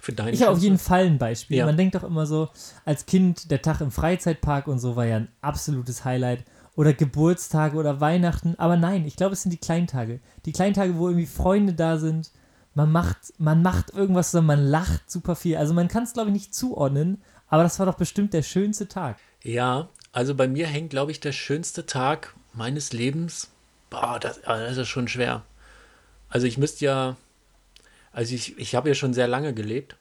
für 0.00 0.12
deinen 0.12 0.34
Ich 0.34 0.42
habe 0.42 0.52
auf 0.52 0.60
jeden 0.60 0.78
Fall 0.78 1.06
ein 1.06 1.18
Beispiel. 1.18 1.56
Ja. 1.56 1.66
Man 1.66 1.76
denkt 1.76 1.96
doch 1.96 2.04
immer 2.04 2.26
so, 2.26 2.48
als 2.84 3.06
Kind, 3.06 3.50
der 3.50 3.60
Tag 3.60 3.80
im 3.80 3.90
Freizeitpark 3.90 4.68
und 4.68 4.78
so 4.78 4.94
war 4.94 5.06
ja 5.06 5.16
ein 5.16 5.28
absolutes 5.40 6.04
Highlight. 6.04 6.44
Oder 6.76 6.92
Geburtstage 6.92 7.76
oder 7.76 8.00
Weihnachten. 8.00 8.54
Aber 8.58 8.76
nein, 8.76 9.06
ich 9.06 9.16
glaube, 9.16 9.34
es 9.34 9.42
sind 9.42 9.52
die 9.52 9.58
Kleintage. 9.58 10.20
Die 10.44 10.52
Kleintage, 10.52 10.96
wo 10.96 11.08
irgendwie 11.08 11.26
Freunde 11.26 11.72
da 11.72 11.98
sind. 11.98 12.30
Man 12.74 12.90
macht, 12.90 13.32
man 13.38 13.62
macht 13.62 13.94
irgendwas 13.94 14.32
zusammen, 14.32 14.48
man 14.48 14.66
lacht 14.66 15.08
super 15.08 15.36
viel. 15.36 15.56
Also 15.56 15.74
man 15.74 15.86
kann 15.86 16.02
es, 16.02 16.12
glaube 16.12 16.30
ich, 16.30 16.34
nicht 16.34 16.54
zuordnen, 16.54 17.22
aber 17.46 17.62
das 17.62 17.78
war 17.78 17.86
doch 17.86 17.94
bestimmt 17.94 18.34
der 18.34 18.42
schönste 18.42 18.88
Tag. 18.88 19.18
Ja, 19.44 19.88
also 20.10 20.34
bei 20.34 20.48
mir 20.48 20.66
hängt, 20.66 20.90
glaube 20.90 21.12
ich, 21.12 21.20
der 21.20 21.32
schönste 21.32 21.86
Tag 21.86 22.34
meines 22.52 22.92
Lebens. 22.92 23.50
Boah, 23.90 24.18
das, 24.20 24.42
ah, 24.44 24.58
das 24.58 24.76
ist 24.76 24.88
schon 24.88 25.06
schwer. 25.06 25.44
Also 26.28 26.48
ich 26.48 26.58
müsste 26.58 26.84
ja, 26.84 27.16
also 28.10 28.34
ich, 28.34 28.58
ich 28.58 28.74
habe 28.74 28.88
ja 28.88 28.94
schon 28.96 29.14
sehr 29.14 29.28
lange 29.28 29.54
gelebt 29.54 29.96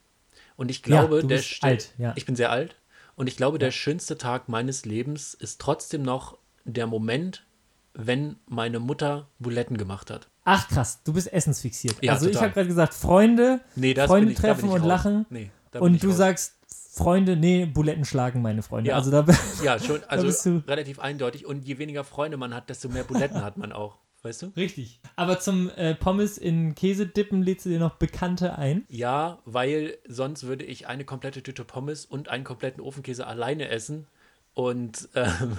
und 0.56 0.72
ich 0.72 0.82
glaube, 0.82 1.22
du 1.22 1.28
der 1.28 1.44
alt, 1.62 1.94
ja. 2.00 2.14
ich 2.16 2.26
bin 2.26 2.36
sehr 2.36 2.52
alt 2.52 2.76
und 3.16 3.28
ich 3.28 3.38
glaube, 3.38 3.60
der 3.60 3.70
schönste 3.70 4.18
Tag 4.18 4.50
meines 4.50 4.86
Lebens 4.86 5.36
ist 5.36 5.62
trotzdem 5.62 6.02
noch 6.02 6.38
der 6.66 6.88
Moment, 6.88 7.46
wenn 7.94 8.38
meine 8.48 8.80
Mutter 8.80 9.28
Buletten 9.40 9.78
gemacht 9.78 10.10
hat. 10.10 10.30
Ach 10.46 10.68
krass, 10.68 11.02
du 11.04 11.14
bist 11.14 11.32
essensfixiert. 11.32 11.96
Ja, 12.02 12.14
also 12.14 12.26
ich 12.26 12.34
total. 12.34 12.48
habe 12.50 12.54
gerade 12.56 12.68
gesagt, 12.68 12.94
Freunde, 12.94 13.62
Nee, 13.76 13.94
Freunde 13.96 14.32
ich, 14.32 14.38
treffen 14.38 14.66
ich 14.66 14.72
und 14.72 14.82
raus. 14.82 14.88
lachen. 14.88 15.26
Nee, 15.30 15.52
und 15.80 15.96
ich 15.96 16.02
du 16.02 16.10
raus. 16.10 16.18
sagst, 16.18 16.56
Freunde, 16.92 17.36
nee, 17.38 17.66
Buletten 17.66 18.06
schlagen 18.06 18.42
meine 18.42 18.62
Freunde. 18.62 18.90
Ja. 18.92 18.96
Also 18.98 19.10
da 19.12 19.26
ja, 19.64 19.80
schon, 19.80 19.96
bist 20.10 20.10
also 20.10 20.60
du- 20.60 20.68
relativ 20.68 21.00
eindeutig 21.00 21.46
und 21.46 21.66
je 21.66 21.78
weniger 21.78 22.04
Freunde 22.04 22.38
man 22.38 22.54
hat, 22.54 22.70
desto 22.70 22.90
mehr 22.90 23.04
Buletten 23.04 23.42
hat 23.44 23.58
man 23.58 23.72
auch, 23.72 23.98
weißt 24.24 24.42
du? 24.44 24.48
Richtig. 24.58 25.00
Aber 25.16 25.40
zum 25.40 25.70
äh, 25.70 25.96
Pommes 25.96 26.38
in 26.38 26.76
Käse 26.76 27.08
dippen 27.08 27.42
lädst 27.42 27.66
du 27.66 27.70
dir 27.70 27.80
noch 27.80 27.96
Bekannte 27.96 28.58
ein. 28.58 28.86
Ja, 28.90 29.40
weil 29.46 29.98
sonst 30.08 30.44
würde 30.44 30.66
ich 30.66 30.88
eine 30.88 31.06
komplette 31.06 31.42
Tüte 31.42 31.64
Pommes 31.64 32.06
und 32.06 32.30
einen 32.30 32.44
kompletten 32.44 32.82
Ofenkäse 32.82 33.26
alleine 33.28 33.70
essen. 33.70 34.08
Und 34.56 35.10
ähm, 35.16 35.58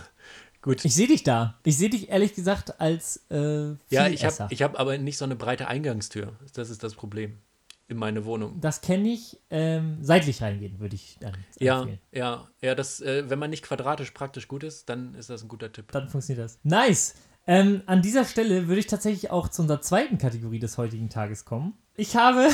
gut. 0.64 0.84
Ich 0.84 0.94
sehe 0.94 1.06
dich 1.06 1.22
da. 1.22 1.58
Ich 1.62 1.78
sehe 1.78 1.90
dich 1.90 2.08
ehrlich 2.08 2.34
gesagt 2.34 2.80
als 2.80 3.24
äh, 3.30 3.74
ja, 3.90 4.08
ich 4.08 4.24
habe 4.24 4.48
ich 4.50 4.62
hab 4.62 4.78
aber 4.80 4.98
nicht 4.98 5.18
so 5.18 5.24
eine 5.24 5.36
breite 5.36 5.68
Eingangstür. 5.68 6.32
Das 6.54 6.70
ist 6.70 6.82
das 6.82 6.94
Problem 6.94 7.38
in 7.86 7.98
meine 7.98 8.24
Wohnung. 8.24 8.60
Das 8.60 8.80
kenne 8.80 9.10
ich. 9.10 9.38
Ähm, 9.50 9.98
seitlich 10.00 10.42
reingehen 10.42 10.80
würde 10.80 10.94
ich 10.96 11.18
dann 11.20 11.34
Ja, 11.58 11.80
empfehlen. 11.80 11.98
ja, 12.12 12.48
ja, 12.62 12.74
das, 12.74 13.00
äh, 13.00 13.28
wenn 13.28 13.38
man 13.38 13.50
nicht 13.50 13.62
quadratisch 13.62 14.10
praktisch 14.12 14.48
gut 14.48 14.64
ist, 14.64 14.88
dann 14.88 15.14
ist 15.14 15.30
das 15.30 15.42
ein 15.42 15.48
guter 15.48 15.70
Tipp. 15.70 15.92
Dann 15.92 16.08
funktioniert 16.08 16.44
das. 16.46 16.58
Nice. 16.62 17.14
Ähm, 17.46 17.82
an 17.84 18.00
dieser 18.00 18.24
Stelle 18.24 18.68
würde 18.68 18.80
ich 18.80 18.86
tatsächlich 18.86 19.30
auch 19.30 19.48
zu 19.48 19.60
unserer 19.62 19.82
zweiten 19.82 20.16
Kategorie 20.16 20.58
des 20.58 20.78
heutigen 20.78 21.10
Tages 21.10 21.44
kommen. 21.44 21.74
Ich 21.94 22.16
habe, 22.16 22.48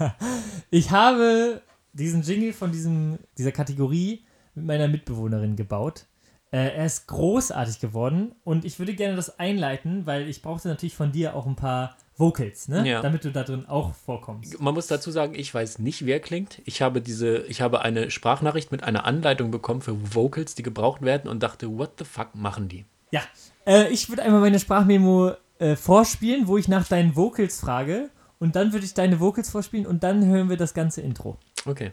ich 0.70 0.92
habe 0.92 1.62
diesen 1.92 2.22
Jingle 2.22 2.52
von 2.52 2.70
diesem, 2.70 3.18
dieser 3.36 3.50
Kategorie 3.52 4.24
mit 4.54 4.64
meiner 4.66 4.86
Mitbewohnerin 4.86 5.56
gebaut. 5.56 6.06
Äh, 6.52 6.76
er 6.76 6.86
ist 6.86 7.06
großartig 7.06 7.78
geworden 7.78 8.34
und 8.42 8.64
ich 8.64 8.78
würde 8.80 8.94
gerne 8.94 9.14
das 9.14 9.38
einleiten, 9.38 10.04
weil 10.06 10.28
ich 10.28 10.42
brauchte 10.42 10.68
natürlich 10.68 10.96
von 10.96 11.12
dir 11.12 11.36
auch 11.36 11.46
ein 11.46 11.54
paar 11.54 11.96
Vocals, 12.16 12.68
ne? 12.68 12.86
Ja. 12.86 13.00
damit 13.00 13.24
du 13.24 13.30
da 13.30 13.44
drin 13.44 13.66
auch 13.66 13.94
vorkommst. 13.94 14.60
Man 14.60 14.74
muss 14.74 14.88
dazu 14.88 15.10
sagen, 15.10 15.34
ich 15.34 15.54
weiß 15.54 15.78
nicht, 15.78 16.04
wer 16.04 16.20
klingt. 16.20 16.60
Ich 16.66 16.82
habe 16.82 17.00
diese, 17.00 17.38
ich 17.46 17.60
habe 17.62 17.80
eine 17.80 18.10
Sprachnachricht 18.10 18.72
mit 18.72 18.84
einer 18.84 19.06
Anleitung 19.06 19.50
bekommen 19.50 19.80
für 19.80 20.14
Vocals, 20.14 20.54
die 20.54 20.62
gebraucht 20.62 21.02
werden 21.02 21.30
und 21.30 21.42
dachte, 21.42 21.78
what 21.78 21.92
the 21.98 22.04
fuck 22.04 22.34
machen 22.34 22.68
die? 22.68 22.84
Ja, 23.12 23.22
äh, 23.66 23.88
ich 23.88 24.08
würde 24.08 24.22
einmal 24.22 24.40
meine 24.40 24.58
Sprachmemo 24.58 25.32
äh, 25.58 25.76
vorspielen, 25.76 26.46
wo 26.46 26.58
ich 26.58 26.68
nach 26.68 26.86
deinen 26.86 27.16
Vocals 27.16 27.60
frage 27.60 28.10
und 28.38 28.56
dann 28.56 28.72
würde 28.72 28.84
ich 28.84 28.94
deine 28.94 29.20
Vocals 29.20 29.50
vorspielen 29.50 29.86
und 29.86 30.02
dann 30.02 30.26
hören 30.26 30.50
wir 30.50 30.56
das 30.56 30.74
ganze 30.74 31.00
Intro. 31.00 31.38
Okay. 31.64 31.92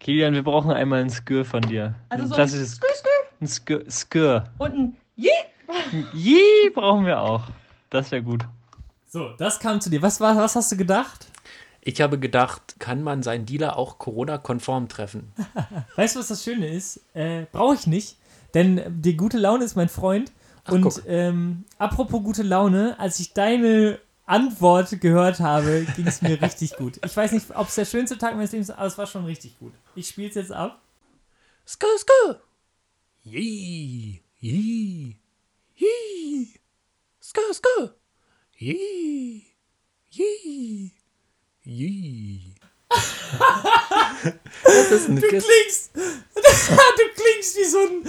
Kilian, 0.00 0.34
wir 0.34 0.42
brauchen 0.42 0.70
einmal 0.70 1.00
ein 1.00 1.10
Skür 1.10 1.44
von 1.44 1.62
dir. 1.62 1.94
Also 2.08 2.24
ein 2.24 2.28
so 2.28 2.34
ein 2.34 2.36
klassisches 2.36 2.76
Skür, 2.76 2.88
Skür 2.94 3.19
ein 3.40 3.48
Skür. 3.48 3.84
Skür. 3.90 4.44
und 4.58 4.74
ein 4.74 4.96
Je. 5.16 5.30
Je 6.14 6.70
brauchen 6.74 7.04
wir 7.06 7.20
auch. 7.20 7.42
Das 7.90 8.10
wäre 8.10 8.22
gut. 8.22 8.46
So, 9.08 9.34
das 9.38 9.60
kam 9.60 9.80
zu 9.80 9.90
dir. 9.90 10.02
Was, 10.02 10.20
war, 10.20 10.36
was 10.36 10.56
hast 10.56 10.72
du 10.72 10.76
gedacht? 10.76 11.26
Ich 11.82 12.00
habe 12.00 12.18
gedacht, 12.18 12.76
kann 12.78 13.02
man 13.02 13.22
seinen 13.22 13.44
Dealer 13.46 13.76
auch 13.76 13.98
Corona-konform 13.98 14.88
treffen? 14.88 15.32
Weißt 15.96 16.14
du, 16.14 16.20
was 16.20 16.28
das 16.28 16.44
Schöne 16.44 16.68
ist? 16.68 17.00
Äh, 17.14 17.46
Brauche 17.52 17.74
ich 17.74 17.86
nicht, 17.86 18.16
denn 18.54 18.82
die 19.02 19.16
gute 19.16 19.38
Laune 19.38 19.64
ist 19.64 19.76
mein 19.76 19.88
Freund. 19.88 20.32
Ach, 20.64 20.72
und 20.72 21.02
ähm, 21.06 21.64
apropos 21.78 22.22
gute 22.22 22.42
Laune, 22.42 22.98
als 22.98 23.18
ich 23.20 23.32
deine 23.32 23.98
Antwort 24.26 25.00
gehört 25.00 25.40
habe, 25.40 25.86
ging 25.96 26.06
es 26.06 26.22
mir 26.22 26.40
richtig 26.40 26.76
gut. 26.76 27.00
Ich 27.04 27.16
weiß 27.16 27.32
nicht, 27.32 27.46
ob 27.54 27.68
es 27.68 27.74
der 27.74 27.86
schönste 27.86 28.16
Tag 28.16 28.36
meines 28.36 28.52
Lebens 28.52 28.68
ist, 28.68 28.74
aber 28.76 28.86
es 28.86 28.96
war 28.98 29.06
schon 29.06 29.24
richtig 29.24 29.58
gut. 29.58 29.72
Ich 29.94 30.08
spiele 30.08 30.28
es 30.28 30.34
jetzt 30.34 30.52
ab. 30.52 30.80
Skr, 31.66 31.86
skr. 31.98 32.40
Yee, 33.22 34.22
yee, 34.40 35.16
yee. 35.76 36.48
Skr, 37.20 37.52
skr. 37.52 37.94
Yee, 38.58 39.42
yee, 40.10 40.90
yee. 41.64 42.54
Das 44.64 44.90
ist 44.90 45.08
ein 45.08 45.16
Du 45.16 45.28
klingst, 45.28 45.90
du 45.94 46.02
klingst 47.14 47.56
wie 47.58 47.64
so 47.64 47.78
ein 47.80 48.08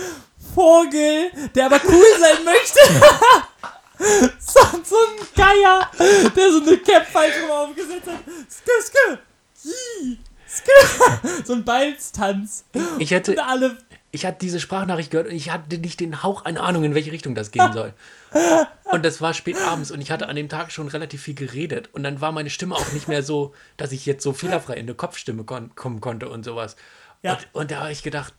Vogel, 0.56 1.32
der 1.56 1.66
aber 1.66 1.82
cool 1.90 2.06
sein 2.20 2.44
möchte. 2.46 2.80
so, 4.40 4.62
so 4.84 4.96
ein 4.96 5.28
Geier, 5.36 5.92
der 6.36 6.52
so 6.52 6.62
eine 6.62 6.78
Cap 6.78 7.06
falsch 7.06 7.36
rum 7.44 7.52
aufgesetzt 7.52 8.08
hat. 8.08 8.24
Skr, 8.50 8.82
skr, 8.82 9.20
Yee. 9.64 10.18
So 11.46 11.54
ein 11.54 11.64
Balztanz. 11.64 12.66
Ich 13.00 13.12
hätte, 13.12 13.32
Und 13.32 13.40
alle 13.40 13.78
ich 14.12 14.26
hatte 14.26 14.38
diese 14.42 14.60
Sprachnachricht 14.60 15.12
gehört 15.12 15.28
und 15.28 15.36
ich 15.36 15.52
hatte 15.52 15.78
nicht 15.78 16.00
den 16.00 16.22
Hauch 16.24 16.44
einer 16.44 16.64
Ahnung, 16.64 16.84
in 16.84 16.96
welche 16.96 17.12
Richtung 17.12 17.36
das 17.36 17.52
gehen 17.52 17.72
soll. 17.74 17.94
Und 18.92 19.06
das 19.06 19.22
war 19.22 19.34
spät 19.34 19.58
abends 19.58 19.92
und 19.92 20.02
ich 20.02 20.12
hatte 20.12 20.28
an 20.28 20.36
dem 20.36 20.50
Tag 20.50 20.72
schon 20.72 20.88
relativ 20.88 21.22
viel 21.24 21.36
geredet 21.36 21.90
und 21.94 22.04
dann 22.04 22.22
war 22.22 22.32
meine 22.32 22.50
Stimme 22.50 22.76
auch 22.76 22.92
nicht 22.94 23.08
mehr 23.08 23.24
so, 23.24 23.54
dass 23.78 23.92
ich 23.92 24.06
jetzt 24.06 24.24
so 24.24 24.34
fehlerfrei 24.34 24.74
in 24.74 24.82
eine 24.82 24.96
Kopfstimme 24.96 25.44
kon 25.44 25.74
kommen 25.76 26.02
konnte 26.02 26.30
und 26.30 26.44
sowas. 26.44 26.76
Ja. 27.24 27.34
Und, 27.34 27.48
und 27.54 27.72
da 27.72 27.82
habe 27.82 27.92
ich 27.92 28.04
gedacht, 28.04 28.34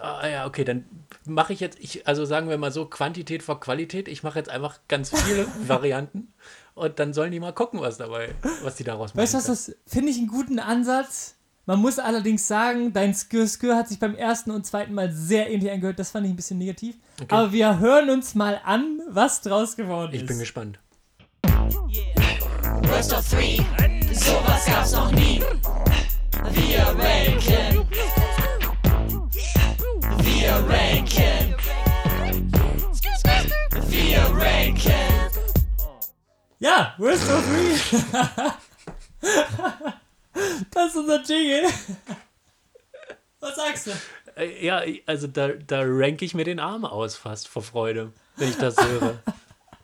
ah, 0.00 0.26
ja, 0.26 0.46
okay, 0.46 0.64
dann 0.64 0.84
mache 1.24 1.52
ich 1.52 1.60
jetzt, 1.60 1.78
ich, 1.80 2.06
also 2.06 2.24
sagen 2.24 2.48
wir 2.48 2.58
mal 2.58 2.72
so, 2.72 2.86
Quantität 2.86 3.42
vor 3.42 3.60
Qualität. 3.60 4.08
Ich 4.08 4.22
mache 4.22 4.38
jetzt 4.38 4.50
einfach 4.50 4.80
ganz 4.88 5.10
viele 5.10 5.46
Varianten 5.66 6.32
und 6.74 6.98
dann 6.98 7.12
sollen 7.12 7.32
die 7.32 7.40
mal 7.40 7.52
gucken, 7.52 7.80
was 7.80 7.98
dabei, 7.98 8.34
was 8.62 8.76
die 8.76 8.84
daraus 8.84 9.14
machen. 9.14 9.22
Weißt 9.22 9.34
du, 9.34 9.46
das 9.46 9.76
finde 9.86 10.10
ich 10.10 10.18
einen 10.18 10.28
guten 10.28 10.58
Ansatz. 10.58 11.34
Man 11.68 11.80
muss 11.80 11.98
allerdings 11.98 12.48
sagen, 12.48 12.94
dein 12.94 13.12
Skür 13.12 13.46
Skür 13.46 13.76
hat 13.76 13.88
sich 13.88 13.98
beim 13.98 14.14
ersten 14.14 14.50
und 14.52 14.64
zweiten 14.64 14.94
Mal 14.94 15.12
sehr 15.12 15.50
ähnlich 15.50 15.70
angehört. 15.70 15.98
Das 15.98 16.12
fand 16.12 16.24
ich 16.24 16.32
ein 16.32 16.36
bisschen 16.36 16.56
negativ. 16.56 16.96
Aber 17.28 17.52
wir 17.52 17.78
hören 17.78 18.08
uns 18.08 18.34
mal 18.34 18.58
an, 18.64 19.02
was 19.06 19.42
draus 19.42 19.76
geworden 19.76 20.12
Ich 20.14 20.22
ist. 20.22 20.28
bin 20.28 20.38
gespannt. 20.38 20.78
Worst 21.42 23.12
of 23.12 23.28
three, 23.28 23.58
sowas 24.14 24.64
gab's 24.64 24.92
noch 24.92 25.12
nie. 25.12 25.42
Wir 26.52 26.84
ranken. 26.86 27.86
Wir 30.22 30.52
ranken. 30.54 31.54
Wir 33.90 34.20
ranken. 34.22 34.90
ja, 36.60 36.94
Worst 36.96 37.30
of 37.30 37.44
Three. 37.44 37.76
das 40.70 40.88
ist 40.90 40.96
unser 40.96 41.22
Jingle. 41.22 41.68
Was 43.40 43.56
sagst 43.56 43.86
du? 43.86 43.90
Äh, 44.36 44.64
Ja, 44.66 44.82
also 45.06 45.26
da, 45.26 45.48
da 45.48 45.80
ranke 45.84 46.24
ich 46.24 46.34
mir 46.34 46.44
den 46.44 46.58
Arm 46.60 46.84
aus 46.84 47.16
fast 47.16 47.48
vor 47.48 47.62
Freude, 47.62 48.12
wenn 48.36 48.48
ich 48.50 48.56
das 48.56 48.76
höre. 48.76 49.22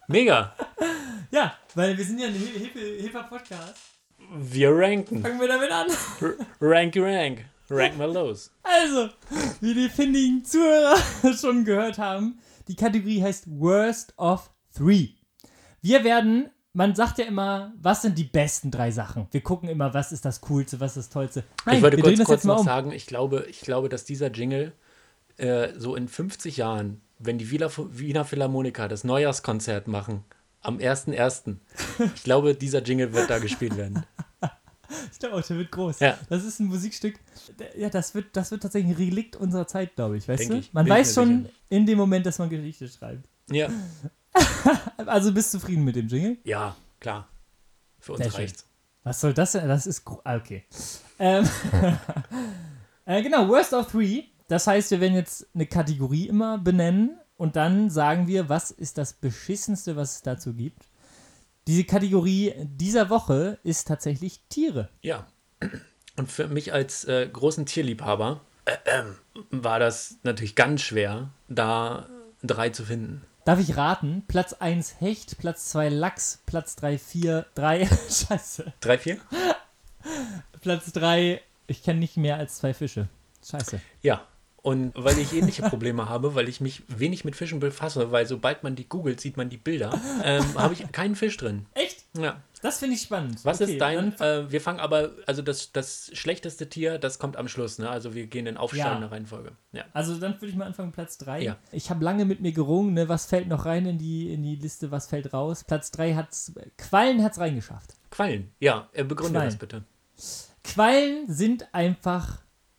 Mega. 0.09 0.55
Ja, 1.31 1.57
weil 1.75 1.97
wir 1.97 2.05
sind 2.05 2.19
ja 2.21 2.27
ein 2.29 2.35
Hip- 2.35 2.55
Hip- 2.75 3.01
Hip-Hop-Podcast. 3.03 3.77
Wir 4.37 4.71
ranken. 4.75 5.23
Fangen 5.23 5.40
wir 5.40 5.49
damit 5.49 5.71
an. 5.71 5.87
R 6.21 6.35
rank, 6.61 6.95
rank. 6.97 7.45
Rank 7.71 7.97
mal 7.97 8.12
los. 8.12 8.51
Also, 8.62 9.09
wie 9.61 9.75
die 9.75 9.88
findigen 9.88 10.45
Zuhörer 10.45 10.97
schon 11.40 11.64
gehört 11.64 11.99
haben, 11.99 12.38
die 12.69 12.77
Kategorie 12.77 13.23
heißt 13.23 13.45
Worst 13.49 14.12
of 14.19 14.51
Three. 14.77 15.09
Wir 15.81 16.05
werden, 16.05 16.51
man 16.75 16.95
sagt 16.95 17.19
ja 17.19 17.25
immer, 17.25 17.73
was 17.81 18.03
sind 18.03 18.19
die 18.19 18.25
besten 18.25 18.71
drei 18.71 18.91
Sachen? 18.91 19.29
Wir 19.31 19.41
gucken 19.41 19.69
immer, 19.69 19.95
was 19.95 20.13
ist 20.13 20.25
das 20.25 20.41
Coolste, 20.41 20.81
was 20.81 20.97
ist 20.97 21.07
das 21.07 21.11
Tollste. 21.11 21.45
Nein, 21.65 21.77
ich 21.77 21.83
wollte 21.83 21.97
wir 21.97 22.03
kurz, 22.03 22.25
kurz 22.25 22.45
noch 22.45 22.59
um. 22.59 22.65
sagen, 22.65 22.93
ich 22.93 23.07
glaube, 23.07 23.47
ich 23.49 23.61
glaube, 23.61 23.89
dass 23.89 24.05
dieser 24.05 24.31
Jingle 24.31 24.73
äh, 25.37 25.69
so 25.79 25.95
in 25.95 26.09
50 26.09 26.57
Jahren, 26.57 27.01
wenn 27.21 27.39
die 27.39 27.51
Wiener, 27.51 27.71
Wiener 27.77 28.25
Philharmoniker 28.25 28.89
das 28.89 29.05
Neujahrskonzert 29.05 29.87
machen, 29.87 30.25
am 30.63 30.79
1.1., 30.79 31.57
ich 32.15 32.25
glaube, 32.25 32.57
dieser 32.57 32.83
Jingle 32.83 33.13
wird 33.13 33.31
da 33.31 33.39
gespielt 33.39 33.77
werden. 33.77 34.05
Ich 35.13 35.19
glaube 35.19 35.37
auch, 35.37 35.43
der 35.43 35.57
wird 35.57 35.71
groß. 35.71 36.01
Ja. 36.01 36.19
Das 36.29 36.45
ist 36.45 36.61
ein 36.61 36.67
Musikstück, 36.67 37.15
ja, 37.77 37.89
das 37.89 38.15
wird, 38.15 38.37
das 38.37 38.51
wird 38.51 38.63
tatsächlich 38.63 38.97
ein 38.97 38.97
Relikt 38.97 39.37
unserer 39.37 39.67
Zeit, 39.67 39.95
glaube 39.95 40.17
ich, 40.17 40.29
weißt 40.29 40.41
Denk 40.41 40.51
du? 40.51 40.59
ich. 40.59 40.73
Man 40.73 40.85
Bin 40.85 40.95
weiß 40.95 41.15
schon 41.15 41.43
sicher. 41.45 41.55
in 41.69 41.87
dem 41.87 41.99
Moment, 41.99 42.27
dass 42.27 42.39
man 42.39 42.51
Geschichte 42.51 42.89
schreibt. 42.89 43.29
Ja, 43.49 43.69
Also 45.07 45.33
bist 45.33 45.53
du 45.53 45.59
zufrieden 45.59 45.85
mit 45.85 45.97
dem 45.97 46.09
Jingle? 46.09 46.38
ja, 46.44 46.75
klar. 47.01 47.29
Für 48.01 48.12
uns 48.12 48.23
Sehr 48.23 48.31
schön. 48.31 48.40
reicht's. 48.40 48.66
Was 49.03 49.20
soll 49.20 49.35
das 49.35 49.53
denn? 49.53 49.68
Das 49.68 49.87
ist. 49.87 50.03
ah, 50.25 50.37
Okay. 50.37 50.64
Ähm, 51.18 51.49
äh, 53.05 53.23
genau, 53.23 53.49
Worst 53.49 53.73
of 53.73 53.90
Three. 53.90 54.25
Das 54.49 54.66
heißt, 54.66 54.90
wir 54.90 55.01
werden 55.01 55.14
jetzt 55.14 55.47
eine 55.55 55.66
Kategorie 55.66 56.27
immer 56.27 56.59
benennen 56.59 57.18
und 57.37 57.57
dann 57.57 57.90
sagen 57.90 58.27
wir, 58.27 58.49
was 58.49 58.70
ist 58.70 58.99
das 58.99 59.14
Beschissenste, 59.14 59.97
was 59.97 60.16
es 60.16 60.23
dazu 60.23 60.55
gibt. 60.55 60.88
Diese 61.66 61.85
Kategorie 61.85 62.53
dieser 62.59 63.09
Woche 63.11 63.59
ist 63.62 63.88
tatsächlich 63.88 64.42
Tiere. 64.51 64.90
Ja. 65.01 65.27
Und 66.16 66.31
für 66.31 66.49
mich 66.49 66.73
als 66.73 67.05
äh, 67.05 67.27
großen 67.27 67.64
Tierliebhaber 67.64 68.40
äh, 68.66 68.77
ähm, 68.87 69.16
war 69.51 69.79
das 69.79 70.16
natürlich 70.23 70.55
ganz 70.57 70.83
schwer, 70.83 71.31
da 71.49 72.07
drei 72.42 72.68
zu 72.68 72.85
finden. 72.85 73.23
Darf 73.44 73.61
ich 73.61 73.76
raten? 73.76 74.24
Platz 74.26 74.54
1 74.54 75.00
Hecht, 75.00 75.37
Platz 75.37 75.66
2 75.66 75.90
Lachs, 75.90 76.42
Platz 76.46 76.76
3 76.76 76.96
4, 76.96 77.46
3. 77.54 77.87
Scheiße. 77.87 78.72
Drei, 78.80 78.96
vier? 78.96 79.18
Platz 80.62 80.92
3, 80.92 81.42
ich 81.66 81.83
kenne 81.83 82.00
nicht 82.00 82.16
mehr 82.16 82.37
als 82.37 82.57
zwei 82.57 82.72
Fische. 82.72 83.09
Scheiße. 83.46 83.80
Ja. 84.00 84.26
Und 84.62 84.92
weil 84.96 85.18
ich 85.18 85.35
ähnliche 85.35 85.61
Probleme 85.61 86.09
habe, 86.09 86.35
weil 86.35 86.48
ich 86.48 86.62
mich 86.62 86.85
wenig 86.88 87.26
mit 87.26 87.37
Fischen 87.37 87.61
befasse, 87.61 88.11
weil 88.12 88.26
sobald 88.26 88.62
man 88.62 88.76
die 88.76 88.88
googelt, 88.88 89.20
sieht 89.20 89.37
man 89.37 89.50
die 89.50 89.59
Bilder, 89.59 90.00
ähm, 90.24 90.42
habe 90.54 90.72
ich 90.72 90.90
keinen 90.90 91.14
Fisch 91.14 91.37
drin. 91.37 91.66
Echt? 91.74 92.04
Ja. 92.16 92.40
Das 92.64 92.79
finde 92.79 92.94
ich 92.96 93.03
spannend. 93.03 93.44
Was 93.44 93.61
Okay, 93.61 93.72
ist 93.72 93.81
dein, 93.83 94.18
äh, 94.20 94.50
wir 94.50 94.59
fangen 94.62 94.81
aber, 94.81 95.11
also 95.27 95.42
das, 95.42 95.72
das 95.72 96.11
schlechteste 96.14 96.66
Tier, 96.70 96.96
das 96.98 97.18
kommt 97.18 97.37
am 97.37 97.46
Schluss, 97.46 97.79
ne? 97.79 97.90
Also 97.90 98.14
wir 98.14 98.27
gehen 98.27 98.46
in 98.46 98.57
aufsteigender 98.57 99.09
Ja. 99.09 99.12
Reihenfolge. 99.12 99.53
Ja. 99.72 99.85
Also 99.92 100.16
dann 100.16 100.37
würde 100.40 100.46
ich 100.46 100.55
mal 100.57 100.64
anfangen, 100.64 100.90
Platz 100.90 101.18
3. 101.18 101.42
Ja. 101.42 101.57
Ich 101.72 101.90
habe 101.90 102.03
lange 102.03 102.24
mit 102.24 102.40
mir 102.40 102.53
gerungen, 102.53 102.94
ne, 102.94 103.07
was 103.07 103.27
fällt 103.27 103.48
noch 103.48 103.66
rein 103.66 103.85
in 103.85 103.98
die, 103.98 104.33
in 104.33 104.42
die 104.42 104.57
Liste, 104.57 104.90
was 104.90 105.09
fällt 105.09 105.35
raus. 105.35 105.62
Platz 105.64 105.90
3 105.90 106.14
hat's, 106.14 106.55
Quallen 106.79 107.22
hat 107.22 107.33
es 107.33 107.38
reingeschafft. 107.38 107.92
Quallen. 108.11 108.50
Ja, 108.61 108.88
äh, 108.94 109.05
begründe 109.05 109.35
Quallen. 109.40 109.50
das 109.50 109.59
bitte. 109.59 109.85
Quallen 110.62 111.27
sind 111.29 111.68
einfach 111.74 112.38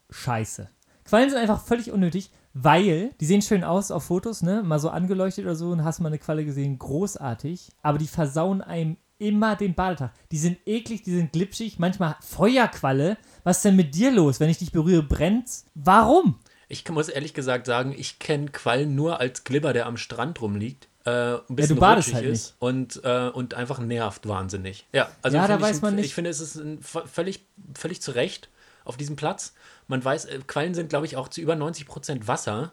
scheiße. 0.10 0.67
Quallen 1.04 1.30
sind 1.30 1.38
einfach 1.38 1.63
völlig 1.63 1.91
unnötig, 1.91 2.32
weil 2.56 3.12
die 3.19 3.26
sehen 3.26 3.43
schön 3.43 3.63
aus 3.63 3.91
auf 3.91 4.06
Fotos, 4.06 4.41
ne? 4.41 4.63
Mal 4.63 4.80
so 4.80 4.89
angeleuchtet 4.89 5.45
oder 5.45 5.56
so 5.56 5.69
und 5.69 5.84
hast 5.84 6.00
mal 6.00 6.08
eine 6.08 6.17
Qualle 6.17 6.43
gesehen, 6.45 6.80
großartig. 6.80 7.69
Aber 7.84 8.00
die 8.00 8.08
versauen 8.08 8.62
einem 8.63 8.98
immer 9.28 9.56
den 9.56 9.74
Badetag. 9.74 10.12
Die 10.32 10.38
sind 10.38 10.58
eklig, 10.66 11.04
die 11.04 11.16
sind 11.16 11.34
glitschig, 11.34 11.80
manchmal 11.80 12.16
Feuerqualle. 12.22 13.18
Was 13.44 13.58
ist 13.58 13.66
denn 13.66 13.76
mit 13.76 13.96
dir 13.96 14.12
los? 14.12 14.40
Wenn 14.40 14.50
ich 14.50 14.58
dich 14.58 14.72
berühre, 14.72 15.04
brennt's? 15.04 15.66
Warum? 15.76 16.40
Ich 16.68 16.88
muss 16.90 17.10
ehrlich 17.10 17.34
gesagt 17.34 17.66
sagen, 17.66 17.94
ich 17.98 18.20
kenne 18.20 18.50
Quallen 18.50 18.96
nur 18.96 19.20
als 19.20 19.44
Glibber, 19.44 19.74
der 19.74 19.86
am 19.86 19.98
Strand 19.98 20.42
rumliegt. 20.42 20.88
Äh, 21.06 21.36
ein 21.36 21.42
bisschen 21.50 21.76
du 21.76 21.82
badest 21.82 22.08
rutschig 22.10 22.16
halt 22.16 22.26
ist 22.26 22.56
und, 22.58 23.02
äh, 23.04 23.30
und 23.30 23.54
einfach 23.54 23.78
nervt 23.78 24.28
wahnsinnig. 24.28 24.88
Ja, 24.92 25.10
also 25.22 25.38
Ja, 25.38 25.48
da 25.48 25.54
find 25.54 25.62
weiß 25.62 25.76
ich, 25.78 25.82
man 25.84 25.96
nicht. 25.96 26.06
Ich 26.06 26.16
finde, 26.16 26.32
es 26.32 26.40
ist 26.40 26.56
ein, 26.56 26.80
völlig, 26.82 27.46
völlig 27.76 28.02
zu 28.02 28.12
Recht 28.12 28.50
auf 28.86 28.98
diesem 28.98 29.16
Platz. 29.16 29.54
Man 29.88 30.04
weiß, 30.04 30.26
äh, 30.26 30.40
Quallen 30.48 30.74
sind, 30.74 30.90
glaube 30.90 31.06
ich, 31.06 31.16
auch 31.16 31.28
zu 31.28 31.42
über 31.42 31.56
90 31.56 31.86
Prozent 31.86 32.28
Wasser, 32.28 32.72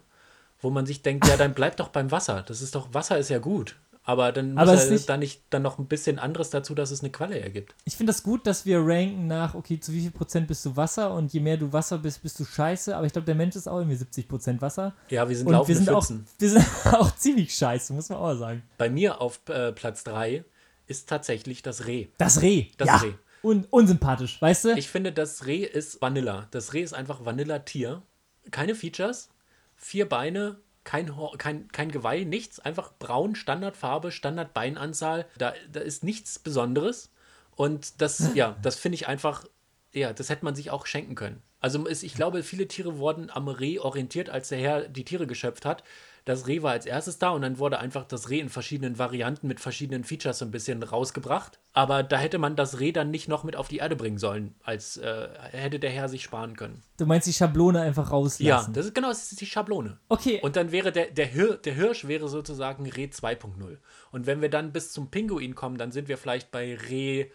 wo 0.63 0.71
man 0.71 0.87
sich 0.87 1.03
denkt, 1.03 1.29
ja, 1.29 1.37
dann 1.37 1.53
bleib 1.53 1.77
doch 1.77 1.89
beim 1.89 2.11
Wasser. 2.11 2.43
Das 2.47 2.63
ist 2.63 2.75
doch, 2.75 2.95
Wasser 2.95 3.19
ist 3.19 3.29
ja 3.29 3.39
gut. 3.39 3.77
Aber 4.05 4.33
dann 4.33 4.55
muss 4.55 4.63
Aber 4.63 4.73
es 4.75 4.81
er 4.81 4.85
ist 4.87 4.91
nicht- 4.93 5.09
dann 5.09 5.21
nicht 5.21 5.43
dann 5.51 5.63
noch 5.63 5.79
ein 5.79 5.87
bisschen 5.87 6.19
anderes 6.19 6.51
dazu, 6.51 6.75
dass 6.75 6.91
es 6.91 7.01
eine 7.03 7.11
Qualle 7.11 7.39
ergibt. 7.41 7.75
Ich 7.85 7.97
finde 7.97 8.13
das 8.13 8.25
gut, 8.25 8.47
dass 8.49 8.67
wir 8.67 8.81
ranken 8.81 9.29
nach, 9.29 9.55
okay, 9.55 9.79
zu 9.79 9.93
wie 9.93 10.01
viel 10.01 10.11
Prozent 10.11 10.49
bist 10.49 10.65
du 10.67 10.77
Wasser 10.77 11.15
und 11.15 11.33
je 11.33 11.39
mehr 11.39 11.57
du 11.57 11.73
Wasser 11.73 11.99
bist, 11.99 12.21
bist 12.23 12.41
du 12.41 12.45
scheiße. 12.45 12.97
Aber 12.97 13.07
ich 13.07 13.13
glaube, 13.13 13.27
der 13.27 13.37
Mensch 13.37 13.55
ist 13.55 13.69
auch 13.69 13.79
irgendwie 13.79 13.97
70 13.97 14.27
Prozent 14.29 14.61
Wasser. 14.61 14.93
Ja, 15.09 15.29
wir 15.29 15.37
sind 15.37 15.47
Und 15.47 15.69
wir 15.69 15.77
sind, 15.77 15.89
auch, 15.91 16.09
wir 16.39 16.51
sind 16.51 16.67
auch 16.93 17.15
ziemlich 17.17 17.55
scheiße, 17.55 17.93
muss 17.93 18.09
man 18.09 18.19
auch 18.19 18.35
sagen. 18.35 18.63
Bei 18.77 18.91
mir 18.91 19.21
auf 19.21 19.39
äh, 19.49 19.71
Platz 19.73 20.03
3 20.03 20.45
ist 20.89 21.09
tatsächlich 21.09 21.63
das 21.63 21.87
Reh. 21.87 22.09
Das 22.19 22.43
Reh. 22.43 22.67
Das 22.79 22.89
ja. 22.89 22.97
Reh. 22.97 23.13
un 23.45 23.67
unsympathisch, 23.71 24.43
weißt 24.43 24.65
du? 24.65 24.77
Ich 24.77 24.89
finde, 24.89 25.13
das 25.13 25.47
Reh 25.47 25.63
ist 25.63 26.03
Vanilla. 26.03 26.49
Das 26.51 26.73
Reh 26.75 26.83
ist 26.83 26.93
einfach 26.93 27.25
Vanilla-Tier. 27.25 28.03
Keine 28.51 28.75
Features, 28.75 29.29
vier 29.77 30.09
Beine, 30.09 30.57
kein, 30.85 31.13
kein, 31.39 31.69
kein 31.69 31.91
Geweih, 31.91 32.25
nichts. 32.25 32.61
Einfach 32.61 32.93
braun, 32.99 33.35
Standardfarbe, 33.35 34.11
Standardbeinanzahl. 34.11 35.27
Da, 35.39 35.55
da 35.71 35.81
ist 35.81 36.05
nichts 36.05 36.39
Besonderes. 36.39 37.11
Und 37.55 38.01
das, 38.01 38.31
ja, 38.35 38.57
das 38.63 38.77
finde 38.77 38.97
ich 38.97 39.07
einfach, 39.09 39.45
ja, 39.93 40.13
das 40.13 40.29
hätte 40.29 40.45
man 40.45 40.55
sich 40.55 40.71
auch 40.71 40.87
schenken 40.87 41.15
können. 41.15 41.43
Also 41.61 41.87
es, 41.87 42.03
ich 42.03 42.15
glaube, 42.15 42.43
viele 42.43 42.67
Tiere 42.67 42.99
wurden 42.99 43.31
am 43.31 43.47
Reh 43.49 43.79
orientiert, 43.79 44.31
als 44.31 44.49
der 44.49 44.59
Herr 44.59 44.89
die 44.89 45.05
Tiere 45.05 45.27
geschöpft 45.29 45.65
hat. 45.65 45.85
Das 46.25 46.47
Reh 46.47 46.63
war 46.63 46.71
als 46.73 46.87
erstes 46.87 47.19
da 47.19 47.31
und 47.31 47.43
dann 47.43 47.59
wurde 47.59 47.81
einfach 47.81 48.05
das 48.05 48.31
Reh 48.31 48.39
in 48.39 48.49
verschiedenen 48.49 48.99
Varianten 48.99 49.49
mit 49.49 49.59
verschiedenen 49.59 50.05
Features 50.05 50.39
so 50.39 50.45
ein 50.45 50.51
bisschen 50.53 50.83
rausgebracht. 50.83 51.59
Aber 51.73 52.03
da 52.05 52.17
hätte 52.17 52.39
man 52.39 52.55
das 52.55 52.79
Reh 52.79 52.93
dann 52.93 53.11
nicht 53.11 53.29
noch 53.29 53.43
mit 53.43 53.57
auf 53.57 53.67
die 53.69 53.79
Erde 53.79 53.97
bringen 53.97 54.19
sollen, 54.19 54.55
als 54.63 54.97
äh, 54.99 55.29
hätte 55.51 55.81
der 55.81 55.91
Herr 55.91 56.09
sich 56.09 56.23
sparen 56.23 56.55
können. 56.55 56.83
Du 56.99 57.07
meinst 57.07 57.27
die 57.27 57.33
Schablone 57.33 57.81
einfach 57.81 58.07
Ja, 58.07 58.11
rauslassen. 58.13 58.73
das 58.75 58.87
ist 58.87 58.95
genau, 58.95 59.09
das 59.09 59.33
ist 59.33 59.41
die 59.41 59.47
Schablone. 59.47 59.99
okay, 60.09 60.39
Und 60.43 60.55
dann 60.57 60.71
wäre 60.71 60.93
der, 60.93 61.07
der, 61.11 61.27
Hir, 61.27 61.57
der 61.57 61.75
Hirsch 61.75 62.07
wäre 62.07 62.29
sozusagen 62.29 62.89
Reh 62.89 63.07
2.0. 63.07 63.79
Und 64.13 64.27
wenn 64.27 64.41
wir 64.41 64.49
dann 64.51 64.73
bis 64.73 64.93
zum 64.93 65.11
Pinguin 65.11 65.55
kommen, 65.57 65.77
dann 65.79 65.91
sind 65.91 66.07
wir 66.09 66.19
vielleicht 66.19 66.51
bei 66.53 66.77
Reh 66.77 67.31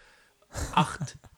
8, 0.76 1.18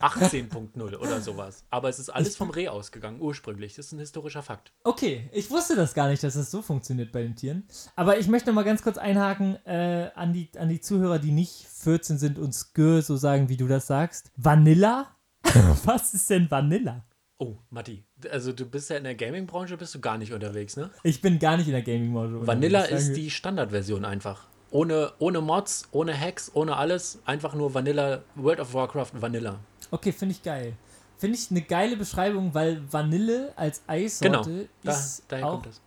18.0 0.00 0.96
oder 0.96 1.20
sowas. 1.20 1.64
Aber 1.70 1.88
es 1.88 1.98
ist 1.98 2.08
alles 2.08 2.36
vom 2.36 2.50
Reh 2.50 2.68
ausgegangen, 2.68 3.20
ursprünglich. 3.20 3.74
Das 3.74 3.86
ist 3.86 3.92
ein 3.92 3.98
historischer 3.98 4.42
Fakt. 4.42 4.72
okay. 4.84 5.28
Ich 5.32 5.50
wusste 5.50 5.76
das 5.76 5.94
gar 5.94 6.08
nicht, 6.08 6.22
dass 6.22 6.34
das 6.34 6.50
so 6.50 6.62
funktioniert 6.62 7.12
bei 7.12 7.22
den 7.22 7.36
Tieren. 7.36 7.64
Aber 7.96 8.18
ich 8.18 8.28
möchte 8.28 8.48
noch 8.48 8.54
mal 8.54 8.64
ganz 8.64 8.82
kurz 8.82 8.98
einhaken 8.98 9.56
äh, 9.66 10.10
an, 10.14 10.32
die, 10.32 10.50
an 10.58 10.68
die 10.68 10.80
Zuhörer, 10.80 11.18
die 11.18 11.32
nicht 11.32 11.66
14 11.66 12.18
sind 12.18 12.38
und 12.38 12.52
Skür 12.54 13.02
so 13.02 13.16
sagen, 13.16 13.48
wie 13.48 13.56
du 13.56 13.68
das 13.68 13.86
sagst. 13.86 14.32
Vanilla? 14.36 15.16
Was 15.84 16.14
ist 16.14 16.28
denn 16.30 16.50
Vanilla? 16.50 17.04
Oh, 17.38 17.56
Matti, 17.70 18.04
also 18.30 18.52
du 18.52 18.66
bist 18.66 18.90
ja 18.90 18.98
in 18.98 19.04
der 19.04 19.14
Gaming-Branche, 19.14 19.78
bist 19.78 19.94
du 19.94 20.00
gar 20.00 20.18
nicht 20.18 20.34
unterwegs, 20.34 20.76
ne? 20.76 20.90
Ich 21.02 21.22
bin 21.22 21.38
gar 21.38 21.56
nicht 21.56 21.68
in 21.68 21.72
der 21.72 21.82
Gaming-Branche. 21.82 22.46
Vanilla 22.46 22.82
unterwegs. 22.82 23.08
ist 23.08 23.16
die 23.16 23.30
Standardversion 23.30 24.04
einfach. 24.04 24.46
Ohne, 24.70 25.12
ohne 25.18 25.40
Mods, 25.40 25.88
ohne 25.92 26.18
Hacks, 26.18 26.50
ohne 26.54 26.76
alles. 26.76 27.18
Einfach 27.24 27.54
nur 27.54 27.74
Vanilla, 27.74 28.22
World 28.36 28.60
of 28.60 28.72
Warcraft 28.74 29.10
Vanilla. 29.14 29.58
Okay, 29.90 30.12
finde 30.12 30.34
ich 30.34 30.42
geil. 30.42 30.74
Finde 31.18 31.36
ich 31.36 31.50
eine 31.50 31.62
geile 31.62 31.96
Beschreibung, 31.96 32.54
weil 32.54 32.80
Vanille 32.90 33.52
als 33.56 33.82
Genau, 33.86 34.40
Eissorte 34.40 34.68
da, 34.82 34.92
ist 34.92 35.24
daher 35.28 35.46
auch... 35.46 35.50
kommt 35.52 35.66
das. 35.66 35.80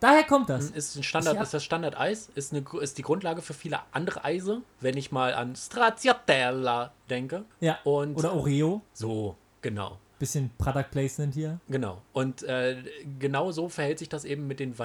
Daher 0.00 0.24
kommt 0.24 0.48
das. 0.48 0.70
Ist, 0.70 0.96
ein 0.96 1.02
Standard, 1.04 1.36
hab- 1.36 1.44
ist 1.44 1.54
das 1.54 1.62
Standard-Eis, 1.62 2.28
ist, 2.34 2.52
eine, 2.52 2.64
ist 2.80 2.98
die 2.98 3.02
Grundlage 3.02 3.40
für 3.40 3.54
viele 3.54 3.78
andere 3.92 4.24
Eise. 4.24 4.62
Wenn 4.80 4.96
ich 4.96 5.12
mal 5.12 5.32
an 5.34 5.54
Stracciatella 5.54 6.92
denke. 7.08 7.44
Ja. 7.60 7.78
Und 7.84 8.16
Oder 8.16 8.34
Oreo. 8.34 8.82
so, 8.94 9.36
genau. 9.60 9.98
Bisschen 10.18 10.50
Product 10.58 10.86
Placement 10.90 11.34
hier. 11.34 11.60
Genau. 11.68 12.02
Und 12.12 12.42
äh, 12.42 12.82
genau 13.20 13.52
so 13.52 13.68
verhält 13.68 13.98
sich 14.00 14.08
das 14.08 14.24
eben 14.24 14.46
mit 14.48 14.58
den 14.60 14.78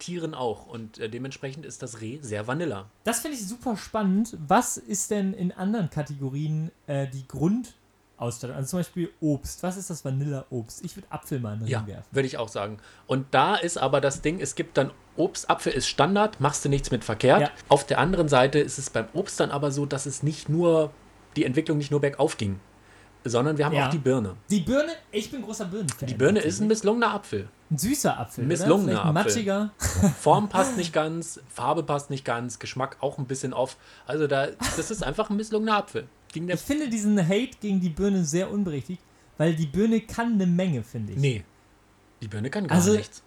Vanilla-Tieren 0.00 0.34
auch. 0.34 0.66
Und 0.66 0.98
äh, 0.98 1.08
dementsprechend 1.08 1.64
ist 1.66 1.82
das 1.82 2.00
Reh 2.00 2.18
sehr 2.22 2.46
Vanilla. 2.46 2.86
Das 3.04 3.20
finde 3.20 3.36
ich 3.36 3.46
super 3.46 3.76
spannend. 3.76 4.36
Was 4.46 4.76
ist 4.76 5.10
denn 5.10 5.34
in 5.34 5.52
anderen 5.52 5.90
Kategorien 5.90 6.70
äh, 6.86 7.06
die 7.08 7.26
Grundausstattung? 7.28 8.56
Also 8.56 8.70
zum 8.70 8.78
Beispiel 8.80 9.10
Obst. 9.20 9.62
Was 9.62 9.76
ist 9.76 9.90
das 9.90 10.04
Vanilla-Obst? 10.04 10.84
Ich 10.84 10.96
würde 10.96 11.06
Apfel 11.10 11.40
mal 11.40 11.58
Ja, 11.66 11.78
reinwerfen. 11.80 12.04
würde 12.10 12.26
ich 12.26 12.38
auch 12.38 12.48
sagen. 12.48 12.78
Und 13.06 13.26
da 13.30 13.56
ist 13.56 13.76
aber 13.78 14.00
das 14.00 14.22
Ding, 14.22 14.40
es 14.40 14.54
gibt 14.54 14.76
dann 14.76 14.90
Obst, 15.16 15.50
Apfel 15.50 15.72
ist 15.72 15.86
Standard, 15.88 16.40
machst 16.40 16.64
du 16.64 16.68
nichts 16.68 16.90
mit 16.90 17.04
verkehrt. 17.04 17.40
Ja. 17.42 17.50
Auf 17.68 17.84
der 17.86 17.98
anderen 17.98 18.28
Seite 18.28 18.58
ist 18.58 18.78
es 18.78 18.90
beim 18.90 19.06
Obst 19.12 19.38
dann 19.40 19.50
aber 19.50 19.70
so, 19.70 19.84
dass 19.86 20.06
es 20.06 20.22
nicht 20.22 20.48
nur, 20.48 20.92
die 21.36 21.44
Entwicklung 21.44 21.78
nicht 21.78 21.90
nur 21.90 22.00
bergauf 22.00 22.36
ging, 22.38 22.58
sondern 23.24 23.58
wir 23.58 23.66
haben 23.66 23.74
Ja. 23.74 23.86
auch 23.86 23.90
die 23.90 23.98
Birne. 23.98 24.36
Die 24.50 24.60
Birne, 24.60 24.92
ich 25.12 25.30
bin 25.30 25.42
großer 25.42 25.66
Birnenfan. 25.66 26.08
Die 26.08 26.14
Birne 26.14 26.40
ist 26.40 26.60
ein 26.60 26.68
misslungener 26.68 27.12
Apfel. 27.12 27.48
Ein 27.70 27.78
süßer 27.78 28.18
Apfel. 28.18 28.44
misslungener 28.46 29.00
Apfel. 29.00 29.12
matschiger. 29.12 29.70
Form 30.20 30.48
passt 30.48 30.76
nicht 30.76 30.92
ganz, 30.92 31.40
Farbe 31.48 31.82
passt 31.82 32.10
nicht 32.10 32.24
ganz, 32.24 32.58
Geschmack 32.58 32.96
auch 33.00 33.18
ein 33.18 33.26
bisschen 33.26 33.52
off. 33.52 33.76
Also 34.06 34.26
da, 34.26 34.48
das 34.76 34.90
ist 34.90 35.02
einfach 35.04 35.30
ein 35.30 35.36
misslungener 35.36 35.76
Apfel. 35.76 36.06
Ich 36.34 36.60
finde 36.60 36.88
diesen 36.88 37.18
Hate 37.26 37.56
gegen 37.60 37.80
die 37.80 37.88
Birne 37.88 38.24
sehr 38.24 38.50
unberechtigt, 38.50 39.02
weil 39.38 39.54
die 39.54 39.66
Birne 39.66 40.00
kann 40.00 40.34
eine 40.34 40.46
Menge, 40.46 40.82
finde 40.82 41.12
ich. 41.14 41.18
nee, 41.18 41.44
die 42.22 42.28
Birne 42.28 42.50
kann 42.50 42.66
gar 42.66 42.76
Also- 42.78 42.92
nichts. 42.96 43.22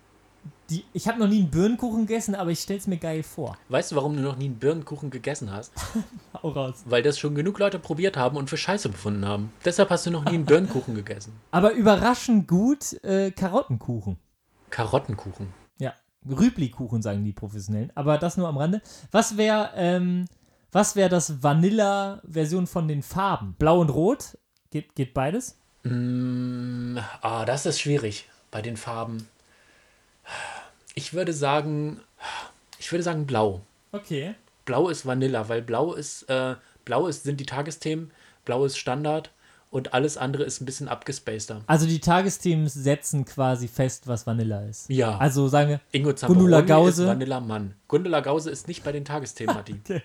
Die, 0.69 0.83
ich 0.91 1.07
habe 1.07 1.19
noch 1.19 1.27
nie 1.27 1.39
einen 1.39 1.49
Birnenkuchen 1.51 2.05
gegessen, 2.05 2.35
aber 2.35 2.49
ich 2.51 2.59
stelle 2.59 2.79
es 2.79 2.87
mir 2.87 2.97
geil 2.97 3.23
vor. 3.23 3.57
Weißt 3.69 3.91
du, 3.91 3.95
warum 3.95 4.15
du 4.15 4.21
noch 4.21 4.35
nie 4.35 4.45
einen 4.45 4.55
Birnenkuchen 4.59 5.09
gegessen 5.09 5.51
hast? 5.51 5.71
Hau 6.43 6.49
raus. 6.49 6.83
Weil 6.85 7.01
das 7.01 7.17
schon 7.17 7.33
genug 7.35 7.59
Leute 7.59 7.79
probiert 7.79 8.17
haben 8.17 8.35
und 8.35 8.49
für 8.49 8.57
scheiße 8.57 8.89
befunden 8.89 9.25
haben. 9.25 9.53
Deshalb 9.63 9.89
hast 9.89 10.05
du 10.05 10.11
noch 10.11 10.25
nie 10.25 10.31
einen 10.33 10.45
Birnenkuchen 10.45 10.95
gegessen. 10.95 11.31
Aber 11.51 11.71
überraschend 11.73 12.47
gut 12.47 13.01
äh, 13.03 13.31
Karottenkuchen. 13.31 14.17
Karottenkuchen. 14.73 15.53
Ja, 15.77 15.93
Rüblikuchen 16.27 17.03
sagen 17.03 17.23
die 17.23 17.31
Professionellen. 17.31 17.91
Aber 17.93 18.17
das 18.17 18.37
nur 18.37 18.47
am 18.47 18.57
Rande. 18.57 18.81
Was 19.11 19.37
wäre 19.37 19.69
ähm, 19.75 20.25
was 20.71 20.95
wäre 20.95 21.09
das 21.09 21.43
Vanilla-Version 21.43 22.65
von 22.65 22.87
den 22.87 23.03
Farben? 23.03 23.53
Blau 23.59 23.79
und 23.79 23.91
Rot? 23.91 24.35
Geht, 24.71 24.95
geht 24.95 25.13
beides? 25.13 25.59
Mm, 25.83 26.97
ah, 27.21 27.45
das 27.45 27.67
ist 27.67 27.79
schwierig 27.79 28.27
bei 28.49 28.63
den 28.63 28.75
Farben. 28.75 29.27
Ich 30.95 31.13
würde 31.13 31.33
sagen, 31.33 31.99
ich 32.79 32.91
würde 32.91 33.03
sagen 33.03 33.27
blau. 33.27 33.61
Okay. 33.91 34.33
Blau 34.65 34.89
ist 34.89 35.05
Vanilla, 35.05 35.49
weil 35.49 35.61
blau 35.61 35.93
ist, 35.93 36.23
äh, 36.23 36.55
blau 36.83 37.05
ist, 37.05 37.25
sind 37.25 37.39
die 37.39 37.45
Tagesthemen, 37.45 38.09
blau 38.43 38.65
ist 38.65 38.79
Standard 38.79 39.29
und 39.73 39.93
alles 39.93 40.17
andere 40.17 40.43
ist 40.43 40.61
ein 40.61 40.65
bisschen 40.65 40.87
abgespaceder. 40.87 41.61
Also 41.65 41.87
die 41.87 41.99
Tagesthemen 41.99 42.67
setzen 42.69 43.25
quasi 43.25 43.67
fest, 43.67 44.07
was 44.07 44.27
Vanilla 44.27 44.61
ist. 44.61 44.87
Ja. 44.89 45.17
Also 45.17 45.47
sagen 45.47 45.69
wir, 45.71 45.79
Ingo 45.91 46.13
Gundula 46.13 46.61
Gause. 46.61 47.03
ist 47.03 47.07
Vanilla 47.09 47.39
Mann. 47.39 47.73
Gundula 47.87 48.19
Gause 48.21 48.51
ist 48.51 48.67
nicht 48.67 48.83
bei 48.83 48.91
den 48.91 49.03
Tagesthemen, 49.03 49.55
Matti. 49.55 49.75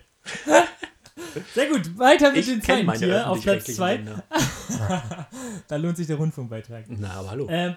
sehr 1.54 1.68
gut, 1.68 1.98
weiter 1.98 2.32
mit 2.32 2.46
Ich 2.48 2.60
den 2.64 2.86
meine 2.86 2.98
Tier 2.98 3.28
auf 3.30 3.42
Platz 3.42 3.68
öffentlich-rechtlichen 3.68 3.76
2. 3.76 3.94
Länder. 3.96 4.24
Da 5.68 5.76
lohnt 5.76 5.96
sich 5.98 6.06
der 6.06 6.16
Rundfunkbeitrag. 6.16 6.84
Na, 6.88 7.10
aber 7.12 7.30
hallo. 7.30 7.46
Ähm, 7.50 7.76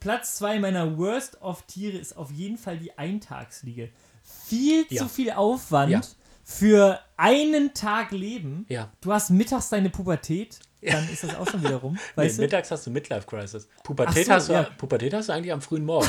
Platz 0.00 0.36
2 0.36 0.60
meiner 0.60 0.96
Worst 0.96 1.42
of 1.42 1.62
Tiere 1.62 1.98
ist 1.98 2.16
auf 2.16 2.30
jeden 2.30 2.56
Fall 2.56 2.78
die 2.78 2.96
Eintagsfliege. 2.96 3.90
Viel 4.22 4.86
Ja. 4.88 5.02
zu 5.02 5.08
viel 5.08 5.30
Aufwand 5.32 5.90
Ja. 5.90 6.00
für 6.44 7.00
einen 7.18 7.74
Tag 7.74 8.12
Leben. 8.12 8.64
Ja. 8.68 8.90
Du 9.02 9.12
hast 9.12 9.30
mittags 9.30 9.68
deine 9.68 9.90
Pubertät, 9.90 10.60
dann 10.82 11.08
ist 11.08 11.24
das 11.24 11.34
auch 11.36 11.48
schon 11.48 11.60
wieder 11.62 11.76
rum. 11.76 11.94
Nee, 12.16 12.22
Weißt 12.24 12.38
du? 12.38 12.42
mittags 12.42 12.70
hast 12.70 12.86
du 12.86 12.90
Midlife 12.90 13.26
Crisis. 13.26 13.68
Pubertät, 13.82 14.26
so, 14.26 14.32
hast 14.32 14.48
du, 14.48 14.52
ja. 14.52 14.62
Pubertät 14.76 15.12
hast 15.14 15.28
du 15.28 15.32
eigentlich 15.32 15.52
am 15.52 15.60
frühen 15.60 15.84
Morgen. 15.84 16.08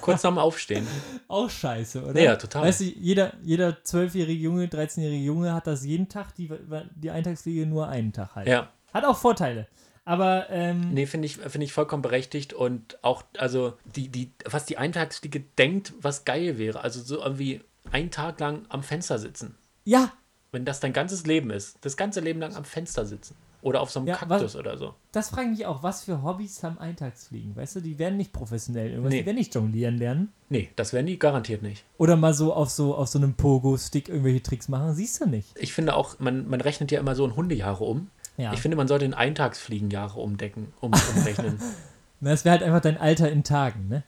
Kurz 0.00 0.22
nach 0.22 0.30
dem 0.30 0.38
Aufstehen. 0.38 0.86
Auch 1.28 1.48
scheiße, 1.48 2.04
oder? 2.04 2.20
Ja, 2.20 2.36
total. 2.36 2.62
Weißt 2.62 2.80
du, 2.80 2.84
jeder, 2.84 3.32
jeder 3.42 3.70
12-jährige 3.84 4.42
Junge, 4.42 4.66
13-jährige 4.66 5.24
Junge 5.24 5.54
hat 5.54 5.66
das 5.66 5.84
jeden 5.84 6.08
Tag, 6.08 6.34
die, 6.34 6.50
die 6.96 7.10
Eintagsfliege 7.10 7.66
nur 7.66 7.88
einen 7.88 8.12
Tag 8.12 8.34
halt. 8.34 8.48
Ja. 8.48 8.70
Hat 8.92 9.04
auch 9.04 9.16
Vorteile. 9.18 9.66
Aber, 10.04 10.48
ähm, 10.50 10.92
Nee, 10.92 11.06
finde 11.06 11.26
ich, 11.26 11.36
finde 11.36 11.64
ich 11.64 11.72
vollkommen 11.72 12.02
berechtigt 12.02 12.52
und 12.52 12.98
auch, 13.04 13.22
also, 13.38 13.74
die, 13.84 14.08
die, 14.08 14.32
was 14.44 14.64
die 14.64 14.76
Eintagsfliege 14.78 15.40
denkt, 15.40 15.92
was 16.00 16.24
geil 16.24 16.58
wäre. 16.58 16.80
Also, 16.80 17.00
so 17.02 17.22
irgendwie 17.22 17.60
einen 17.92 18.10
Tag 18.10 18.40
lang 18.40 18.66
am 18.68 18.82
Fenster 18.82 19.18
sitzen. 19.18 19.56
ja, 19.84 20.12
Wenn 20.52 20.64
das 20.64 20.80
dein 20.80 20.92
ganzes 20.92 21.26
Leben 21.26 21.50
ist, 21.50 21.78
das 21.82 21.96
ganze 21.96 22.20
Leben 22.20 22.40
lang 22.40 22.56
am 22.56 22.64
Fenster 22.64 23.06
sitzen. 23.06 23.36
Oder 23.62 23.80
auf 23.82 23.90
so 23.90 24.00
einem 24.00 24.08
Ja, 24.08 24.16
Kaktus 24.16 24.42
was- 24.42 24.56
oder 24.56 24.78
so. 24.78 24.94
das 25.12 25.28
frage 25.30 25.50
ich 25.50 25.58
mich 25.58 25.66
auch, 25.66 25.82
was 25.82 26.04
für 26.04 26.22
Hobbys 26.22 26.62
haben 26.62 26.78
Eintagsfliegen? 26.78 27.54
Weißt 27.56 27.76
du, 27.76 27.80
die 27.80 27.98
werden 27.98 28.16
nicht 28.16 28.32
professionell 28.32 28.90
irgendwas, 28.90 29.10
Nee. 29.12 29.20
die 29.20 29.26
werden 29.26 29.36
nicht 29.36 29.54
jonglieren 29.54 29.98
lernen. 29.98 30.32
Nee, 30.48 30.70
das 30.76 30.92
werden 30.92 31.06
die 31.06 31.18
garantiert 31.18 31.60
nicht. 31.62 31.84
Oder 31.98 32.16
mal 32.16 32.32
so 32.32 32.54
auf 32.54 32.70
so, 32.70 32.94
auf 32.94 33.08
so 33.08 33.18
einem 33.18 33.34
Pogo-Stick 33.34 34.08
irgendwelche 34.08 34.42
Tricks 34.42 34.68
machen, 34.68 34.94
siehst 34.94 35.20
du 35.20 35.26
nicht. 35.26 35.48
Ich 35.58 35.72
finde 35.74 35.94
auch, 35.94 36.18
man, 36.18 36.48
man 36.48 36.60
rechnet 36.60 36.90
ja 36.90 37.00
immer 37.00 37.14
so 37.14 37.24
in 37.26 37.36
Hundejahre 37.36 37.84
um. 37.84 38.10
Ja. 38.36 38.52
Ich 38.54 38.60
finde, 38.60 38.76
man 38.78 38.88
sollte 38.88 39.04
in 39.04 39.12
Eintagsfliegenjahre 39.14 40.18
umdecken, 40.18 40.72
um, 40.80 40.92
umrechnen. 41.16 41.58
Na, 42.20 42.30
Das 42.30 42.44
wäre 42.44 42.52
halt 42.52 42.62
einfach 42.62 42.80
dein 42.80 42.96
Alter 42.98 43.30
in 43.30 43.44
Tagen, 43.44 43.88
ne? 43.88 44.04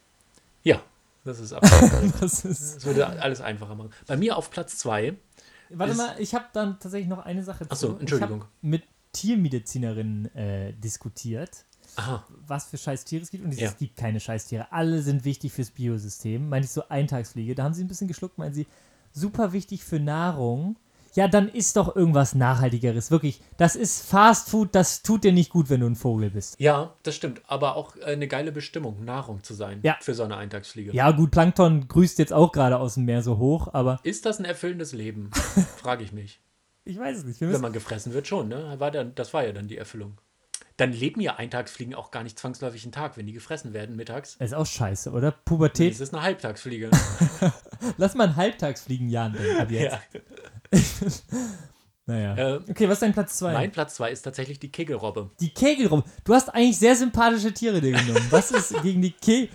ja, 0.62 0.80
das 1.24 1.38
ist 1.40 1.52
absolut. 1.52 2.12
Das 2.20 2.44
ist. 2.44 2.76
Das 2.76 2.84
würde 2.86 3.06
alles 3.20 3.40
einfacher 3.40 3.74
machen. 3.74 3.90
Bei 4.06 4.16
mir 4.16 4.36
auf 4.36 4.50
Platz 4.50 4.78
2 4.78 5.14
Warte 5.74 5.94
mal, 5.94 6.14
ich 6.18 6.34
habe 6.34 6.44
dann 6.52 6.78
tatsächlich 6.80 7.08
noch 7.08 7.24
eine 7.24 7.42
Sache 7.42 7.66
zu. 7.68 7.94
Ich 7.94 8.00
Entschuldigung. 8.00 8.44
mit 8.60 8.82
Tiermedizinerinnen 9.12 10.34
äh, 10.34 10.72
diskutiert, 10.74 11.64
Aha, 11.96 12.24
was 12.46 12.66
für 12.66 12.78
Scheißtiere 12.78 13.22
es 13.22 13.30
gibt. 13.30 13.44
Und 13.44 13.52
Ja. 13.58 13.68
es 13.68 13.76
gibt 13.76 13.96
keine 13.96 14.18
Scheißtiere. 14.20 14.72
Alle 14.72 15.02
sind 15.02 15.24
wichtig 15.24 15.52
fürs 15.52 15.70
Biosystem. 15.70 16.48
Meinte 16.48 16.66
ich 16.66 16.72
so 16.72 16.88
Eintagsfliege. 16.88 17.54
Da 17.54 17.64
haben 17.64 17.74
sie 17.74 17.84
ein 17.84 17.88
bisschen 17.88 18.08
geschluckt, 18.08 18.38
meinen 18.38 18.54
sie, 18.54 18.66
super 19.12 19.52
wichtig 19.52 19.84
für 19.84 19.98
Nahrung. 20.00 20.76
Ja, 21.14 21.28
dann 21.28 21.50
ist 21.50 21.76
doch 21.76 21.94
irgendwas 21.94 22.34
Nachhaltigeres. 22.34 23.10
Wirklich, 23.10 23.42
das 23.58 23.76
ist 23.76 24.02
Fast 24.06 24.48
Food, 24.48 24.74
das 24.74 25.02
tut 25.02 25.24
dir 25.24 25.32
nicht 25.32 25.50
gut, 25.50 25.68
wenn 25.68 25.80
du 25.80 25.86
ein 25.86 25.94
Vogel 25.96 26.30
bist. 26.30 26.58
Ja, 26.58 26.94
das 27.02 27.14
stimmt. 27.16 27.42
Aber 27.46 27.76
auch 27.76 27.94
äh, 27.96 28.04
eine 28.04 28.26
geile 28.26 28.50
Bestimmung, 28.50 29.04
Nahrung 29.04 29.42
zu 29.42 29.52
sein 29.52 29.80
Ja. 29.82 29.98
für 30.00 30.14
so 30.14 30.22
eine 30.22 30.38
Eintagsfliege. 30.38 30.94
Ja, 30.94 31.10
gut, 31.10 31.30
Plankton 31.30 31.86
grüßt 31.88 32.18
jetzt 32.18 32.32
auch 32.32 32.50
gerade 32.52 32.78
aus 32.78 32.94
dem 32.94 33.04
Meer 33.04 33.22
so 33.22 33.36
hoch, 33.36 33.68
aber 33.74 34.00
Ist 34.04 34.24
das 34.24 34.38
ein 34.38 34.46
erfüllendes 34.46 34.92
Leben? 34.94 35.28
Frage 35.76 36.02
ich 36.02 36.12
mich. 36.12 36.40
Ich 36.84 36.98
weiß 36.98 37.18
es 37.18 37.24
nicht. 37.24 37.40
Wir 37.40 37.52
Wenn 37.52 37.60
man 37.60 37.72
gefressen 37.72 38.12
wird, 38.12 38.26
schon, 38.26 38.48
ne? 38.48 38.74
War 38.78 38.90
dann, 38.90 39.14
das 39.14 39.32
war 39.32 39.44
ja 39.44 39.52
dann 39.52 39.68
die 39.68 39.76
Erfüllung. 39.78 40.18
Dann 40.78 40.92
leben 40.92 41.20
ja 41.20 41.36
Eintagsfliegen 41.36 41.94
auch 41.94 42.10
gar 42.10 42.22
nicht 42.22 42.38
zwangsläufig 42.38 42.82
einen 42.84 42.92
Tag, 42.92 43.16
wenn 43.16 43.26
die 43.26 43.32
gefressen 43.32 43.72
werden 43.72 43.94
mittags. 43.94 44.36
ist 44.36 44.54
auch 44.54 44.66
scheiße, 44.66 45.10
oder? 45.10 45.30
Nee, 45.30 45.36
Pubertät. 45.44 45.92
Es 45.92 46.00
ist 46.00 46.14
eine 46.14 46.22
Halbtagsfliege. 46.22 46.90
Lass 47.98 48.14
mal 48.14 48.28
ein 48.28 48.36
Halbtagsfliegen-Jahren 48.36 49.34
denken 49.34 49.60
ab 49.60 49.70
jetzt. 49.70 49.98
ja. 50.12 50.20
Naja. 52.04 52.56
Äh, 52.56 52.60
Okay, 52.68 52.88
was 52.88 52.94
ist 52.94 53.02
dein 53.02 53.12
Platz 53.12 53.38
2? 53.38 53.52
mein 53.52 53.70
Platz 53.70 53.94
2 53.94 54.10
ist 54.10 54.22
tatsächlich 54.22 54.58
die 54.58 54.72
Kegelrobbe. 54.72 55.30
Die 55.38 55.54
Kegelrobbe. 55.54 56.02
Du 56.24 56.34
hast 56.34 56.48
eigentlich 56.48 56.76
sehr 56.78 56.96
sympathische 56.96 57.52
Tiere 57.52 57.80
dir 57.80 57.92
genommen. 57.92 58.26
Was 58.30 58.50
ist 58.50 58.82
gegen 58.82 59.02
die 59.02 59.12
Ke... 59.12 59.48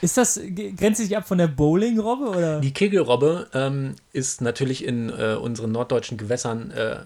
Ist 0.00 0.16
das, 0.16 0.40
grenzt 0.76 1.00
sich 1.00 1.16
ab 1.16 1.26
von 1.26 1.38
der 1.38 1.48
Bowlingrobbe? 1.48 2.60
Die 2.62 2.72
Kegelrobbe 2.72 3.48
ähm, 3.54 3.94
ist 4.12 4.40
natürlich 4.40 4.84
in 4.84 5.10
äh, 5.10 5.34
unseren 5.34 5.72
norddeutschen 5.72 6.18
Gewässern 6.18 6.70
äh, 6.70 7.00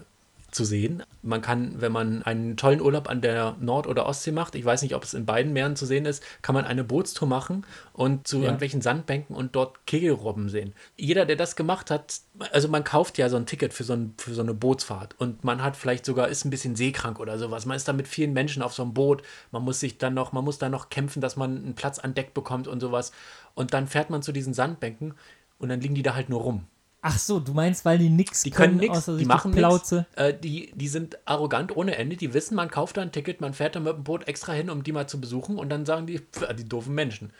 zu 0.53 0.65
sehen. 0.65 1.03
Man 1.21 1.41
kann, 1.41 1.81
wenn 1.81 1.91
man 1.91 2.23
einen 2.23 2.57
tollen 2.57 2.81
Urlaub 2.81 3.09
an 3.09 3.21
der 3.21 3.55
Nord- 3.59 3.87
oder 3.87 4.05
Ostsee 4.05 4.31
macht, 4.31 4.55
ich 4.55 4.63
weiß 4.63 4.81
nicht, 4.81 4.95
ob 4.95 5.03
es 5.03 5.13
in 5.13 5.25
beiden 5.25 5.53
Meeren 5.53 5.75
zu 5.75 5.85
sehen 5.85 6.05
ist, 6.05 6.23
kann 6.41 6.53
man 6.53 6.65
eine 6.65 6.83
Bootstour 6.83 7.27
machen 7.27 7.65
und 7.93 8.27
zu 8.27 8.37
Ja. 8.37 8.43
irgendwelchen 8.45 8.81
Sandbänken 8.81 9.35
und 9.35 9.55
dort 9.55 9.85
Kegelrobben 9.87 10.49
sehen. 10.49 10.73
Jeder, 10.97 11.25
der 11.25 11.35
das 11.35 11.55
gemacht 11.55 11.89
hat, 11.91 12.19
also 12.51 12.67
man 12.67 12.83
kauft 12.83 13.17
ja 13.17 13.29
so 13.29 13.37
ein 13.37 13.45
Ticket 13.45 13.73
für 13.73 13.83
so, 13.83 13.93
ein, 13.93 14.13
für 14.17 14.33
so 14.33 14.41
eine 14.41 14.53
Bootsfahrt 14.53 15.15
und 15.19 15.43
man 15.43 15.63
hat 15.63 15.75
vielleicht 15.75 16.05
sogar, 16.05 16.27
ist 16.27 16.45
ein 16.45 16.49
bisschen 16.49 16.75
seekrank 16.75 17.19
oder 17.19 17.37
sowas. 17.39 17.65
Man 17.65 17.77
ist 17.77 17.87
da 17.87 17.93
mit 17.93 18.07
vielen 18.07 18.33
Menschen 18.33 18.61
auf 18.61 18.73
so 18.73 18.83
einem 18.83 18.93
Boot, 18.93 19.23
man 19.51 19.63
muss 19.63 19.79
sich 19.79 19.97
dann 19.97 20.13
noch, 20.13 20.31
man 20.33 20.43
muss 20.43 20.57
dann 20.59 20.71
noch 20.71 20.89
kämpfen, 20.89 21.21
dass 21.21 21.35
man 21.35 21.57
einen 21.57 21.75
Platz 21.75 21.99
an 21.99 22.13
Deck 22.13 22.33
bekommt 22.33 22.67
und 22.67 22.79
sowas. 22.79 23.11
Und 23.55 23.73
dann 23.73 23.87
fährt 23.87 24.09
man 24.09 24.21
zu 24.21 24.31
diesen 24.31 24.53
Sandbänken 24.53 25.13
und 25.59 25.69
dann 25.69 25.81
liegen 25.81 25.95
die 25.95 26.03
da 26.03 26.15
halt 26.15 26.29
nur 26.29 26.41
rum. 26.41 26.65
Ach 27.05 27.19
so, 27.19 27.41
du 27.41 27.53
meinst, 27.53 27.83
weil 27.83 27.97
die 27.97 28.09
nix 28.09 28.43
Die 28.43 28.49
können 28.49 28.77
nichts, 28.77 28.97
außer 28.97 29.17
die 29.17 29.25
machen. 29.25 29.51
Plauze. 29.51 30.05
Äh, 30.15 30.33
die, 30.33 30.71
die 30.73 30.87
sind 30.87 31.17
arrogant 31.25 31.75
ohne 31.75 31.97
Ende. 31.97 32.15
Die 32.15 32.33
wissen, 32.33 32.55
man 32.55 32.71
kauft 32.71 32.95
da 32.95 33.01
ein 33.01 33.11
Ticket, 33.11 33.41
man 33.41 33.53
fährt 33.53 33.75
da 33.75 33.81
mit 33.81 33.93
dem 33.93 34.03
Boot 34.05 34.25
extra 34.29 34.53
hin, 34.53 34.69
um 34.69 34.83
die 34.83 34.93
mal 34.93 35.05
zu 35.07 35.19
besuchen 35.19 35.57
und 35.59 35.67
dann 35.69 35.85
sagen 35.85 36.07
die, 36.07 36.19
pf, 36.19 36.55
die 36.55 36.63
doofen 36.63 36.95
Menschen. 36.95 37.31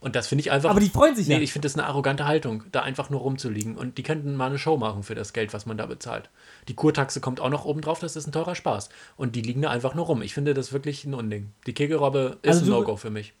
Und 0.00 0.14
das 0.14 0.28
finde 0.28 0.42
ich 0.42 0.52
einfach. 0.52 0.70
Aber 0.70 0.78
die 0.78 0.88
freuen 0.88 1.16
sich 1.16 1.26
Nee, 1.26 1.34
ja. 1.34 1.40
ich 1.40 1.52
finde 1.52 1.66
das 1.66 1.74
eine 1.76 1.84
arrogante 1.86 2.26
Haltung, 2.28 2.62
da 2.70 2.82
einfach 2.82 3.10
nur 3.10 3.20
rumzuliegen. 3.20 3.76
Und 3.76 3.98
die 3.98 4.04
könnten 4.04 4.36
mal 4.36 4.46
eine 4.46 4.58
Show 4.58 4.76
machen 4.76 5.02
für 5.02 5.16
das 5.16 5.32
Geld, 5.32 5.52
was 5.52 5.66
man 5.66 5.76
da 5.76 5.86
bezahlt. 5.86 6.30
Die 6.68 6.74
Kurtaxe 6.74 7.20
kommt 7.20 7.40
auch 7.40 7.50
noch 7.50 7.64
oben 7.64 7.80
drauf, 7.80 7.98
das 7.98 8.14
ist 8.14 8.28
ein 8.28 8.32
teurer 8.32 8.54
Spaß. 8.54 8.90
Und 9.16 9.34
die 9.34 9.42
liegen 9.42 9.62
da 9.62 9.70
einfach 9.70 9.96
nur 9.96 10.06
rum. 10.06 10.22
Ich 10.22 10.34
finde 10.34 10.54
das 10.54 10.72
wirklich 10.72 11.04
ein 11.04 11.14
Unding. 11.14 11.50
Die 11.66 11.74
Kegelrobbe 11.74 12.38
ist 12.42 12.48
Also 12.60 12.64
ein 12.66 12.78
No-Go 12.78 12.94
für 12.94 13.10
mich. 13.10 13.34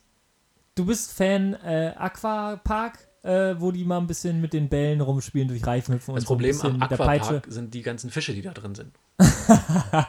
Du 0.74 0.86
bist 0.86 1.12
Fan 1.12 1.54
äh, 1.54 1.92
Aquapark, 1.96 3.07
äh, 3.22 3.54
wo 3.58 3.72
die 3.72 3.84
mal 3.84 3.98
ein 3.98 4.06
bisschen 4.06 4.40
mit 4.40 4.52
den 4.52 4.68
Bällen 4.68 5.00
rumspielen, 5.00 5.48
durch 5.48 5.66
Reifen 5.66 5.94
hüpfen 5.94 6.14
Das 6.14 6.24
und 6.24 6.26
so 6.28 6.34
ein 6.34 6.36
Problem 6.36 6.50
bisschen 6.52 6.72
am 6.74 6.78
mit 6.78 6.90
der 6.90 6.96
Peitsche. 6.96 7.42
Sind 7.48 7.74
die 7.74 7.82
ganzen 7.82 8.10
Fische, 8.10 8.32
die 8.34 8.42
da 8.42 8.52
drin 8.52 8.74
sind. 8.74 8.92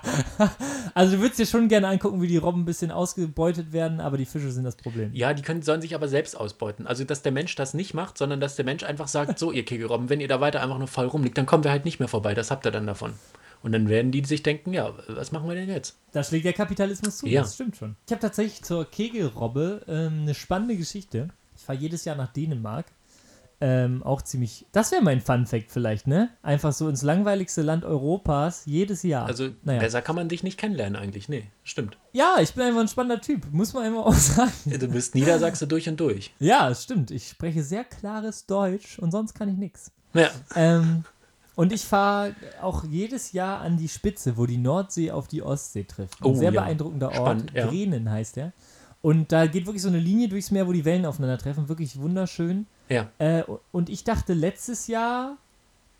Also 0.95 1.15
du 1.15 1.21
würdest 1.21 1.39
dir 1.39 1.45
schon 1.45 1.67
gerne 1.67 1.87
angucken, 1.87 2.21
wie 2.21 2.27
die 2.27 2.37
Robben 2.37 2.61
ein 2.61 2.65
bisschen 2.65 2.91
ausgebeutet 2.91 3.71
werden, 3.71 4.01
aber 4.01 4.17
die 4.17 4.25
Fische 4.25 4.51
sind 4.51 4.63
das 4.63 4.75
Problem. 4.75 5.11
Ja, 5.13 5.33
die 5.33 5.43
können, 5.43 5.61
sollen 5.61 5.81
sich 5.81 5.95
aber 5.95 6.07
selbst 6.07 6.35
ausbeuten. 6.35 6.87
Also, 6.87 7.03
dass 7.03 7.21
der 7.21 7.31
Mensch 7.31 7.55
das 7.55 7.73
nicht 7.73 7.93
macht, 7.93 8.17
sondern 8.17 8.41
dass 8.41 8.55
der 8.55 8.65
Mensch 8.65 8.83
einfach 8.83 9.07
sagt, 9.07 9.39
so, 9.39 9.51
ihr 9.51 9.63
Kegelrobben, 9.63 10.09
wenn 10.09 10.19
ihr 10.19 10.27
da 10.27 10.41
weiter 10.41 10.61
einfach 10.61 10.77
nur 10.77 10.87
voll 10.87 11.05
rumliegt, 11.05 11.37
dann 11.37 11.45
kommen 11.45 11.63
wir 11.63 11.71
halt 11.71 11.85
nicht 11.85 11.99
mehr 11.99 12.07
vorbei. 12.07 12.33
Das 12.33 12.51
habt 12.51 12.65
ihr 12.65 12.71
dann 12.71 12.87
davon. 12.87 13.13
Und 13.61 13.71
dann 13.71 13.87
werden 13.89 14.11
die 14.11 14.23
sich 14.25 14.41
denken, 14.41 14.73
ja, 14.73 14.93
was 15.07 15.31
machen 15.31 15.47
wir 15.47 15.55
denn 15.55 15.69
jetzt? 15.69 15.97
Da 16.11 16.23
schlägt 16.23 16.45
der 16.45 16.53
Kapitalismus 16.53 17.17
zu, 17.17 17.27
Ja. 17.27 17.41
das 17.41 17.55
stimmt 17.55 17.77
schon. 17.77 17.95
Ich 18.07 18.11
habe 18.11 18.21
tatsächlich 18.21 18.63
zur 18.63 18.85
Kegelrobbe 18.89 19.81
ähm, 19.87 20.21
eine 20.23 20.33
spannende 20.33 20.75
Geschichte. 20.75 21.29
Ich 21.55 21.63
fahre 21.63 21.77
jedes 21.77 22.05
Jahr 22.05 22.15
nach 22.15 22.31
Dänemark. 22.33 22.87
Ähm, 23.61 24.03
auch 24.03 24.21
ziemlich. 24.21 24.65
Das 24.71 24.91
wäre 24.93 25.01
mein 25.01 25.19
Fun 25.19 25.45
Fact 25.45 25.69
vielleicht, 25.71 26.07
ne? 26.07 26.29
Einfach 26.43 26.71
so 26.71 26.87
ins 26.87 27.01
langweiligste 27.01 27.61
Land 27.61 27.83
Europas 27.83 28.63
jedes 28.65 29.03
Jahr. 29.03 29.25
Also, 29.25 29.49
naja. 29.63 29.79
besser 29.81 30.01
kann 30.01 30.15
man 30.15 30.29
dich 30.29 30.43
nicht 30.43 30.57
kennenlernen 30.57 30.95
eigentlich. 30.95 31.27
Nee, 31.27 31.43
stimmt. 31.65 31.97
Ja, 32.13 32.37
ich 32.39 32.53
bin 32.53 32.63
einfach 32.63 32.79
ein 32.79 32.87
spannender 32.87 33.19
Typ, 33.21 33.51
muss 33.51 33.73
man 33.73 33.83
einfach 33.83 34.05
auch 34.05 34.13
sagen. 34.13 34.51
Du 34.65 34.87
bist 34.87 35.13
Niedersachse 35.13 35.67
durch 35.67 35.89
und 35.89 35.99
durch. 35.99 36.33
Ja, 36.39 36.73
stimmt. 36.73 37.11
Ich 37.11 37.27
spreche 37.27 37.61
sehr 37.61 37.83
klares 37.83 38.45
Deutsch 38.45 38.97
und 38.97 39.11
sonst 39.11 39.33
kann 39.33 39.49
ich 39.49 39.57
nichts. 39.57 39.91
Ja, 40.13 40.29
Ähm, 40.55 41.03
und 41.55 41.73
ich 41.73 41.83
fahre 41.83 42.33
auch 42.61 42.85
jedes 42.85 43.33
Jahr 43.33 43.59
an 43.59 43.75
die 43.75 43.89
Spitze, 43.89 44.37
wo 44.37 44.45
die 44.45 44.57
Nordsee 44.57 45.11
auf 45.11 45.27
die 45.27 45.43
Ostsee 45.43 45.83
trifft. 45.83 46.21
Ein 46.21 46.27
Oh, 46.31 46.33
sehr 46.33 46.53
ja. 46.53 46.61
beeindruckender 46.61 47.07
Ort. 47.07 47.15
Spannend, 47.17 47.51
ja. 47.53 47.67
Grenen 47.67 48.09
heißt 48.09 48.37
der. 48.37 48.53
Und 49.01 49.33
da 49.33 49.45
geht 49.47 49.65
wirklich 49.65 49.81
so 49.83 49.89
eine 49.89 49.99
Linie 49.99 50.29
durchs 50.29 50.49
Meer, 50.51 50.65
wo 50.67 50.71
die 50.71 50.85
Wellen 50.85 51.05
aufeinandertreffen. 51.05 51.67
Wirklich 51.67 51.99
wunderschön. 51.99 52.65
Ja. 52.89 53.09
Äh, 53.19 53.43
und 53.71 53.89
ich 53.89 54.03
dachte 54.03 54.33
letztes 54.33 54.87
Jahr, 54.87 55.37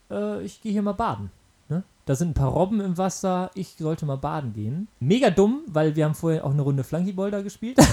äh, 0.09 0.41
ich 0.43 0.61
gehe 0.61 0.71
hier 0.71 0.81
mal 0.81 0.93
baden. 0.93 1.31
Ne? 1.69 1.83
Da 2.05 2.15
sind 2.15 2.31
ein 2.31 2.33
paar 2.33 2.51
Robben 2.51 2.81
im 2.81 2.97
Wasser. 2.97 3.51
Ich 3.53 3.75
sollte 3.77 4.05
mal 4.05 4.17
baden 4.17 4.53
gehen. 4.53 4.87
Mega 4.99 5.29
dumm, 5.29 5.61
weil 5.67 5.95
wir 5.95 6.05
haben 6.05 6.15
vorher 6.15 6.43
auch 6.45 6.51
eine 6.51 6.63
Runde 6.63 6.83
Flunkyball 6.83 7.31
da 7.31 7.41
gespielt. 7.41 7.77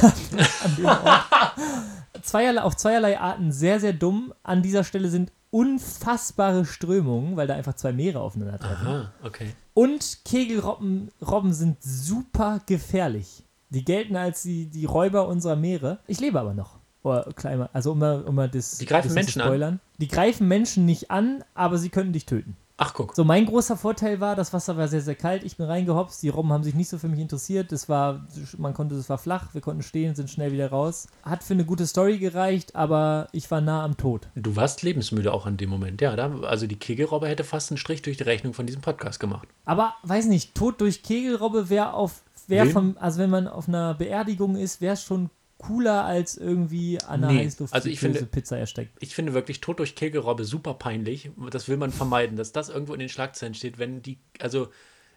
Zweierlei, 2.22 2.62
auf 2.62 2.76
zweierlei 2.76 3.20
Arten 3.20 3.52
sehr, 3.52 3.78
sehr 3.78 3.92
dumm. 3.92 4.32
An 4.42 4.62
dieser 4.62 4.82
Stelle 4.84 5.10
sind 5.10 5.30
unfassbare 5.50 6.64
Strömungen, 6.64 7.36
weil 7.36 7.46
da 7.46 7.54
einfach 7.54 7.74
zwei 7.74 7.92
Meere 7.92 8.20
aufeinandertreffen. 8.20 8.86
Aha, 8.86 9.12
okay. 9.22 9.52
Und 9.74 10.24
Kegelrobben 10.24 11.10
Robben 11.20 11.52
sind 11.52 11.82
super 11.82 12.60
gefährlich. 12.66 13.44
Die 13.70 13.84
gelten 13.84 14.16
als 14.16 14.42
die, 14.42 14.66
die 14.66 14.84
Räuber 14.84 15.28
unserer 15.28 15.56
Meere. 15.56 15.98
Ich 16.06 16.20
lebe 16.20 16.40
aber 16.40 16.54
noch. 16.54 16.75
Oder 17.06 17.32
kleiner, 17.34 17.70
also 17.72 17.92
um 17.92 17.98
mal, 17.98 18.22
um 18.22 18.34
mal 18.34 18.48
das, 18.48 18.78
Die 18.78 18.86
greifen 18.86 19.08
das 19.08 19.14
Menschen 19.14 19.34
zu 19.34 19.40
an? 19.40 19.46
spoilern. 19.46 19.80
Die 19.98 20.08
greifen 20.08 20.48
Menschen 20.48 20.84
nicht 20.84 21.10
an, 21.10 21.44
aber 21.54 21.78
sie 21.78 21.88
könnten 21.88 22.12
dich 22.12 22.26
töten. 22.26 22.56
Ach, 22.78 22.92
guck. 22.92 23.14
So, 23.16 23.24
mein 23.24 23.46
großer 23.46 23.76
Vorteil 23.78 24.20
war, 24.20 24.36
das 24.36 24.52
Wasser 24.52 24.76
war 24.76 24.86
sehr, 24.86 25.00
sehr 25.00 25.14
kalt. 25.14 25.44
Ich 25.44 25.56
bin 25.56 25.64
reingehopst. 25.64 26.22
Die 26.22 26.28
Robben 26.28 26.52
haben 26.52 26.62
sich 26.62 26.74
nicht 26.74 26.90
so 26.90 26.98
für 26.98 27.08
mich 27.08 27.20
interessiert. 27.20 27.72
Das 27.72 27.88
war, 27.88 28.26
man 28.58 28.74
konnte, 28.74 28.94
es 28.96 29.08
war 29.08 29.16
flach. 29.16 29.54
Wir 29.54 29.62
konnten 29.62 29.82
stehen, 29.82 30.14
sind 30.14 30.28
schnell 30.28 30.52
wieder 30.52 30.68
raus. 30.68 31.06
Hat 31.22 31.42
für 31.42 31.54
eine 31.54 31.64
gute 31.64 31.86
Story 31.86 32.18
gereicht, 32.18 32.76
aber 32.76 33.28
ich 33.32 33.50
war 33.50 33.62
nah 33.62 33.82
am 33.82 33.96
Tod. 33.96 34.28
Du 34.34 34.56
warst 34.56 34.82
lebensmüde 34.82 35.32
auch 35.32 35.46
in 35.46 35.56
dem 35.56 35.70
Moment. 35.70 36.02
Ja, 36.02 36.16
da, 36.16 36.30
also 36.40 36.66
die 36.66 36.76
Kegelrobbe 36.76 37.28
hätte 37.28 37.44
fast 37.44 37.70
einen 37.70 37.78
Strich 37.78 38.02
durch 38.02 38.18
die 38.18 38.24
Rechnung 38.24 38.52
von 38.52 38.66
diesem 38.66 38.82
Podcast 38.82 39.20
gemacht. 39.20 39.48
Aber 39.64 39.94
weiß 40.02 40.26
nicht, 40.26 40.54
Tod 40.54 40.78
durch 40.82 41.02
Kegelrobbe 41.02 41.70
wäre 41.70 41.94
auf, 41.94 42.20
wäre 42.46 42.66
vom, 42.66 42.98
also 43.00 43.20
wenn 43.20 43.30
man 43.30 43.48
auf 43.48 43.68
einer 43.68 43.94
Beerdigung 43.94 44.54
ist, 44.54 44.82
wäre 44.82 44.92
es 44.94 45.02
schon 45.02 45.30
cooler 45.58 46.04
als 46.04 46.36
irgendwie 46.36 47.00
an 47.02 47.24
einer 47.24 47.32
Nee, 47.32 47.44
Heißluft 47.46 47.72
also 47.72 47.88
ich 47.88 47.98
finde- 48.00 48.24
Pizza 48.26 48.58
ersteckt. 48.58 48.96
Ich 49.00 49.14
finde 49.14 49.32
wirklich 49.34 49.60
Tod 49.60 49.78
durch 49.78 49.94
Kegelrobbe 49.94 50.44
super 50.44 50.74
peinlich. 50.74 51.30
Das 51.50 51.68
will 51.68 51.76
man 51.76 51.90
vermeiden, 51.92 52.36
dass 52.36 52.52
das 52.52 52.68
irgendwo 52.68 52.92
in 52.92 53.00
den 53.00 53.08
Schlagzeilen 53.08 53.54
steht, 53.54 53.78
wenn 53.78 54.02
die, 54.02 54.18
also 54.40 54.68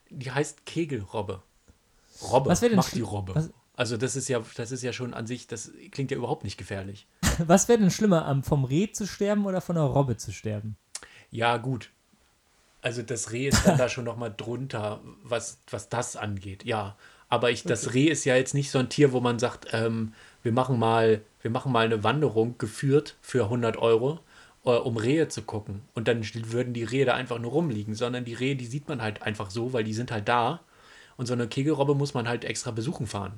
die 0.09 0.31
heißt 0.31 0.65
Kegelrobbe. 0.65 1.41
Robbe, 2.31 2.49
Was 2.49 2.59
denn 2.61 2.75
mach 2.75 2.87
schli- 2.89 2.95
die 2.95 3.01
Robbe. 3.01 3.35
was- 3.35 3.49
Also 3.75 3.95
das 3.97 4.15
ist 4.15 4.27
ja, 4.27 4.41
das 4.55 4.71
ist 4.71 4.81
ja 4.83 4.91
schon 4.93 5.13
an 5.13 5.25
sich, 5.27 5.47
das 5.47 5.71
klingt 5.91 6.11
ja 6.11 6.17
überhaupt 6.17 6.43
nicht 6.43 6.57
gefährlich. 6.57 7.07
Was 7.47 7.67
wäre 7.69 7.79
denn 7.79 7.91
schlimmer, 7.91 8.41
vom 8.43 8.65
Reh 8.65 8.91
zu 8.91 9.07
sterben 9.07 9.45
oder 9.45 9.61
von 9.61 9.77
einer 9.77 9.85
Robbe 9.85 10.17
zu 10.17 10.33
sterben? 10.33 10.75
Ja, 11.31 11.55
gut. 11.57 11.89
Also 12.81 13.01
das 13.03 13.31
Reh 13.31 13.47
ist 13.49 13.65
dann 13.65 13.77
da 13.77 13.87
schon 13.89 14.03
nochmal 14.05 14.33
drunter, 14.35 14.99
was, 15.23 15.59
was 15.69 15.87
das 15.89 16.15
angeht, 16.17 16.63
ja. 16.65 16.97
Aber 17.29 17.51
ich, 17.51 17.63
das 17.63 17.93
Reh 17.93 18.05
ist 18.07 18.25
ja 18.25 18.35
jetzt 18.35 18.53
nicht 18.53 18.71
so 18.71 18.79
ein 18.79 18.89
Tier, 18.89 19.11
wo 19.13 19.19
man 19.21 19.37
sagt, 19.39 19.67
ähm, 19.73 20.13
wir, 20.43 20.51
machen 20.51 20.79
mal, 20.79 21.21
wir 21.41 21.51
machen 21.51 21.71
mal 21.71 21.85
eine 21.85 22.03
Wanderung 22.03 22.57
geführt 22.57 23.15
für 23.21 23.43
100 23.45 23.77
Euro, 23.77 24.19
äh, 24.65 24.69
um 24.71 24.97
Rehe 24.97 25.27
zu 25.27 25.41
gucken. 25.41 25.81
Und 25.93 26.07
dann 26.07 26.23
würden 26.51 26.73
die 26.73 26.83
Rehe 26.83 27.05
da 27.05 27.13
einfach 27.15 27.39
nur 27.39 27.51
rumliegen, 27.51 27.95
sondern 27.95 28.25
die 28.25 28.33
Rehe, 28.33 28.55
die 28.55 28.65
sieht 28.65 28.87
man 28.87 29.01
halt 29.01 29.21
einfach 29.23 29.49
so, 29.49 29.73
weil 29.73 29.83
die 29.83 29.93
sind 29.93 30.11
halt 30.11 30.27
da. 30.27 30.61
Und 31.17 31.25
so 31.25 31.33
eine 31.33 31.47
Kegelrobbe 31.47 31.95
muss 31.95 32.13
man 32.13 32.27
halt 32.29 32.45
extra 32.45 32.71
besuchen 32.71 33.05
fahren. 33.07 33.33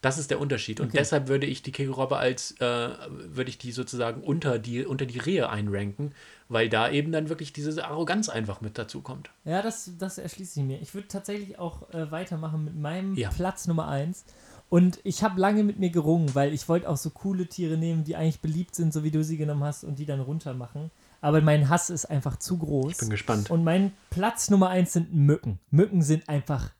Das 0.00 0.18
ist 0.18 0.32
der 0.32 0.40
Unterschied. 0.40 0.80
Und 0.80 0.88
Okay. 0.88 0.96
deshalb 0.98 1.28
würde 1.28 1.46
ich 1.46 1.62
die 1.62 1.70
Kegelrobbe 1.70 2.16
als, 2.16 2.56
äh, 2.60 2.88
würde 3.08 3.48
ich 3.50 3.58
die 3.58 3.70
sozusagen 3.70 4.20
unter 4.20 4.58
die, 4.58 4.84
unter 4.84 5.06
die 5.06 5.20
Rehe 5.20 5.48
einranken, 5.48 6.12
weil 6.48 6.68
da 6.68 6.90
eben 6.90 7.12
dann 7.12 7.28
wirklich 7.28 7.52
diese 7.52 7.84
Arroganz 7.84 8.28
einfach 8.28 8.60
mit 8.60 8.76
dazu 8.78 9.00
kommt. 9.00 9.30
Ja, 9.44 9.62
das, 9.62 9.92
das 10.00 10.18
erschließt 10.18 10.54
sich 10.54 10.64
mir. 10.64 10.80
Ich 10.82 10.92
würde 10.94 11.06
tatsächlich 11.06 11.60
auch 11.60 11.88
äh, 11.94 12.10
weitermachen 12.10 12.64
mit 12.64 12.76
meinem 12.76 13.14
Ja. 13.14 13.28
Platz 13.30 13.68
Nummer 13.68 13.86
1. 13.86 14.24
Und 14.72 15.00
ich 15.04 15.22
habe 15.22 15.38
lange 15.38 15.64
mit 15.64 15.78
mir 15.78 15.90
gerungen, 15.90 16.34
weil 16.34 16.54
ich 16.54 16.66
wollte 16.66 16.88
auch 16.88 16.96
so 16.96 17.10
coole 17.10 17.46
Tiere 17.46 17.76
nehmen, 17.76 18.04
die 18.04 18.16
eigentlich 18.16 18.40
beliebt 18.40 18.74
sind, 18.74 18.94
so 18.94 19.04
wie 19.04 19.10
du 19.10 19.22
sie 19.22 19.36
genommen 19.36 19.62
hast, 19.62 19.84
und 19.84 19.98
die 19.98 20.06
dann 20.06 20.20
runter 20.20 20.54
machen. 20.54 20.90
Aber 21.20 21.42
mein 21.42 21.68
Hass 21.68 21.90
ist 21.90 22.06
einfach 22.06 22.38
zu 22.38 22.56
groß. 22.56 22.92
Ich 22.92 22.98
bin 22.98 23.10
gespannt. 23.10 23.50
Und 23.50 23.64
mein 23.64 23.92
Platz 24.08 24.48
Nummer 24.48 24.70
1 24.70 24.94
sind 24.94 25.12
Mücken. 25.12 25.58
Mücken 25.70 26.00
sind 26.00 26.26
einfach 26.26 26.70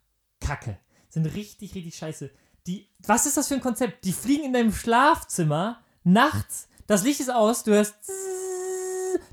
Kacke. 0.40 0.78
Sind 1.10 1.26
richtig, 1.26 1.74
richtig 1.74 1.94
scheiße. 1.94 2.30
Die, 2.66 2.88
was 3.06 3.26
ist 3.26 3.36
das 3.36 3.48
für 3.48 3.56
ein 3.56 3.60
Konzept? 3.60 4.06
Die 4.06 4.12
fliegen 4.12 4.44
in 4.44 4.54
deinem 4.54 4.72
Schlafzimmer 4.72 5.78
nachts. 6.02 6.68
Das 6.86 7.04
Licht 7.04 7.20
ist 7.20 7.30
aus, 7.30 7.62
du 7.62 7.72
hörst. 7.72 7.94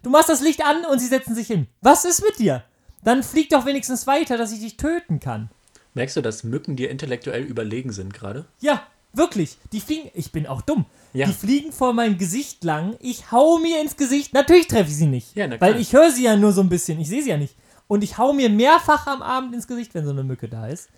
Du 0.03 0.10
machst 0.10 0.28
das 0.28 0.41
Licht 0.41 0.66
an 0.66 0.84
und 0.91 0.99
sie 0.99 1.07
setzen 1.07 1.34
sich 1.34 1.47
hin. 1.47 1.68
Was 1.80 2.03
ist 2.03 2.22
mit 2.26 2.38
dir? 2.39 2.66
Dann 3.05 3.24
flieg 3.24 3.51
doch 3.51 3.66
wenigstens 3.66 4.05
weiter, 4.05 4.36
dass 4.36 4.51
ich 4.51 4.60
dich 4.60 4.76
töten 4.76 5.22
kann. 5.22 5.49
Merkst 5.94 6.16
du, 6.18 6.22
dass 6.22 6.44
Mücken 6.44 6.76
dir 6.76 6.90
intellektuell 6.90 7.44
überlegen 7.44 7.92
sind 7.92 8.14
gerade? 8.14 8.46
Ja, 8.60 8.84
wirklich. 9.14 9.58
Die 9.72 9.82
fliegen. 9.82 10.10
Ich 10.14 10.32
bin 10.32 10.48
auch 10.48 10.62
dumm. 10.62 10.86
Ja. 11.14 11.26
Die 11.26 11.34
fliegen 11.34 11.72
vor 11.72 11.94
meinem 11.94 12.18
Gesicht 12.18 12.64
lang. 12.64 12.96
Ich 13.00 13.32
hau 13.32 13.58
mir 13.58 13.82
ins 13.82 13.98
Gesicht. 13.98 14.34
Natürlich 14.34 14.68
treffe 14.68 14.90
ich 14.90 14.96
sie 14.96 15.08
nicht. 15.08 15.36
Ja, 15.36 15.50
weil 15.60 15.80
ich 15.80 15.94
höre 15.94 16.12
sie 16.12 16.24
ja 16.24 16.36
nur 16.38 16.52
so 16.54 16.62
ein 16.62 16.70
bisschen. 16.70 17.00
Ich 17.00 17.10
sehe 17.10 17.24
sie 17.24 17.30
ja 17.30 17.38
nicht. 17.38 17.56
und 17.88 18.04
ich 18.04 18.18
hau 18.20 18.34
mir 18.34 18.50
mehrfach 18.50 19.08
am 19.08 19.22
Abend 19.24 19.54
ins 19.56 19.68
Gesicht, 19.68 19.94
wenn 19.96 20.06
so 20.06 20.12
eine 20.12 20.24
Mücke 20.24 20.48
da 20.48 20.68
ist. 20.68 20.90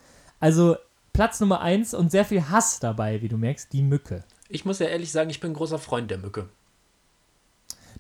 Also 0.42 0.76
Platz 1.14 1.40
Nummer 1.40 1.62
eins 1.62 1.94
und 1.94 2.12
sehr 2.12 2.26
viel 2.26 2.50
Hass 2.50 2.80
dabei, 2.80 3.22
wie 3.22 3.30
du 3.30 3.38
merkst, 3.38 3.72
die 3.72 3.82
Mücke. 3.82 4.24
Ich 4.50 4.66
muss 4.66 4.80
ja 4.80 4.88
ehrlich 4.88 5.12
sagen, 5.12 5.30
ich 5.30 5.40
bin 5.40 5.52
ein 5.52 5.56
großer 5.56 5.80
Freund 5.80 6.12
der 6.12 6.18
Mücke. 6.18 6.50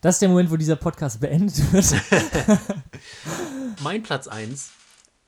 Das 0.01 0.15
ist 0.15 0.21
der 0.21 0.29
Moment, 0.29 0.51
wo 0.51 0.57
dieser 0.57 0.75
Podcast 0.75 1.21
beendet 1.21 1.71
wird. 1.71 1.85
Mein 3.83 4.03
Platz 4.03 4.27
1 4.27 4.71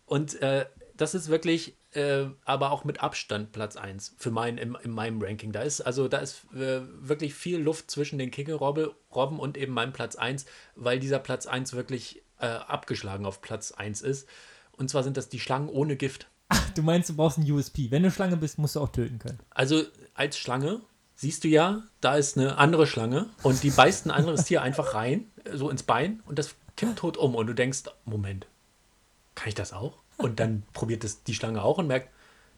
und 0.07 0.41
äh, 0.41 0.65
das 0.95 1.15
ist 1.15 1.29
wirklich 1.29 1.75
äh, 1.95 2.25
aber 2.45 2.71
auch 2.71 2.83
mit 2.83 3.01
Abstand 3.01 3.51
Platz 3.51 3.75
1 3.75 4.15
für 4.17 4.31
mein, 4.31 4.57
in, 4.57 4.75
in 4.83 4.91
meinem 4.91 5.21
Ranking. 5.21 5.51
Da 5.51 5.61
ist 5.61 5.81
also 5.81 6.07
da 6.07 6.17
ist 6.19 6.45
äh, 6.53 6.81
wirklich 7.01 7.33
viel 7.33 7.59
Luft 7.59 7.91
zwischen 7.91 8.19
den 8.19 8.31
Kickelrobben 8.31 9.39
und 9.39 9.57
eben 9.57 9.73
meinem 9.73 9.93
Platz 9.93 10.15
1, 10.15 10.45
weil 10.75 10.99
dieser 10.99 11.19
Platz 11.19 11.45
1 11.45 11.73
wirklich 11.73 12.23
äh, 12.39 12.45
abgeschlagen 12.45 13.25
auf 13.25 13.41
Platz 13.41 13.71
1 13.71 14.01
ist. 14.01 14.27
Und 14.71 14.89
zwar 14.89 15.03
sind 15.03 15.17
das 15.17 15.29
die 15.29 15.39
Schlangen 15.39 15.69
ohne 15.69 15.95
Gift. 15.95 16.27
du 16.75 16.81
meinst, 16.81 17.09
du 17.09 17.15
brauchst 17.15 17.37
einen 17.37 17.51
USP. 17.51 17.91
Wenn 17.91 18.03
du 18.03 18.11
Schlange 18.11 18.37
bist, 18.37 18.57
musst 18.57 18.75
du 18.75 18.81
auch 18.81 18.89
töten 18.89 19.19
können. 19.19 19.39
Also 19.51 19.83
als 20.13 20.37
Schlange 20.37 20.81
siehst 21.15 21.43
du 21.43 21.47
ja, 21.47 21.83
da 22.01 22.15
ist 22.15 22.37
eine 22.37 22.57
andere 22.57 22.87
Schlange 22.87 23.29
und 23.43 23.63
die 23.63 23.69
beißt 23.69 24.07
ein 24.07 24.11
anderes 24.11 24.45
Tier 24.45 24.61
einfach 24.61 24.93
rein, 24.93 25.31
äh, 25.43 25.55
so 25.57 25.69
ins 25.69 25.83
Bein 25.83 26.21
und 26.25 26.39
das 26.39 26.55
kippt 26.75 26.97
tot 26.97 27.17
um 27.17 27.35
und 27.35 27.47
du 27.47 27.53
denkst, 27.53 27.83
Moment, 28.05 28.47
kann 29.35 29.49
ich 29.49 29.55
das 29.55 29.73
auch? 29.73 30.02
Und 30.17 30.39
dann 30.39 30.63
probiert 30.73 31.03
es 31.03 31.23
die 31.23 31.33
Schlange 31.33 31.63
auch 31.63 31.77
und 31.79 31.87
merkt, 31.87 32.09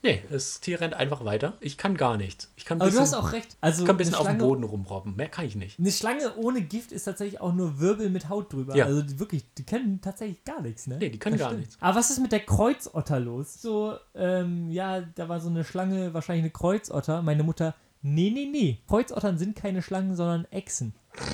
nee, 0.03 0.22
das 0.30 0.60
Tier 0.60 0.80
rennt 0.82 0.93
einfach 0.93 1.26
weiter. 1.26 1.53
Ich 1.62 1.78
kann 1.78 1.95
gar 1.97 2.16
nichts. 2.18 2.51
Ich 2.58 2.66
kann 2.66 2.78
ein 2.78 2.82
Aber 2.82 2.91
du 2.91 2.99
bisschen, 2.99 3.18
hast 3.18 3.26
auch 3.26 3.32
recht. 3.32 3.58
Also 3.62 3.82
ich 3.82 3.88
kann 3.88 3.95
ein 3.95 3.97
bisschen 3.97 4.14
eine 4.14 4.22
auf 4.22 4.28
dem 4.28 4.38
Schlange- 4.38 4.43
Boden 4.43 4.64
rumrobben. 4.64 5.16
Mehr 5.16 5.30
kann 5.30 5.45
ich 5.45 5.56
nicht. 5.56 5.80
Eine 5.80 5.91
Schlange 5.91 6.36
ohne 6.36 6.62
Gift 6.62 6.91
ist 6.91 7.06
tatsächlich 7.06 7.41
auch 7.41 7.53
nur 7.53 7.80
Wirbel 7.80 8.10
mit 8.10 8.30
Haut 8.30 8.53
drüber. 8.53 8.76
Ja. 8.76 8.86
Also 8.86 9.01
die 9.01 9.18
wirklich, 9.20 9.43
die 9.58 9.64
können 9.64 10.01
tatsächlich 10.01 10.43
gar 10.43 10.62
nichts, 10.62 10.86
ne? 10.88 10.97
Nee, 10.99 11.10
die 11.10 11.18
können 11.18 11.34
Das 11.38 11.41
gar 11.41 11.49
stimmt. 11.49 11.62
nichts. 11.62 11.78
Aber 11.82 11.97
was 11.97 12.10
ist 12.12 12.20
mit 12.20 12.32
der 12.32 12.41
Kreuzotter 12.41 13.20
los? 13.20 13.62
So, 13.62 13.95
ähm, 14.14 14.70
ja, 14.70 15.01
da 15.01 15.28
war 15.30 15.39
so 15.39 15.49
eine 15.49 15.64
Schlange, 15.64 16.14
wahrscheinlich 16.14 16.43
eine 16.43 16.51
Kreuzotter. 16.51 17.22
Meine 17.24 17.41
Mutter, 17.43 17.74
nee, 18.03 18.30
nee, 18.32 18.45
nee. 18.51 18.80
Kreuzottern 18.88 19.38
sind 19.39 19.56
keine 19.56 19.82
Schlangen, 19.82 20.16
sondern 20.16 20.45
Echsen. 20.51 20.93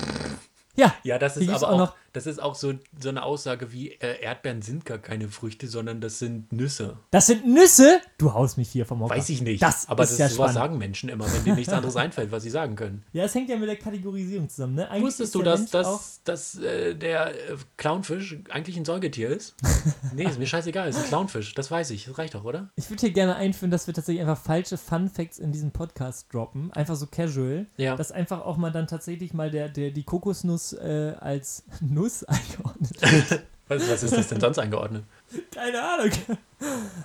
Ja, 0.74 0.94
Ja, 1.04 1.18
das 1.18 1.36
ist 1.36 1.50
aber 1.50 1.68
auch 1.68 1.72
auch, 1.74 1.78
noch- 1.78 1.96
das 2.12 2.26
ist 2.26 2.42
auch 2.42 2.54
so, 2.54 2.74
so 3.00 3.08
eine 3.08 3.22
Aussage 3.22 3.72
wie 3.72 3.92
äh, 3.92 4.20
Erdbeeren 4.20 4.60
sind 4.60 4.84
gar 4.84 4.98
keine 4.98 5.28
Früchte, 5.28 5.66
sondern 5.66 6.00
das 6.00 6.18
sind 6.18 6.52
Nüsse. 6.52 6.98
das 7.10 7.26
sind 7.26 7.46
Nüsse. 7.46 8.00
Du 8.18 8.34
haust 8.34 8.58
mich 8.58 8.68
hier 8.68 8.84
vom 8.84 9.00
Hocker. 9.00 9.14
Weiß 9.14 9.28
ich 9.30 9.40
nicht. 9.40 9.62
Das 9.62 9.88
aber 9.88 10.02
ist 10.02 10.12
das 10.12 10.18
ja 10.18 10.28
sowas 10.28 10.52
spannend. 10.52 10.54
sagen 10.54 10.78
Menschen 10.78 11.08
immer, 11.08 11.24
wenn 11.32 11.44
denen 11.44 11.56
nichts 11.56 11.72
anderes 11.72 11.96
einfällt, 12.02 12.30
was 12.30 12.42
sie 12.42 12.50
sagen 12.50 12.76
können. 12.76 13.02
Ja, 13.12 13.24
es 13.24 13.34
hängt 13.34 13.48
ja 13.48 13.56
mit 13.56 13.68
der 13.68 13.76
Kategorisierung 13.76 14.48
zusammen, 14.48 14.74
ne? 14.74 14.90
Eigentlich 14.90 15.04
Wusstest 15.04 15.28
ist 15.28 15.34
du, 15.34 15.42
dass, 15.42 15.70
dass, 15.70 16.20
dass 16.24 16.58
äh, 16.58 16.94
der 16.94 17.28
äh, 17.28 17.56
Clownfisch 17.78 18.38
eigentlich 18.50 18.76
ein 18.76 18.84
Säugetier 18.84 19.30
ist? 19.30 19.54
nee, 20.14 20.24
ist 20.24 20.38
mir 20.38 20.46
scheißegal, 20.46 20.88
ist 20.90 20.98
ein 20.98 21.04
Clownfisch. 21.04 21.54
Das 21.54 21.70
weiß 21.70 21.90
ich. 21.90 22.04
Das 22.04 22.18
reicht 22.18 22.34
doch, 22.34 22.44
oder? 22.44 22.70
Ich 22.76 22.90
würde 22.90 23.00
hier 23.00 23.12
gerne 23.12 23.36
einführen, 23.36 23.70
dass 23.70 23.86
wir 23.86 23.94
tatsächlich 23.94 24.20
einfach 24.20 24.42
falsche 24.42 24.76
Fun 24.76 25.08
Facts 25.08 25.38
in 25.38 25.50
diesem 25.50 25.70
Podcast 25.70 26.32
droppen. 26.32 26.70
Einfach 26.72 26.96
so 26.96 27.06
casual. 27.06 27.66
Ja. 27.78 27.96
Dass 27.96 28.12
einfach 28.12 28.42
auch 28.42 28.58
mal 28.58 28.70
dann 28.70 28.86
tatsächlich 28.86 29.32
mal 29.32 29.50
der, 29.50 29.70
der, 29.70 29.90
die 29.90 30.02
Kokosnuss 30.04 30.74
äh, 30.74 31.14
als 31.18 31.64
Nuss 31.80 32.01
eingeordnet 32.28 33.00
wird. 33.30 33.42
Was, 33.68 33.88
was 33.88 34.02
ist 34.02 34.14
das 34.14 34.28
denn 34.28 34.40
sonst 34.40 34.58
eingeordnet? 34.58 35.04
Keine 35.54 35.80
Ahnung. 35.82 36.10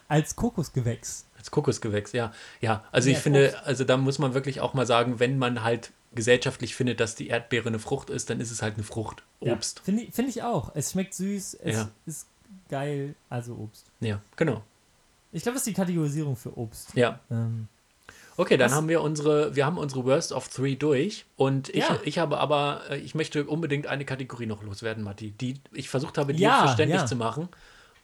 Als 0.09 0.35
Kokosgewächs. 0.35 1.25
Als 1.37 1.49
Kokosgewächs, 1.49 2.11
ja. 2.11 2.33
Ja, 2.59 2.83
also 2.91 3.09
Ja, 3.09 3.15
ich 3.15 3.21
finde, 3.23 3.57
also 3.63 3.83
da 3.85 3.95
muss 3.95 4.19
man 4.19 4.33
wirklich 4.33 4.59
auch 4.59 4.73
mal 4.73 4.85
sagen, 4.85 5.19
wenn 5.19 5.37
man 5.37 5.63
halt 5.63 5.91
gesellschaftlich 6.13 6.75
findet, 6.75 6.99
dass 6.99 7.15
die 7.15 7.27
Erdbeere 7.27 7.67
eine 7.69 7.79
Frucht 7.79 8.09
ist, 8.09 8.29
dann 8.29 8.41
ist 8.41 8.51
es 8.51 8.61
halt 8.63 8.73
eine 8.73 8.83
Frucht. 8.83 9.23
Obst. 9.39 9.77
Ja, 9.79 9.83
Finde 9.85 10.03
ich, 10.03 10.13
find 10.13 10.27
ich 10.29 10.43
auch. 10.43 10.71
Es 10.75 10.91
schmeckt 10.91 11.13
süß, 11.13 11.53
es 11.63 11.75
Ja. 11.75 11.89
ist 12.05 12.27
geil, 12.69 13.13
also 13.29 13.53
Obst. 13.53 13.85
Ja, 14.01 14.19
genau. 14.35 14.61
Ich 15.31 15.43
glaube, 15.43 15.53
das 15.53 15.61
ist 15.61 15.67
die 15.67 15.73
Kategorisierung 15.73 16.35
für 16.35 16.57
Obst. 16.57 16.89
Ja. 16.95 17.19
Ähm, 17.31 17.67
Okay, 18.37 18.55
dann 18.55 18.69
Was- 18.69 18.77
haben 18.77 18.87
wir 18.87 19.01
unsere, 19.01 19.55
wir 19.55 19.65
haben 19.65 19.77
unsere 19.77 20.05
Worst 20.05 20.31
of 20.31 20.47
Three 20.47 20.75
durch. 20.75 21.25
Und 21.35 21.69
ich, 21.69 21.77
Ja. 21.89 21.97
ich 22.05 22.19
habe 22.19 22.37
aber, 22.37 22.81
äh, 22.89 22.97
ich 22.97 23.15
möchte 23.15 23.45
unbedingt 23.45 23.87
eine 23.87 24.05
Kategorie 24.05 24.45
noch 24.45 24.61
loswerden, 24.63 25.03
Matti, 25.03 25.31
die 25.31 25.55
ich 25.73 25.89
versucht 25.89 26.17
habe, 26.17 26.33
dir 26.33 26.39
Ja, 26.41 26.59
verständlich 26.65 27.01
ja. 27.01 27.05
zu 27.07 27.15
machen. 27.15 27.49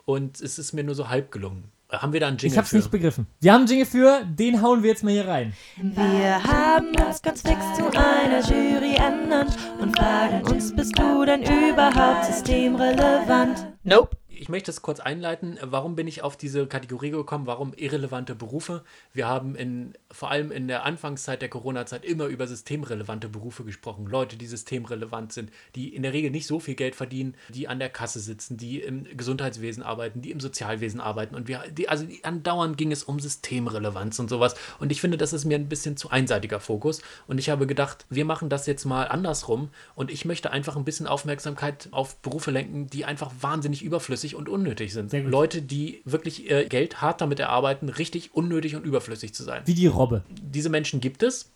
Und 0.06 0.42
es 0.42 0.58
ist 0.60 0.74
mir 0.74 0.84
nur 0.84 0.96
so 0.96 1.08
halb 1.08 1.32
gelungen. 1.32 1.72
Äh, 1.90 1.98
Haben 1.98 2.12
wir 2.14 2.20
da 2.20 2.28
einen 2.28 2.38
Jingle 2.38 2.52
ich 2.54 2.58
habe 2.58 2.66
es 2.66 2.72
für? 2.72 2.76
nicht 2.78 2.92
begriffen. 2.92 3.28
Wir 3.40 3.54
haben 3.54 3.62
einen 3.62 3.70
Jingle 3.70 3.86
für, 3.86 4.22
den 4.26 4.62
hauen 4.64 4.82
wir 4.84 4.90
jetzt 4.90 5.04
mal 5.04 5.12
hier 5.12 5.28
rein. 5.28 5.54
Wir 5.78 6.44
haben 6.44 6.90
uns 7.08 7.22
ganz 7.22 7.42
fix 7.44 7.60
zu 7.78 7.86
einer 7.92 8.42
Jury 8.42 8.96
ernannt 8.96 9.56
und 9.80 9.96
fragen 9.96 10.42
uns, 10.52 10.76
bist 10.76 10.98
du 10.98 11.26
denn 11.26 11.44
überhaupt 11.44 12.26
systemrelevant? 12.26 13.68
Nope. 13.84 14.18
Ich 14.44 14.50
möchte 14.50 14.72
es 14.72 14.82
kurz 14.82 15.00
einleiten. 15.00 15.58
Warum 15.62 15.96
bin 15.96 16.06
ich 16.06 16.22
auf 16.22 16.36
diese 16.36 16.68
Kategorie 16.68 17.12
gekommen? 17.12 17.48
Warum 17.48 17.74
irrelevante 17.78 18.36
Berufe? 18.36 18.84
Wir 19.14 19.26
haben 19.26 19.56
in, 19.56 19.94
vor 20.12 20.32
allem 20.32 20.52
in 20.52 20.68
der 20.68 20.84
Anfangszeit 20.84 21.42
der 21.42 21.48
Corona-Zeit 21.48 22.04
immer 22.04 22.26
über 22.26 22.46
systemrelevante 22.46 23.30
Berufe 23.30 23.64
gesprochen. 23.64 24.06
Leute, 24.06 24.36
die 24.36 24.46
systemrelevant 24.46 25.32
sind, 25.32 25.50
die 25.76 25.96
in 25.96 26.04
der 26.04 26.12
Regel 26.12 26.30
nicht 26.30 26.46
so 26.46 26.60
viel 26.60 26.76
Geld 26.76 26.94
verdienen, 26.94 27.36
die 27.48 27.70
an 27.70 27.80
der 27.80 27.88
Kasse 27.88 28.20
sitzen, 28.20 28.58
die 28.58 28.82
im 28.82 29.06
Gesundheitswesen 29.16 29.82
arbeiten, 29.82 30.22
die 30.22 30.32
im 30.32 30.42
Sozialwesen 30.42 31.00
arbeiten. 31.00 31.36
Und 31.36 31.48
wir, 31.48 31.64
die, 31.72 31.88
also 31.88 32.06
andauernd 32.24 32.78
ging 32.78 32.92
es 32.92 33.06
um 33.06 33.22
Systemrelevanz 33.22 34.20
und 34.20 34.30
sowas. 34.30 34.56
Und 34.78 34.92
ich 34.92 35.00
finde, 35.00 35.16
das 35.16 35.32
ist 35.32 35.46
mir 35.46 35.56
ein 35.56 35.70
bisschen 35.70 35.96
zu 35.96 36.10
einseitiger 36.10 36.60
Fokus. 36.60 37.02
Und 37.28 37.38
ich 37.38 37.50
habe 37.50 37.66
gedacht, 37.66 38.06
wir 38.10 38.26
machen 38.26 38.50
das 38.50 38.66
jetzt 38.66 38.84
mal 38.84 39.08
andersrum. 39.08 39.70
Und 39.96 40.12
ich 40.12 40.26
möchte 40.26 40.52
einfach 40.52 40.76
ein 40.76 40.84
bisschen 40.84 41.08
Aufmerksamkeit 41.08 41.88
auf 41.92 42.18
Berufe 42.18 42.52
lenken, 42.52 42.88
die 42.88 43.06
einfach 43.06 43.32
wahnsinnig 43.40 43.84
überflüssig 43.84 44.33
und 44.36 44.50
unnötig 44.50 44.94
sind. 44.94 45.12
Leute, 45.14 45.62
die 45.62 46.02
wirklich 46.06 46.50
ihr 46.50 46.66
Geld 46.66 47.02
hart 47.02 47.22
damit 47.22 47.40
erarbeiten, 47.40 47.90
richtig 47.90 48.34
unnötig 48.34 48.76
und 48.76 48.86
überflüssig 48.86 49.34
zu 49.34 49.44
sein. 49.44 49.62
Wie 49.66 49.74
die 49.74 49.88
Robbe. 49.88 50.24
Diese 50.30 50.70
Menschen 50.70 51.00
gibt 51.00 51.24
es. 51.24 51.50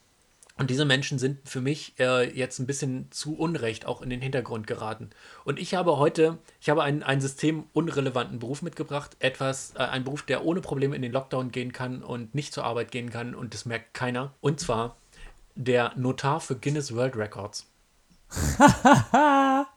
Und 0.60 0.72
diese 0.72 0.86
Menschen 0.86 1.20
sind 1.20 1.48
für 1.48 1.62
mich 1.62 1.94
äh, 2.00 2.36
jetzt 2.36 2.58
ein 2.58 2.66
bisschen 2.66 3.12
zu 3.12 3.38
Unrecht 3.38 3.86
auch 3.86 4.02
in 4.02 4.10
den 4.10 4.22
Hintergrund 4.22 4.66
geraten. 4.66 5.12
Und 5.46 5.60
ich 5.60 5.76
habe 5.76 5.98
heute, 5.98 6.40
ich 6.60 6.72
habe 6.72 6.82
einen, 6.82 7.04
einen 7.04 7.22
systemunrelevanten 7.22 8.40
Beruf 8.40 8.64
mitgebracht. 8.64 9.16
Etwas, 9.20 9.74
äh, 9.76 9.84
ein 9.84 10.04
Beruf, 10.04 10.24
der 10.24 10.46
ohne 10.46 10.62
Probleme 10.62 10.96
in 10.96 11.04
den 11.04 11.12
Lockdown 11.12 11.52
gehen 11.52 11.74
kann 11.74 12.02
und 12.02 12.34
nicht 12.34 12.54
zur 12.54 12.64
Arbeit 12.64 12.92
gehen 12.92 13.12
kann. 13.12 13.36
Und 13.36 13.54
das 13.54 13.66
merkt 13.66 13.94
keiner. 13.94 14.34
Und 14.42 14.60
zwar 14.60 14.98
der 15.54 15.94
Notar 15.96 16.40
für 16.40 16.56
Guinness 16.56 16.96
World 16.96 17.16
Records. 17.16 17.68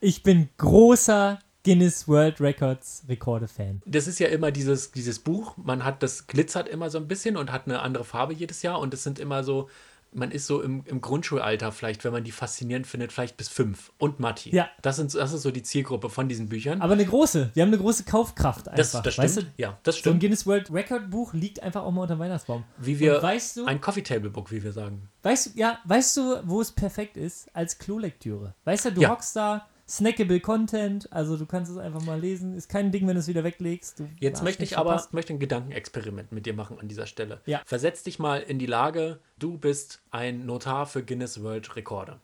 Ich 0.00 0.22
bin 0.22 0.48
großer 0.56 1.38
Guinness 1.64 2.06
World 2.06 2.40
Records 2.40 3.04
Rekorde-Fan. 3.08 3.82
Das 3.86 4.06
ist 4.06 4.18
ja 4.20 4.28
immer 4.28 4.50
dieses, 4.50 4.92
dieses 4.92 5.18
Buch. 5.18 5.56
Man 5.56 5.84
hat 5.84 6.02
das 6.02 6.26
glitzert 6.26 6.68
immer 6.68 6.90
so 6.90 6.98
ein 6.98 7.08
bisschen 7.08 7.36
und 7.36 7.50
hat 7.50 7.66
eine 7.66 7.80
andere 7.80 8.04
Farbe 8.04 8.34
jedes 8.34 8.62
Jahr. 8.62 8.78
Und 8.78 8.92
es 8.94 9.02
sind 9.02 9.18
immer 9.18 9.42
so, 9.44 9.68
man 10.12 10.30
ist 10.30 10.46
so 10.46 10.60
im, 10.62 10.84
im 10.86 11.00
Grundschulalter 11.00 11.72
vielleicht, 11.72 12.04
wenn 12.04 12.12
man 12.12 12.22
die 12.22 12.30
faszinierend 12.30 12.86
findet, 12.86 13.10
vielleicht 13.12 13.36
bis 13.36 13.48
fünf. 13.48 13.90
Und 13.98 14.20
Matti. 14.20 14.54
Ja. 14.54 14.68
Das, 14.82 14.96
sind, 14.96 15.12
das 15.14 15.32
ist 15.32 15.42
so 15.42 15.50
die 15.50 15.62
Zielgruppe 15.64 16.08
von 16.10 16.28
diesen 16.28 16.48
Büchern. 16.48 16.80
Aber 16.82 16.92
eine 16.92 17.04
große. 17.04 17.50
Wir 17.54 17.62
haben 17.62 17.70
eine 17.70 17.78
große 17.78 18.04
Kaufkraft 18.04 18.68
einfach. 18.68 18.76
das, 18.76 18.92
das 19.02 19.14
stimmt. 19.14 19.24
Weißt 19.24 19.36
du, 19.38 19.42
ja, 19.56 19.78
das 19.82 19.96
so 19.96 19.98
ein 19.98 20.00
stimmt. 20.00 20.20
Guinness 20.20 20.46
World 20.46 20.70
Record 20.72 21.10
Buch 21.10 21.32
liegt 21.32 21.62
einfach 21.62 21.82
auch 21.82 21.90
mal 21.90 22.02
unter 22.02 22.14
dem 22.14 22.20
Weihnachtsbaum. 22.20 22.62
Wie 22.78 23.00
wir 23.00 23.16
Und 23.16 23.22
weißt 23.24 23.56
du, 23.56 23.64
ein 23.64 23.80
Coffee 23.80 24.02
Table 24.02 24.30
Book, 24.30 24.52
wie 24.52 24.62
wir 24.62 24.72
sagen. 24.72 25.08
weißt 25.22 25.46
du, 25.46 25.50
ja, 25.58 25.78
weißt 25.86 26.16
du, 26.18 26.40
wo 26.44 26.60
es 26.60 26.70
perfekt 26.70 27.16
ist? 27.16 27.48
Als 27.52 27.78
Klolektüre. 27.78 28.54
Weißt 28.64 28.84
du, 28.84 28.92
du 28.92 29.00
Ja. 29.00 29.08
hockst 29.08 29.34
da, 29.34 29.66
snackable 29.96 30.40
Content, 30.40 31.12
also 31.12 31.36
du 31.36 31.46
kannst 31.46 31.70
es 31.70 31.78
einfach 31.78 32.02
mal 32.02 32.20
lesen. 32.20 32.54
Ist 32.54 32.68
kein 32.68 32.90
Ding, 32.92 33.06
wenn 33.06 33.14
du 33.14 33.20
es 33.20 33.28
wieder 33.28 33.44
weglegst. 33.44 34.00
Du 34.00 34.08
Jetzt 34.18 34.42
möchte 34.42 34.62
ich 34.64 34.76
aber 34.76 34.90
verpasst. 34.90 35.14
möchte 35.14 35.32
ein 35.32 35.38
Gedankenexperiment 35.38 36.32
mit 36.32 36.46
dir 36.46 36.54
machen 36.54 36.78
an 36.80 36.88
dieser 36.88 37.06
Stelle. 37.06 37.40
Ja. 37.46 37.62
Versetz 37.64 38.02
dich 38.02 38.18
mal 38.18 38.40
in 38.40 38.58
die 38.58 38.66
Lage, 38.66 39.20
du 39.38 39.56
bist 39.58 40.02
ein 40.10 40.46
Notar 40.46 40.86
für 40.86 41.02
Guinness 41.02 41.42
World 41.42 41.76
Rekorde. 41.76 42.20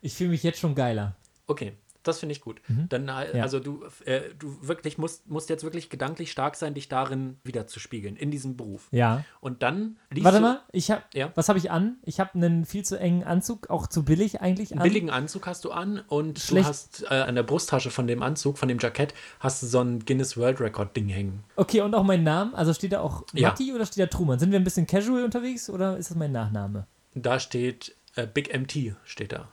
Ich 0.00 0.14
fühle 0.14 0.30
mich 0.30 0.42
jetzt 0.42 0.58
schon 0.58 0.74
geiler. 0.74 1.16
Okay, 1.46 1.72
das 2.08 2.18
finde 2.20 2.32
ich 2.34 2.40
gut. 2.40 2.60
Dann, 2.88 3.08
äh, 3.08 3.26
Mhm. 3.32 3.36
Ja. 3.36 3.42
also 3.42 3.60
du, 3.60 3.84
äh, 4.04 4.20
du 4.38 4.56
wirklich 4.66 4.98
musst, 4.98 5.28
musst 5.28 5.48
jetzt 5.50 5.64
wirklich 5.64 5.90
gedanklich 5.90 6.30
stark 6.30 6.56
sein, 6.56 6.74
dich 6.74 6.88
darin 6.88 7.38
wiederzuspiegeln, 7.44 8.16
in 8.16 8.30
diesem 8.30 8.56
Beruf. 8.56 8.88
Ja. 8.90 9.24
Und 9.40 9.62
dann 9.62 9.96
liest 10.10 10.24
Warte 10.24 10.38
du 10.38 10.42
mal, 10.42 10.60
ich 10.72 10.90
hab, 10.90 11.12
Ja. 11.14 11.32
was 11.34 11.48
habe 11.48 11.58
ich 11.58 11.70
an? 11.70 11.96
Ich 12.02 12.20
habe 12.20 12.34
einen 12.34 12.64
viel 12.64 12.84
zu 12.84 12.98
engen 12.98 13.24
Anzug, 13.24 13.70
auch 13.70 13.86
zu 13.86 14.04
billig 14.04 14.40
eigentlich 14.40 14.72
an. 14.72 14.78
einen 14.80 14.88
billigen 14.88 15.10
Anzug 15.10 15.46
hast 15.46 15.64
du 15.64 15.70
an 15.70 16.02
und 16.08 16.38
Schlecht. 16.38 16.64
du 16.66 16.68
hast 16.68 17.02
äh, 17.10 17.14
an 17.14 17.34
der 17.34 17.42
Brusttasche 17.42 17.90
von 17.90 18.06
dem 18.06 18.22
Anzug, 18.22 18.58
von 18.58 18.68
dem 18.68 18.78
Jackett, 18.78 19.14
hast 19.40 19.62
du 19.62 19.66
so 19.66 19.80
ein 19.80 20.00
Guinness 20.04 20.36
World 20.36 20.60
Record 20.60 20.96
Ding 20.96 21.08
hängen. 21.08 21.44
Okay, 21.56 21.80
und 21.80 21.94
auch 21.94 22.04
mein 22.04 22.22
Name, 22.22 22.54
also 22.56 22.72
steht 22.74 22.92
da 22.92 23.00
auch 23.00 23.24
Ja. 23.32 23.48
Matti 23.48 23.72
oder 23.72 23.86
steht 23.86 24.02
da 24.02 24.06
Truman? 24.06 24.38
Sind 24.38 24.50
wir 24.52 24.58
ein 24.60 24.64
bisschen 24.64 24.86
casual 24.86 25.24
unterwegs 25.24 25.68
oder 25.70 25.96
ist 25.96 26.10
das 26.10 26.16
mein 26.16 26.32
Nachname? 26.32 26.86
Da 27.14 27.40
steht 27.40 27.94
äh, 28.14 28.26
Big 28.26 28.52
MT, 28.58 28.94
steht 29.04 29.32
da. 29.32 29.48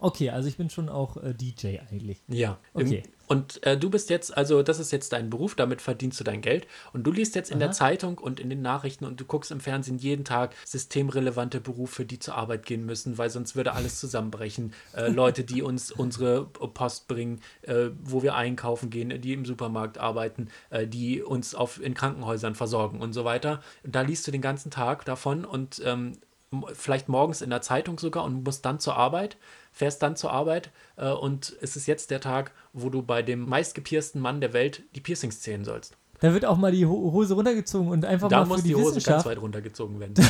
Okay, 0.00 0.30
also 0.30 0.48
ich 0.48 0.56
bin 0.56 0.70
schon 0.70 0.88
auch 0.88 1.16
äh, 1.16 1.34
DJ 1.34 1.78
eigentlich. 1.90 2.22
Ja. 2.28 2.58
Okay. 2.72 3.02
Im, 3.04 3.12
und 3.26 3.62
äh, 3.66 3.76
du 3.76 3.90
bist 3.90 4.10
jetzt, 4.10 4.36
also 4.36 4.62
das 4.62 4.78
ist 4.78 4.92
jetzt 4.92 5.12
dein 5.12 5.28
Beruf, 5.28 5.56
damit 5.56 5.82
verdienst 5.82 6.20
du 6.20 6.24
dein 6.24 6.40
Geld. 6.40 6.66
Und 6.92 7.02
du 7.02 7.12
liest 7.12 7.34
jetzt 7.34 7.50
in 7.50 7.58
der 7.58 7.68
Aha. 7.68 7.74
Zeitung 7.74 8.16
und 8.16 8.38
in 8.38 8.48
den 8.48 8.62
Nachrichten 8.62 9.04
und 9.04 9.20
du 9.20 9.24
guckst 9.24 9.50
im 9.50 9.60
Fernsehen 9.60 9.98
jeden 9.98 10.24
Tag 10.24 10.54
systemrelevante 10.64 11.60
Berufe, 11.60 12.04
die 12.04 12.20
zur 12.20 12.36
Arbeit 12.36 12.64
gehen 12.64 12.86
müssen, 12.86 13.18
weil 13.18 13.28
sonst 13.28 13.56
würde 13.56 13.72
alles 13.72 13.98
zusammenbrechen. 13.98 14.72
Äh, 14.94 15.08
Leute, 15.08 15.42
die 15.42 15.62
uns 15.62 15.90
unsere 15.90 16.46
Post 16.46 17.08
bringen, 17.08 17.40
äh, 17.62 17.90
wo 18.02 18.22
wir 18.22 18.36
einkaufen 18.36 18.90
gehen, 18.90 19.20
die 19.20 19.32
im 19.32 19.44
Supermarkt 19.44 19.98
arbeiten, 19.98 20.48
äh, 20.70 20.86
die 20.86 21.22
uns 21.22 21.56
auf, 21.56 21.82
in 21.82 21.94
Krankenhäusern 21.94 22.54
versorgen 22.54 23.00
und 23.00 23.12
so 23.12 23.24
weiter. 23.24 23.62
Und 23.82 23.94
da 23.94 24.02
liest 24.02 24.26
du 24.26 24.30
den 24.30 24.42
ganzen 24.42 24.70
Tag 24.70 25.04
davon 25.04 25.44
und 25.44 25.82
ähm, 25.84 26.12
vielleicht 26.72 27.08
morgens 27.08 27.42
in 27.42 27.50
der 27.50 27.60
Zeitung 27.60 27.98
sogar 27.98 28.24
und 28.24 28.44
musst 28.44 28.64
dann 28.64 28.80
zur 28.80 28.96
Arbeit, 28.96 29.36
fährst 29.78 30.02
dann 30.02 30.16
zur 30.16 30.32
Arbeit 30.32 30.70
äh, 30.96 31.10
und 31.10 31.56
es 31.60 31.76
ist 31.76 31.86
jetzt 31.86 32.10
der 32.10 32.20
Tag, 32.20 32.50
wo 32.72 32.90
du 32.90 33.02
bei 33.02 33.22
dem 33.22 33.48
meistgepiersten 33.48 34.20
Mann 34.20 34.40
der 34.40 34.52
Welt 34.52 34.82
die 34.96 35.00
Piercings 35.00 35.40
zählen 35.40 35.64
sollst. 35.64 35.96
Da 36.20 36.32
wird 36.32 36.44
auch 36.44 36.56
mal 36.56 36.72
die 36.72 36.84
Ho 36.84 37.12
Hose 37.12 37.34
runtergezogen 37.34 37.88
und 37.88 38.04
einfach 38.04 38.28
Da 38.28 38.40
mal 38.40 38.46
muss 38.46 38.56
für 38.62 38.62
die, 38.68 38.74
die 38.74 38.74
Hose 38.74 39.00
ganz 39.00 39.24
weit 39.24 39.40
runtergezogen 39.40 40.00
werden. 40.00 40.14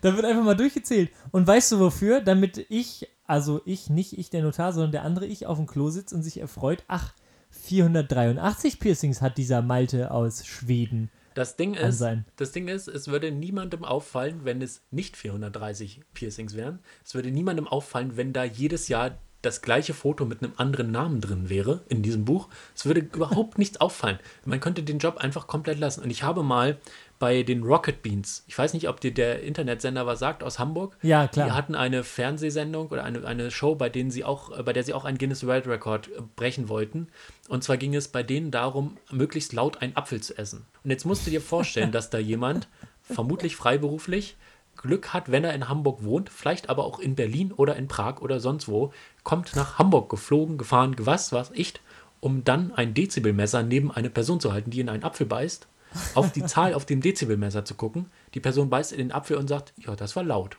Da 0.00 0.16
wird 0.16 0.24
einfach 0.24 0.44
mal 0.44 0.56
durchgezählt. 0.56 1.10
Und 1.30 1.46
weißt 1.46 1.72
du 1.72 1.80
wofür? 1.80 2.22
Damit 2.22 2.64
ich, 2.70 3.06
also 3.26 3.60
ich, 3.66 3.90
nicht 3.90 4.16
ich 4.16 4.30
der 4.30 4.42
Notar, 4.42 4.72
sondern 4.72 4.92
der 4.92 5.02
andere 5.02 5.26
ich 5.26 5.44
auf 5.44 5.58
dem 5.58 5.66
Klo 5.66 5.90
sitzt 5.90 6.14
und 6.14 6.22
sich 6.22 6.40
erfreut, 6.40 6.84
ach, 6.88 7.12
483 7.50 8.80
Piercings 8.80 9.20
hat 9.20 9.36
dieser 9.36 9.60
Malte 9.60 10.10
aus 10.10 10.46
Schweden. 10.46 11.10
Das 11.38 11.54
Ding 11.54 11.74
Kann 11.74 11.90
ist, 11.90 11.98
sein. 11.98 12.24
das 12.34 12.50
Ding 12.50 12.66
ist, 12.66 12.88
es 12.88 13.06
würde 13.06 13.30
niemandem 13.30 13.84
auffallen, 13.84 14.40
wenn 14.42 14.60
es 14.60 14.82
nicht 14.90 15.16
430 15.16 16.00
Piercings 16.12 16.56
wären. 16.56 16.80
Es 17.04 17.14
würde 17.14 17.30
niemandem 17.30 17.68
auffallen, 17.68 18.16
wenn 18.16 18.32
da 18.32 18.42
jedes 18.42 18.88
Jahr 18.88 19.18
das 19.40 19.62
gleiche 19.62 19.94
Foto 19.94 20.24
mit 20.24 20.42
einem 20.42 20.54
anderen 20.56 20.90
Namen 20.90 21.20
drin 21.20 21.48
wäre 21.48 21.84
in 21.88 22.02
diesem 22.02 22.24
Buch. 22.24 22.48
Es 22.74 22.86
würde 22.86 23.02
überhaupt 23.02 23.56
nichts 23.58 23.80
auffallen. 23.80 24.18
Man 24.46 24.58
könnte 24.58 24.82
den 24.82 24.98
Job 24.98 25.18
einfach 25.18 25.46
komplett 25.46 25.78
lassen. 25.78 26.02
Und 26.02 26.10
ich 26.10 26.24
habe 26.24 26.42
mal 26.42 26.76
bei 27.18 27.42
den 27.42 27.62
Rocket 27.62 28.02
Beans, 28.02 28.44
ich 28.46 28.56
weiß 28.56 28.74
nicht, 28.74 28.88
ob 28.88 29.00
dir 29.00 29.12
der 29.12 29.42
Internetsender 29.42 30.06
was 30.06 30.18
sagt 30.18 30.42
aus 30.42 30.58
Hamburg. 30.58 30.96
Ja, 31.02 31.26
klar. 31.26 31.46
Die 31.46 31.52
hatten 31.52 31.74
eine 31.74 32.04
Fernsehsendung 32.04 32.88
oder 32.88 33.04
eine, 33.04 33.26
eine 33.26 33.50
Show, 33.50 33.74
bei 33.74 33.88
denen 33.88 34.10
sie 34.10 34.24
auch, 34.24 34.62
bei 34.62 34.72
der 34.72 34.84
sie 34.84 34.94
auch 34.94 35.04
einen 35.04 35.18
Guinness 35.18 35.46
World 35.46 35.66
Record 35.66 36.08
äh, 36.08 36.20
brechen 36.36 36.68
wollten. 36.68 37.08
Und 37.48 37.64
zwar 37.64 37.76
ging 37.76 37.94
es 37.94 38.08
bei 38.08 38.22
denen 38.22 38.50
darum, 38.50 38.96
möglichst 39.10 39.52
laut 39.52 39.82
einen 39.82 39.96
Apfel 39.96 40.20
zu 40.20 40.36
essen. 40.38 40.64
Und 40.84 40.90
jetzt 40.90 41.06
musst 41.06 41.26
du 41.26 41.30
dir 41.30 41.40
vorstellen, 41.40 41.92
dass 41.92 42.10
da 42.10 42.18
jemand, 42.18 42.68
vermutlich 43.02 43.56
freiberuflich, 43.56 44.36
Glück 44.76 45.12
hat, 45.12 45.32
wenn 45.32 45.42
er 45.42 45.54
in 45.54 45.68
Hamburg 45.68 46.04
wohnt, 46.04 46.30
vielleicht 46.30 46.70
aber 46.70 46.84
auch 46.84 47.00
in 47.00 47.16
Berlin 47.16 47.52
oder 47.52 47.74
in 47.74 47.88
Prag 47.88 48.20
oder 48.20 48.38
sonst 48.38 48.68
wo, 48.68 48.92
kommt 49.24 49.56
nach 49.56 49.78
Hamburg 49.78 50.08
geflogen, 50.08 50.56
gefahren, 50.56 50.94
was, 50.98 51.32
was 51.32 51.50
ich, 51.52 51.74
um 52.20 52.44
dann 52.44 52.72
ein 52.72 52.94
Dezibelmesser 52.94 53.64
neben 53.64 53.90
eine 53.90 54.08
Person 54.08 54.38
zu 54.38 54.52
halten, 54.52 54.70
die 54.70 54.80
in 54.80 54.88
einen 54.88 55.02
Apfel 55.02 55.26
beißt, 55.26 55.66
auf 56.14 56.32
die 56.32 56.44
Zahl 56.44 56.74
auf 56.74 56.84
dem 56.86 57.00
Dezibelmesser 57.00 57.64
zu 57.64 57.74
gucken. 57.74 58.06
Die 58.34 58.40
Person 58.40 58.70
beißt 58.70 58.92
in 58.92 58.98
den 58.98 59.12
Apfel 59.12 59.36
und 59.36 59.48
sagt, 59.48 59.72
ja, 59.78 59.94
das 59.96 60.16
war 60.16 60.22
laut. 60.22 60.56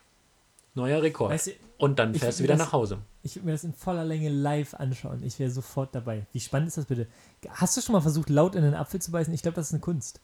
Neuer 0.76 1.02
Rekord. 1.02 1.32
Weißt 1.32 1.48
du, 1.48 1.52
und 1.78 1.98
dann 2.00 2.14
ich 2.14 2.20
fährst 2.22 2.40
du 2.40 2.44
wieder 2.44 2.56
das- 2.56 2.68
nach 2.68 2.74
Hause. 2.74 3.00
Ich 3.24 3.36
würde 3.36 3.48
mir 3.48 3.52
das 3.54 3.64
in 3.64 3.74
voller 3.74 4.06
Länge 4.06 4.30
live 4.30 4.74
anschauen. 4.76 5.24
Ich 5.24 5.40
wäre 5.40 5.50
sofort 5.52 5.94
dabei. 5.96 6.26
Wie 6.32 6.40
spannend 6.40 6.70
ist 6.70 6.78
das 6.78 6.86
bitte? 6.86 7.08
Hast 7.50 7.76
du 7.76 7.82
schon 7.82 7.94
mal 7.94 8.02
versucht, 8.02 8.30
laut 8.30 8.56
in 8.56 8.64
den 8.64 8.74
Apfel 8.76 9.02
zu 9.02 9.12
beißen? 9.12 9.34
Ich 9.34 9.42
glaube, 9.42 9.56
das 9.56 9.68
ist 9.68 9.74
eine 9.74 9.82
Kunst. 9.82 10.22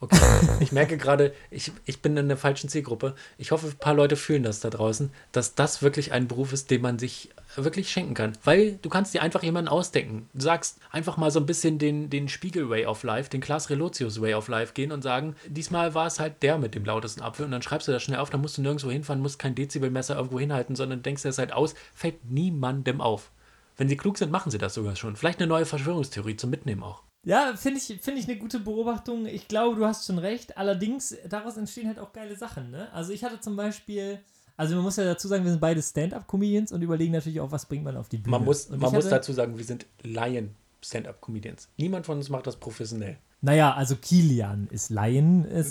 Okay. 0.00 0.16
Ich 0.60 0.70
merke 0.70 0.96
gerade, 0.96 1.34
ich, 1.50 1.72
ich 1.84 2.00
bin 2.00 2.16
in 2.16 2.28
der 2.28 2.36
falschen 2.36 2.68
Zielgruppe. 2.68 3.14
Ich 3.36 3.50
hoffe, 3.50 3.66
ein 3.66 3.78
paar 3.78 3.94
Leute 3.94 4.14
fühlen 4.14 4.44
das 4.44 4.60
da 4.60 4.70
draußen, 4.70 5.10
dass 5.32 5.56
das 5.56 5.82
wirklich 5.82 6.12
ein 6.12 6.28
Beruf 6.28 6.52
ist, 6.52 6.70
den 6.70 6.82
man 6.82 7.00
sich 7.00 7.30
wirklich 7.56 7.90
schenken 7.90 8.14
kann. 8.14 8.32
Weil 8.44 8.78
du 8.80 8.90
kannst 8.90 9.12
dir 9.12 9.22
einfach 9.22 9.42
jemanden 9.42 9.68
ausdenken. 9.68 10.28
Du 10.34 10.42
sagst 10.42 10.78
einfach 10.92 11.16
mal 11.16 11.32
so 11.32 11.40
ein 11.40 11.46
bisschen 11.46 11.78
den, 11.78 12.10
den 12.10 12.28
Spiegel 12.28 12.70
Way 12.70 12.86
of 12.86 13.02
Life, 13.02 13.28
den 13.30 13.40
Klaas 13.40 13.70
Relotius 13.70 14.20
Way 14.20 14.34
of 14.34 14.46
Life 14.46 14.72
gehen 14.72 14.92
und 14.92 15.02
sagen, 15.02 15.34
diesmal 15.48 15.94
war 15.94 16.06
es 16.06 16.20
halt 16.20 16.44
der 16.44 16.58
mit 16.58 16.76
dem 16.76 16.84
lautesten 16.84 17.22
Apfel 17.22 17.44
und 17.44 17.50
dann 17.50 17.62
schreibst 17.62 17.88
du 17.88 17.92
das 17.92 18.02
schnell 18.02 18.20
auf, 18.20 18.30
dann 18.30 18.40
musst 18.40 18.56
du 18.56 18.62
nirgendwo 18.62 18.90
hinfahren, 18.92 19.20
musst 19.20 19.40
kein 19.40 19.56
Dezibelmesser 19.56 20.14
irgendwo 20.14 20.38
hinhalten, 20.38 20.76
sondern 20.76 21.02
denkst 21.02 21.22
dir 21.22 21.30
das 21.30 21.38
halt 21.38 21.52
aus, 21.52 21.74
fällt 21.92 22.24
niemandem 22.30 23.00
auf. 23.00 23.32
Wenn 23.76 23.88
sie 23.88 23.96
klug 23.96 24.18
sind, 24.18 24.30
machen 24.30 24.50
sie 24.50 24.58
das 24.58 24.74
sogar 24.74 24.94
schon. 24.94 25.16
Vielleicht 25.16 25.40
eine 25.40 25.48
neue 25.48 25.66
Verschwörungstheorie 25.66 26.36
zum 26.36 26.50
Mitnehmen 26.50 26.84
auch. 26.84 27.02
Ja, 27.28 27.52
finde 27.56 27.78
ich, 27.78 28.00
find 28.00 28.18
ich 28.18 28.26
eine 28.26 28.38
gute 28.38 28.58
Beobachtung. 28.58 29.26
Ich 29.26 29.48
glaube, 29.48 29.76
du 29.76 29.84
hast 29.84 30.06
schon 30.06 30.16
recht. 30.16 30.56
Allerdings, 30.56 31.14
daraus 31.28 31.58
entstehen 31.58 31.86
halt 31.86 31.98
auch 31.98 32.14
geile 32.14 32.34
Sachen. 32.34 32.70
Ne? 32.70 32.90
Also 32.94 33.12
ich 33.12 33.22
hatte 33.22 33.38
zum 33.38 33.54
Beispiel, 33.54 34.18
also 34.56 34.74
man 34.76 34.84
muss 34.84 34.96
ja 34.96 35.04
dazu 35.04 35.28
sagen, 35.28 35.44
wir 35.44 35.50
sind 35.50 35.60
beide 35.60 35.82
Stand-Up-Comedians 35.82 36.72
und 36.72 36.80
überlegen 36.80 37.12
natürlich 37.12 37.40
auch, 37.42 37.52
was 37.52 37.66
bringt 37.66 37.84
man 37.84 37.98
auf 37.98 38.08
die 38.08 38.16
Bühne. 38.16 38.30
Man 38.30 38.46
muss, 38.46 38.70
man 38.70 38.80
muss 38.94 39.10
dazu 39.10 39.34
sagen, 39.34 39.58
wir 39.58 39.64
sind 39.66 39.84
Laien 40.02 40.54
Stand-up-Comedians. 40.82 41.68
Niemand 41.76 42.06
von 42.06 42.16
uns 42.16 42.30
macht 42.30 42.46
das 42.46 42.56
professionell. 42.56 43.18
Naja, 43.42 43.74
also 43.74 43.96
Kilian 43.96 44.66
ist 44.70 44.88
Laien 44.88 45.44
äh. 45.50 45.64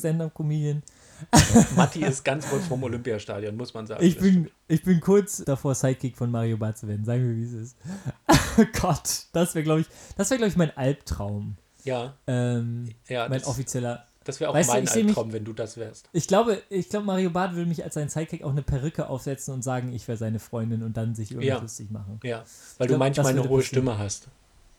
Matti 1.75 2.05
ist 2.05 2.23
ganz 2.23 2.47
kurz 2.47 2.67
vom 2.67 2.83
Olympiastadion, 2.83 3.57
muss 3.57 3.73
man 3.73 3.87
sagen. 3.87 4.05
Ich 4.05 4.19
bin, 4.19 4.51
ich 4.67 4.83
bin 4.83 4.99
kurz 4.99 5.43
davor, 5.43 5.73
Sidekick 5.73 6.15
von 6.15 6.29
Mario 6.29 6.57
Barth 6.57 6.77
zu 6.77 6.87
werden. 6.87 7.03
Sagen 7.03 7.27
wir, 7.27 7.35
wie 7.35 7.43
es 7.43 7.53
ist. 7.53 7.77
Oh 8.57 8.65
Gott, 8.81 9.23
das 9.33 9.55
wäre, 9.55 9.63
glaube 9.63 9.81
ich, 9.81 9.87
das 10.17 10.29
wäre, 10.29 10.37
glaube 10.39 10.49
ich, 10.51 10.57
mein 10.57 10.75
Albtraum. 10.77 11.55
Ja, 11.83 12.15
Ähm, 12.27 12.93
ja 13.07 13.29
mein 13.29 13.39
das, 13.39 13.47
offizieller. 13.47 14.05
das 14.25 14.39
wäre 14.39 14.49
auch 14.51 14.55
Weißt 14.55 14.69
du, 14.69 14.73
mein 14.73 14.83
ich 14.83 14.89
seh 14.89 15.03
mich- 15.03 15.09
Albtraum, 15.15 15.31
wenn 15.33 15.45
du 15.45 15.53
das 15.53 15.77
wärst. 15.77 16.09
Ich 16.11 16.27
glaube, 16.27 16.61
ich 16.69 16.89
glaube, 16.89 17.05
Mario 17.05 17.29
Barth 17.29 17.55
will 17.55 17.65
mich 17.65 17.83
als 17.83 17.93
sein 17.93 18.09
Sidekick 18.09 18.43
auch 18.43 18.51
eine 18.51 18.61
Perücke 18.63 19.07
aufsetzen 19.07 19.53
und 19.53 19.61
sagen, 19.63 19.93
ich 19.93 20.07
wäre 20.07 20.17
seine 20.17 20.39
Freundin 20.39 20.83
und 20.83 20.97
dann 20.97 21.15
sich 21.15 21.31
irgendwie 21.31 21.47
Ja. 21.47 21.59
lustig 21.59 21.89
machen. 21.91 22.19
Ja, 22.23 22.39
weil 22.39 22.43
Ich 22.43 22.77
du 22.79 22.85
glaub, 22.87 22.99
manchmal 22.99 23.27
eine 23.27 23.37
würde 23.37 23.49
hohe 23.49 23.57
passieren. 23.59 23.83
Stimme 23.83 23.97
hast. 23.97 24.27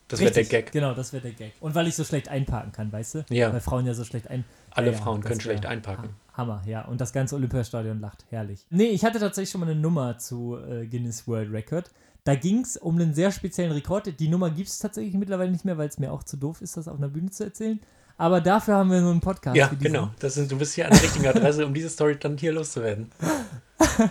Das 0.08 0.20
wäre 0.20 0.30
der 0.32 0.44
Gag. 0.44 0.72
Genau, 0.72 0.94
das 0.94 1.12
wäre 1.12 1.22
der 1.22 1.32
Gag. 1.32 1.52
Und 1.60 1.74
weil 1.74 1.86
ich 1.86 1.94
so 1.94 2.02
schlecht 2.04 2.28
einparken 2.30 2.72
kann, 2.72 2.90
weißt 2.90 3.14
du? 3.16 3.24
Ja. 3.28 3.52
Weil 3.52 3.60
Frauen 3.60 3.84
ja 3.86 3.92
so 3.94 4.04
schlecht 4.04 4.28
ein. 4.30 4.44
Alle 4.70 4.92
Ja, 4.92 4.96
Frauen 4.98 5.22
können 5.22 5.40
schlecht 5.40 5.66
einparken. 5.66 6.10
Ha- 6.38 6.42
Hammer, 6.42 6.62
ja. 6.66 6.84
Und 6.86 7.00
das 7.00 7.12
ganze 7.12 7.34
Olympiastadion 7.34 8.00
lacht. 8.00 8.24
Herrlich. 8.30 8.64
Nee, 8.70 8.84
ich 8.86 9.04
hatte 9.04 9.18
tatsächlich 9.18 9.50
schon 9.50 9.60
mal 9.60 9.68
eine 9.70 9.78
Nummer 9.78 10.16
zu 10.18 10.56
äh, 10.56 10.86
Guinness 10.86 11.26
World 11.28 11.52
Record. 11.52 11.90
Da 12.24 12.34
ging 12.34 12.60
es 12.60 12.76
um 12.76 12.96
einen 12.96 13.12
sehr 13.14 13.30
speziellen 13.32 13.72
Rekord. 13.72 14.18
Die 14.20 14.28
Nummer 14.28 14.50
gibt 14.50 14.68
es 14.68 14.78
tatsächlich 14.78 15.14
mittlerweile 15.14 15.50
nicht 15.50 15.64
mehr, 15.64 15.78
weil 15.78 15.88
es 15.88 15.98
mir 15.98 16.12
auch 16.12 16.22
zu 16.22 16.36
doof 16.36 16.60
ist, 16.62 16.76
das 16.76 16.88
auf 16.88 16.96
einer 16.98 17.08
Bühne 17.08 17.30
zu 17.30 17.44
erzählen. 17.44 17.80
Aber 18.16 18.40
dafür 18.40 18.74
haben 18.74 18.90
wir 18.90 19.00
so 19.00 19.10
einen 19.10 19.20
Podcast. 19.20 19.56
Ja, 19.56 19.70
genau. 19.80 20.10
Das 20.18 20.34
sind, 20.34 20.50
du 20.50 20.58
bist 20.58 20.74
hier 20.74 20.86
an 20.86 20.92
der 20.92 21.02
richtigen 21.02 21.26
Adresse, 21.26 21.64
um 21.64 21.72
diese 21.72 21.88
Story 21.88 22.16
dann 22.18 22.36
hier 22.36 22.52
loszuwerden. 22.52 23.10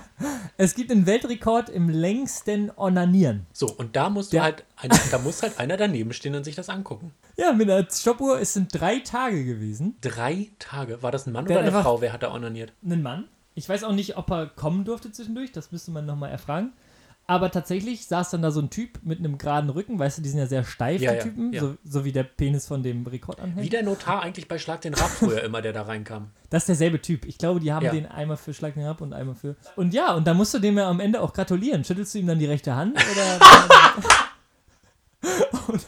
Es 0.59 0.74
gibt 0.74 0.91
einen 0.91 1.05
Weltrekord 1.05 1.70
im 1.70 1.88
längsten 1.89 2.72
Onanieren. 2.76 3.45
So, 3.53 3.68
und 3.72 3.95
da 3.95 4.09
musst 4.09 4.34
du 4.34 4.38
Ja. 4.38 4.43
halt, 4.43 4.63
ein, 4.78 4.89
da 5.11 5.20
muss 5.20 5.43
halt 5.43 5.59
einer 5.59 5.78
daneben 5.78 6.13
stehen 6.13 6.34
und 6.36 6.43
sich 6.43 6.55
das 6.55 6.70
angucken. 6.70 7.13
Ja, 7.39 7.53
mit 7.53 7.70
einer 7.70 7.88
Stoppuhr. 7.91 8.39
Es 8.41 8.53
sind 8.53 8.70
drei 8.74 8.97
Tage 8.97 9.45
gewesen. 9.45 9.95
Drei 10.01 10.47
Tage. 10.57 11.03
War 11.03 11.11
das 11.11 11.28
ein 11.28 11.34
Mann 11.34 11.45
Der 11.45 11.59
oder 11.59 11.68
eine 11.68 11.84
Frau? 11.84 12.01
Wer 12.01 12.11
hat 12.11 12.24
da 12.24 12.34
onaniert? 12.34 12.74
Ein 12.84 13.03
Mann. 13.03 13.26
Ich 13.53 13.70
weiß 13.70 13.84
auch 13.84 13.91
nicht, 13.91 14.18
ob 14.18 14.32
er 14.32 14.47
kommen 14.47 14.86
durfte 14.86 15.11
zwischendurch. 15.11 15.51
Das 15.51 15.72
müsste 15.72 15.91
man 15.91 16.07
nochmal 16.07 16.32
erfragen. 16.32 16.74
Aber 17.30 17.52
tatsächlich 17.52 18.06
saß 18.06 18.30
dann 18.30 18.42
da 18.42 18.52
so 18.52 18.62
ein 18.62 18.70
Typ 18.70 19.00
mit 19.04 19.20
einem 19.20 19.38
geraden 19.38 19.70
Rücken. 19.70 20.00
Weißt 20.00 20.18
du, 20.18 20.22
die 20.22 20.30
sind 20.30 20.40
ja 20.40 20.48
sehr 20.48 20.64
steif, 20.64 21.02
Ja, 21.02 21.12
die 21.12 21.18
ja, 21.18 21.24
Typen. 21.24 21.52
ja. 21.52 21.60
So, 21.60 21.76
so 21.84 22.06
wie 22.06 22.14
der 22.14 22.24
Penis 22.24 22.68
von 22.68 22.84
dem 22.84 23.06
Rekordanhänger. 23.06 23.62
Wie 23.62 23.70
der 23.70 23.84
Notar 23.84 24.24
eigentlich 24.24 24.48
bei 24.48 24.58
Schlag 24.58 24.80
den 24.80 24.94
Rab 24.94 25.10
früher 25.10 25.44
immer, 25.44 25.62
der 25.62 25.74
da 25.74 25.82
reinkam. 25.82 26.32
Das 26.50 26.64
ist 26.64 26.68
derselbe 26.70 27.02
Typ. 27.02 27.26
Ich 27.26 27.38
glaube, 27.38 27.60
die 27.60 27.74
haben 27.74 27.90
den 27.92 28.06
einmal 28.06 28.38
für 28.38 28.54
Schlag 28.54 28.76
den 28.76 28.86
Rab 28.86 29.02
und 29.02 29.12
einmal 29.12 29.36
für. 29.36 29.58
Und 29.76 29.94
ja, 29.94 30.14
und 30.16 30.26
da 30.26 30.34
musst 30.34 30.54
du 30.54 30.60
dem 30.60 30.78
ja 30.78 30.90
am 30.90 31.02
Ende 31.02 31.20
auch 31.22 31.34
gratulieren. 31.34 31.84
Schüttelst 31.84 32.16
du 32.16 32.20
ihm 32.20 32.28
dann 32.28 32.40
die 32.40 32.46
rechte 32.46 32.74
Hand 32.74 32.98
oder. 32.98 33.40
oder, 35.68 35.80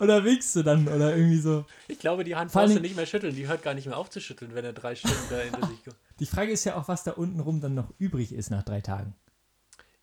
oder 0.00 0.24
winkst 0.24 0.56
du 0.56 0.64
dann 0.64 0.88
oder 0.88 1.16
irgendwie 1.16 1.38
so. 1.38 1.64
Ich 1.86 2.00
glaube, 2.00 2.24
die 2.24 2.34
Hand 2.34 2.50
brauchst 2.50 2.74
du 2.74 2.80
nicht 2.80 2.96
mehr 2.96 3.06
schütteln. 3.06 3.36
Die 3.36 3.46
hört 3.46 3.62
gar 3.62 3.74
nicht 3.74 3.86
mehr 3.86 3.96
auf 3.96 4.10
zu 4.10 4.20
schütteln, 4.20 4.56
wenn 4.56 4.64
er 4.64 4.72
drei 4.72 4.96
Stunden 4.96 5.16
da 5.30 5.38
hinter 5.38 5.68
sich 5.68 5.84
kommt. 5.84 5.96
Die 6.18 6.26
Frage 6.26 6.50
ist 6.50 6.64
ja 6.64 6.74
auch, 6.74 6.88
was 6.88 7.04
da 7.04 7.12
unten 7.12 7.38
rum 7.38 7.60
dann 7.60 7.74
noch 7.76 7.92
übrig 7.98 8.32
ist 8.34 8.50
nach 8.50 8.64
drei 8.64 8.80
Tagen. 8.80 9.14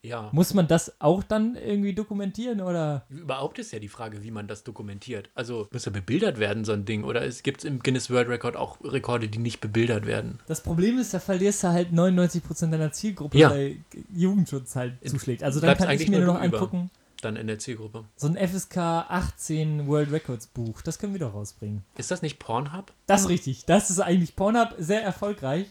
Ja. 0.03 0.29
Muss 0.31 0.53
man 0.53 0.67
das 0.67 1.01
auch 1.01 1.23
dann 1.23 1.55
irgendwie 1.55 1.93
dokumentieren 1.93 2.61
oder? 2.61 3.05
Überhaupt 3.09 3.59
ist 3.59 3.71
ja 3.73 3.79
die 3.79 3.87
Frage, 3.89 4.23
wie 4.23 4.31
man 4.31 4.47
das 4.47 4.63
dokumentiert. 4.63 5.29
Also 5.35 5.67
muss 5.71 5.85
ja 5.85 5.91
bebildert 5.91 6.39
werden, 6.39 6.63
so 6.65 6.71
ein 6.71 6.85
Ding. 6.85 7.03
Oder 7.03 7.23
es 7.25 7.43
gibt 7.43 7.65
im 7.65 7.79
Guinness 7.79 8.09
World 8.09 8.29
Record 8.29 8.55
auch 8.55 8.77
Rekorde, 8.83 9.27
die 9.27 9.39
nicht 9.39 9.59
bebildert 9.59 10.05
werden. 10.05 10.39
Das 10.47 10.61
Problem 10.61 10.97
ist, 10.99 11.13
da 11.13 11.19
verlierst 11.19 11.63
du 11.63 11.69
halt 11.69 11.91
99% 11.91 12.69
deiner 12.71 12.91
Zielgruppe, 12.91 13.37
Ja. 13.37 13.49
weil 13.49 13.77
Jugendschutz 14.13 14.75
halt 14.75 14.93
zuschlägt. 15.07 15.43
Also 15.43 15.59
dann 15.59 15.75
kann 15.77 15.89
ich 15.89 16.07
mir 16.07 16.19
nur 16.19 16.33
noch 16.35 16.41
angucken, 16.41 16.89
Dann 17.21 17.35
in 17.35 17.47
der 17.47 17.59
Zielgruppe. 17.59 18.05
so 18.15 18.27
ein 18.27 18.37
FSK 18.37 18.77
18 18.77 19.87
World 19.87 20.11
Records 20.11 20.47
Buch, 20.47 20.81
das 20.83 20.99
können 20.99 21.13
wir 21.13 21.19
doch 21.19 21.33
rausbringen. 21.33 21.83
Ist 21.97 22.11
das 22.11 22.21
nicht 22.21 22.39
Pornhub? 22.39 22.93
Das 23.07 23.21
ist 23.23 23.29
richtig, 23.29 23.65
das 23.65 23.89
ist 23.89 23.99
eigentlich 23.99 24.35
Pornhub, 24.35 24.75
sehr 24.77 25.03
erfolgreich. 25.03 25.65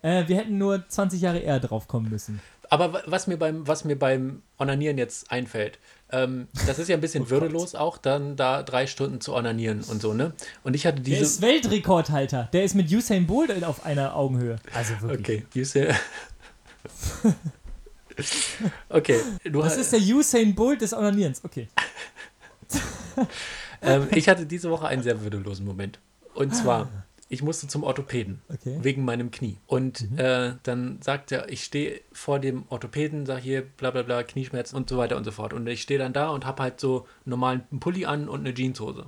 Äh, 0.00 0.28
wir 0.28 0.36
hätten 0.36 0.58
nur 0.58 0.88
20 0.88 1.20
Jahre 1.20 1.38
eher 1.40 1.58
drauf 1.58 1.88
kommen 1.88 2.08
müssen. 2.08 2.40
Aber 2.70 2.92
wa- 2.92 3.02
was 3.06 3.26
mir 3.26 3.36
beim, 3.38 3.66
was 3.66 3.84
mir 3.84 3.96
beim 3.98 4.42
Onanieren 4.58 4.98
jetzt 4.98 5.30
einfällt, 5.30 5.78
ähm, 6.10 6.48
das 6.66 6.78
ist 6.78 6.88
ja 6.88 6.96
ein 6.96 7.00
bisschen 7.00 7.24
Oh 7.24 7.30
würdelos 7.30 7.74
auch, 7.74 7.96
dann 7.98 8.36
da 8.36 8.62
drei 8.62 8.86
Stunden 8.86 9.20
zu 9.20 9.34
onanieren 9.34 9.82
und 9.84 10.00
so, 10.02 10.12
ne? 10.14 10.32
Und 10.64 10.74
ich 10.74 10.86
hatte 10.86 10.96
Der 10.96 11.04
diese. 11.04 11.22
ist 11.22 11.40
Weltrekordhalter, 11.42 12.48
der 12.52 12.64
ist 12.64 12.74
mit 12.74 12.90
Usain 12.92 13.26
Bolt 13.26 13.64
auf 13.64 13.84
einer 13.86 14.14
Augenhöhe. 14.16 14.56
Also 14.74 15.00
wirklich. 15.00 15.44
Okay, 15.50 15.64
say, 15.64 15.94
Okay, 18.88 19.20
du 19.44 19.62
Das 19.62 19.76
ist 19.76 19.92
der 19.92 20.00
Usain 20.00 20.54
Bolt 20.54 20.80
des 20.80 20.92
Onanierens. 20.92 21.44
Okay. 21.44 21.68
ähm, 23.82 24.08
ich 24.10 24.28
hatte 24.28 24.44
diese 24.46 24.70
Woche 24.70 24.88
einen 24.88 25.02
sehr 25.02 25.22
würdelosen 25.22 25.64
Moment. 25.64 25.98
Und 26.34 26.54
zwar, 26.54 26.88
ich 27.28 27.42
musste 27.42 27.66
zum 27.68 27.82
Orthopäden 27.84 28.40
Okay. 28.52 28.78
Mhm. 28.78 28.84
wegen 28.84 29.04
meinem 29.04 29.30
Knie. 29.30 29.58
Und 29.66 30.18
äh, 30.18 30.54
dann 30.62 31.00
sagt 31.02 31.30
er, 31.32 31.48
ich 31.50 31.62
stehe 31.64 32.00
vor 32.12 32.38
dem 32.38 32.64
Orthopäden, 32.68 33.26
sag 33.26 33.38
hier 33.40 33.62
bla 33.62 33.90
bla 33.90 34.02
bla, 34.02 34.22
Knieschmerzen 34.22 34.76
und 34.76 34.88
so 34.88 34.96
weiter 34.98 35.16
und 35.16 35.24
so 35.24 35.30
fort. 35.30 35.52
Und 35.52 35.66
ich 35.66 35.82
stehe 35.82 35.98
dann 35.98 36.12
da 36.12 36.30
und 36.30 36.46
habe 36.46 36.62
halt 36.62 36.80
so 36.80 37.00
einen 37.24 37.30
normalen 37.30 37.62
Pulli 37.80 38.06
an 38.06 38.28
und 38.28 38.40
eine 38.40 38.54
Jeanshose. 38.54 39.06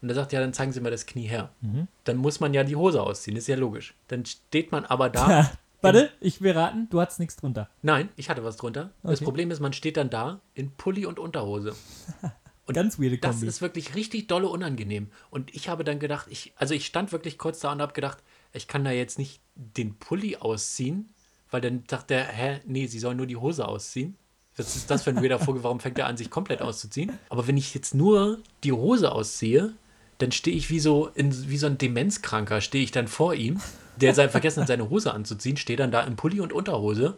Und 0.00 0.08
er 0.08 0.14
sagt, 0.16 0.32
ja, 0.32 0.40
dann 0.40 0.52
zeigen 0.52 0.72
Sie 0.72 0.80
mal 0.80 0.90
das 0.90 1.06
Knie 1.06 1.28
her. 1.28 1.50
Mhm. 1.60 1.86
Dann 2.04 2.16
muss 2.16 2.40
man 2.40 2.52
ja 2.54 2.64
die 2.64 2.74
Hose 2.74 3.00
ausziehen, 3.00 3.36
ist 3.36 3.46
ja 3.46 3.54
logisch. 3.56 3.94
Dann 4.08 4.24
steht 4.26 4.72
man 4.72 4.84
aber 4.84 5.08
da. 5.08 5.50
Warte, 5.80 6.10
ich 6.20 6.40
will 6.40 6.52
raten, 6.52 6.88
du 6.90 7.00
hattest 7.00 7.18
nichts 7.20 7.36
drunter. 7.36 7.68
Nein, 7.82 8.08
ich 8.16 8.28
hatte 8.30 8.44
was 8.44 8.56
drunter. 8.56 8.90
Das 9.02 9.14
Okay. 9.18 9.24
Problem 9.24 9.50
ist, 9.50 9.58
man 9.60 9.72
steht 9.72 9.96
dann 9.96 10.10
da 10.10 10.40
in 10.54 10.70
Pulli 10.72 11.06
und 11.06 11.18
Unterhose. 11.20 11.74
Und 12.66 12.74
Ganz 12.74 12.98
weirde 12.98 13.18
das 13.18 13.36
Kombi. 13.36 13.46
ist 13.46 13.60
wirklich 13.60 13.94
richtig 13.94 14.28
dolle 14.28 14.48
unangenehm. 14.48 15.10
Und 15.30 15.54
ich 15.54 15.68
habe 15.68 15.82
dann 15.84 15.98
gedacht, 15.98 16.26
ich, 16.30 16.52
also 16.56 16.74
ich 16.74 16.86
stand 16.86 17.10
wirklich 17.12 17.38
kurz 17.38 17.60
da 17.60 17.72
und 17.72 17.82
habe 17.82 17.92
gedacht, 17.92 18.18
ich 18.52 18.68
kann 18.68 18.84
da 18.84 18.90
jetzt 18.92 19.18
nicht 19.18 19.40
den 19.54 19.94
Pulli 19.98 20.36
ausziehen, 20.36 21.12
weil 21.50 21.60
dann 21.60 21.84
dachte 21.86 22.14
er, 22.14 22.26
hä, 22.26 22.60
nee, 22.64 22.86
sie 22.86 22.98
sollen 22.98 23.16
nur 23.16 23.26
die 23.26 23.36
Hose 23.36 23.66
ausziehen. 23.66 24.16
Was 24.56 24.76
ist 24.76 24.90
das 24.90 25.02
für 25.02 25.10
ein 25.10 25.22
weirder 25.22 25.38
Vogel? 25.38 25.64
Warum 25.64 25.80
fängt 25.80 25.98
er 25.98 26.06
an, 26.06 26.16
sich 26.16 26.30
komplett 26.30 26.60
auszuziehen? 26.60 27.18
Aber 27.30 27.46
wenn 27.46 27.56
ich 27.56 27.74
jetzt 27.74 27.94
nur 27.94 28.38
die 28.64 28.72
Hose 28.72 29.10
ausziehe, 29.10 29.74
dann 30.18 30.30
stehe 30.30 30.56
ich 30.56 30.70
wie 30.70 30.78
so, 30.78 31.08
in, 31.14 31.48
wie 31.48 31.56
so 31.56 31.66
ein 31.66 31.78
Demenzkranker, 31.78 32.60
stehe 32.60 32.84
ich 32.84 32.92
dann 32.92 33.08
vor 33.08 33.34
ihm, 33.34 33.60
der 33.96 34.14
sei, 34.14 34.28
vergessen 34.28 34.60
hat, 34.60 34.68
seine 34.68 34.88
Hose 34.90 35.12
anzuziehen, 35.12 35.56
stehe 35.56 35.76
dann 35.76 35.90
da 35.90 36.02
im 36.02 36.16
Pulli 36.16 36.40
und 36.40 36.52
Unterhose 36.52 37.16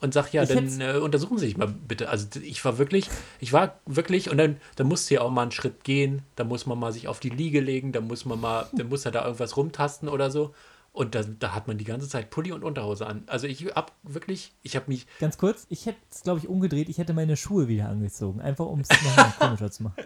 und 0.00 0.12
sag, 0.12 0.32
ja, 0.32 0.42
Ich 0.42 0.50
dann 0.50 0.80
äh, 0.80 0.98
untersuchen 0.98 1.38
Sie 1.38 1.46
sich 1.46 1.56
mal 1.56 1.68
bitte. 1.68 2.08
Also 2.08 2.26
ich 2.40 2.64
war 2.64 2.78
wirklich, 2.78 3.08
ich 3.40 3.52
war 3.52 3.80
wirklich, 3.86 4.30
und 4.30 4.36
dann, 4.38 4.56
dann 4.76 4.86
musste 4.86 5.14
ja 5.14 5.20
auch 5.22 5.30
mal 5.30 5.42
einen 5.42 5.52
Schritt 5.52 5.84
gehen, 5.84 6.22
da 6.36 6.44
muss 6.44 6.66
man 6.66 6.78
mal 6.78 6.92
sich 6.92 7.08
auf 7.08 7.20
die 7.20 7.30
Liege 7.30 7.60
legen, 7.60 7.92
da 7.92 8.00
muss 8.00 8.24
man 8.24 8.40
mal, 8.40 8.68
dann 8.76 8.88
muss 8.88 9.06
er 9.06 9.12
da 9.12 9.24
irgendwas 9.24 9.56
rumtasten 9.56 10.08
oder 10.08 10.30
so. 10.30 10.54
Und 10.96 11.14
da, 11.14 11.22
da 11.24 11.54
hat 11.54 11.68
man 11.68 11.76
die 11.76 11.84
ganze 11.84 12.08
Zeit 12.08 12.30
Pulli 12.30 12.52
und 12.52 12.64
Unterhose 12.64 13.06
an. 13.06 13.24
Also 13.26 13.46
ich 13.46 13.66
hab 13.74 13.92
wirklich, 14.02 14.54
ich 14.62 14.76
habe 14.76 14.86
mich, 14.88 15.06
Ganz 15.20 15.36
kurz, 15.36 15.66
ich 15.68 15.84
hätte 15.84 15.98
es, 16.10 16.22
glaube 16.22 16.38
ich, 16.38 16.48
umgedreht. 16.48 16.88
Ich 16.88 16.96
hätte 16.96 17.12
meine 17.12 17.36
Schuhe 17.36 17.68
wieder 17.68 17.90
angezogen. 17.90 18.40
Einfach, 18.40 18.64
um 18.64 18.80
es 18.80 18.88
nochmal 18.88 19.30
komischer 19.38 19.70
zu 19.70 19.82
machen. 19.82 20.02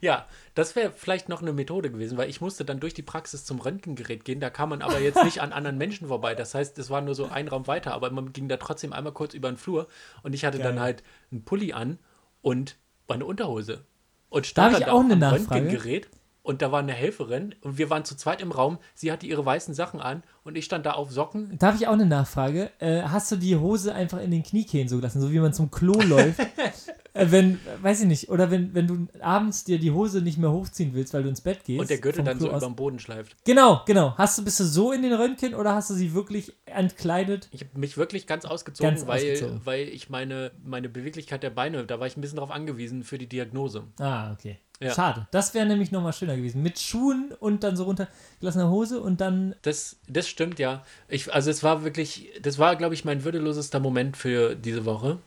ja, 0.00 0.28
das 0.54 0.76
wäre 0.76 0.92
vielleicht 0.92 1.28
noch 1.28 1.42
eine 1.42 1.52
Methode 1.52 1.90
gewesen, 1.90 2.16
weil 2.16 2.30
ich 2.30 2.40
musste 2.40 2.64
dann 2.64 2.78
durch 2.78 2.94
die 2.94 3.02
Praxis 3.02 3.44
zum 3.44 3.58
Röntgengerät 3.58 4.24
gehen. 4.24 4.38
Da 4.38 4.50
kam 4.50 4.68
man 4.68 4.82
aber 4.82 5.00
jetzt 5.00 5.24
nicht 5.24 5.40
an 5.40 5.52
anderen 5.52 5.78
Menschen 5.78 6.06
vorbei. 6.06 6.36
Das 6.36 6.54
heißt, 6.54 6.78
es 6.78 6.90
war 6.90 7.00
nur 7.00 7.16
so 7.16 7.26
ein 7.26 7.48
Raum 7.48 7.66
weiter, 7.66 7.92
aber 7.92 8.12
man 8.12 8.32
ging 8.32 8.46
da 8.48 8.56
trotzdem 8.56 8.92
einmal 8.92 9.12
kurz 9.12 9.34
über 9.34 9.50
den 9.50 9.56
Flur 9.56 9.88
und 10.22 10.32
ich 10.32 10.44
hatte 10.44 10.58
dann 10.58 10.76
Geil. 10.76 10.84
halt 10.84 11.02
einen 11.32 11.44
Pulli 11.44 11.72
an 11.72 11.98
und 12.40 12.76
meine 13.08 13.24
Unterhose. 13.24 13.84
Und 14.28 14.44
Da 14.44 14.48
stand 14.48 14.74
dann 14.74 14.82
ich 14.82 14.88
auch 14.88 15.00
eine 15.00 15.14
am 15.14 15.18
Nachfrage. 15.18 15.62
Röntgengerät 15.62 16.08
und 16.42 16.62
da 16.62 16.72
war 16.72 16.80
eine 16.80 16.92
Helferin 16.92 17.54
und 17.60 17.78
wir 17.78 17.90
waren 17.90 18.04
zu 18.04 18.16
zweit 18.16 18.40
im 18.40 18.52
Raum. 18.52 18.78
Sie 18.94 19.12
hatte 19.12 19.26
ihre 19.26 19.44
weißen 19.44 19.74
Sachen 19.74 20.00
an 20.00 20.22
und 20.44 20.56
ich 20.56 20.64
stand 20.64 20.86
da 20.86 20.92
auf 20.92 21.10
Socken. 21.10 21.58
Darf 21.58 21.76
ich 21.76 21.86
auch 21.86 21.92
eine 21.92 22.06
Nachfrage? 22.06 22.70
Äh, 22.78 23.02
hast 23.02 23.30
du 23.32 23.36
die 23.36 23.56
Hose 23.56 23.94
einfach 23.94 24.20
in 24.20 24.30
den 24.30 24.42
Kniekehlen 24.42 24.88
so 24.88 24.96
gelassen, 24.96 25.20
so 25.20 25.30
wie 25.32 25.40
man 25.40 25.52
zum 25.52 25.70
Klo 25.70 26.00
läuft? 26.00 26.40
äh, 27.14 27.26
wenn, 27.30 27.58
weiß 27.82 28.00
ich 28.02 28.06
nicht, 28.06 28.28
oder 28.30 28.50
wenn, 28.50 28.74
wenn 28.74 28.86
du 28.86 29.08
abends 29.20 29.64
dir 29.64 29.78
die 29.78 29.90
Hose 29.90 30.20
nicht 30.22 30.38
mehr 30.38 30.50
hochziehen 30.52 30.94
willst, 30.94 31.12
weil 31.14 31.22
du 31.22 31.28
ins 31.28 31.40
Bett 31.40 31.64
gehst. 31.64 31.80
Und 31.80 31.90
der 31.90 31.98
Gürtel 31.98 32.24
dann 32.24 32.38
so 32.38 32.46
Klo 32.46 32.56
aus- 32.56 32.62
über 32.62 32.70
den 32.72 32.76
Boden 32.76 32.98
schleift. 32.98 33.36
Genau, 33.44 33.82
genau. 33.86 34.14
Hast 34.16 34.38
du, 34.38 34.44
bist 34.44 34.60
du 34.60 34.64
so 34.64 34.92
in 34.92 35.02
den 35.02 35.12
Röntgen 35.12 35.54
oder 35.54 35.74
hast 35.74 35.90
du 35.90 35.94
sie 35.94 36.14
wirklich 36.14 36.52
entkleidet? 36.66 37.48
Ich 37.52 37.60
habe 37.62 37.78
mich 37.78 37.96
wirklich 37.96 38.26
ganz 38.26 38.44
ausgezogen, 38.44 38.94
Ganz 38.94 39.06
weil, 39.06 39.16
ausgezogen. 39.32 39.60
weil 39.64 39.88
ich 39.88 40.10
meine, 40.10 40.50
meine 40.64 40.88
Beweglichkeit 40.88 41.42
der 41.42 41.50
Beine, 41.50 41.84
da 41.84 42.00
war 42.00 42.06
ich 42.06 42.16
ein 42.16 42.20
bisschen 42.20 42.38
drauf 42.38 42.50
angewiesen 42.50 43.04
für 43.04 43.18
die 43.18 43.26
Diagnose. 43.28 43.84
Ah, 43.98 44.32
okay. 44.32 44.58
Ja. 44.82 44.94
Schade. 44.94 45.26
Das 45.30 45.52
wäre 45.52 45.66
nämlich 45.66 45.92
nochmal 45.92 46.14
schöner 46.14 46.36
gewesen. 46.36 46.62
Mit 46.62 46.78
Schuhen 46.78 47.32
und 47.38 47.64
dann 47.64 47.76
so 47.76 47.84
runtergelassener 47.84 48.70
Hose 48.70 49.00
und 49.00 49.20
dann. 49.20 49.54
Das, 49.60 49.96
das 50.08 50.26
stimmt, 50.26 50.58
ja. 50.58 50.82
Ich, 51.06 51.30
also 51.34 51.50
es 51.50 51.62
war 51.62 51.84
wirklich, 51.84 52.30
das 52.40 52.58
war, 52.58 52.76
glaube 52.76 52.94
ich, 52.94 53.04
mein 53.04 53.22
würdelosester 53.22 53.78
Moment 53.78 54.16
für 54.16 54.54
diese 54.54 54.86
Woche. 54.86 55.18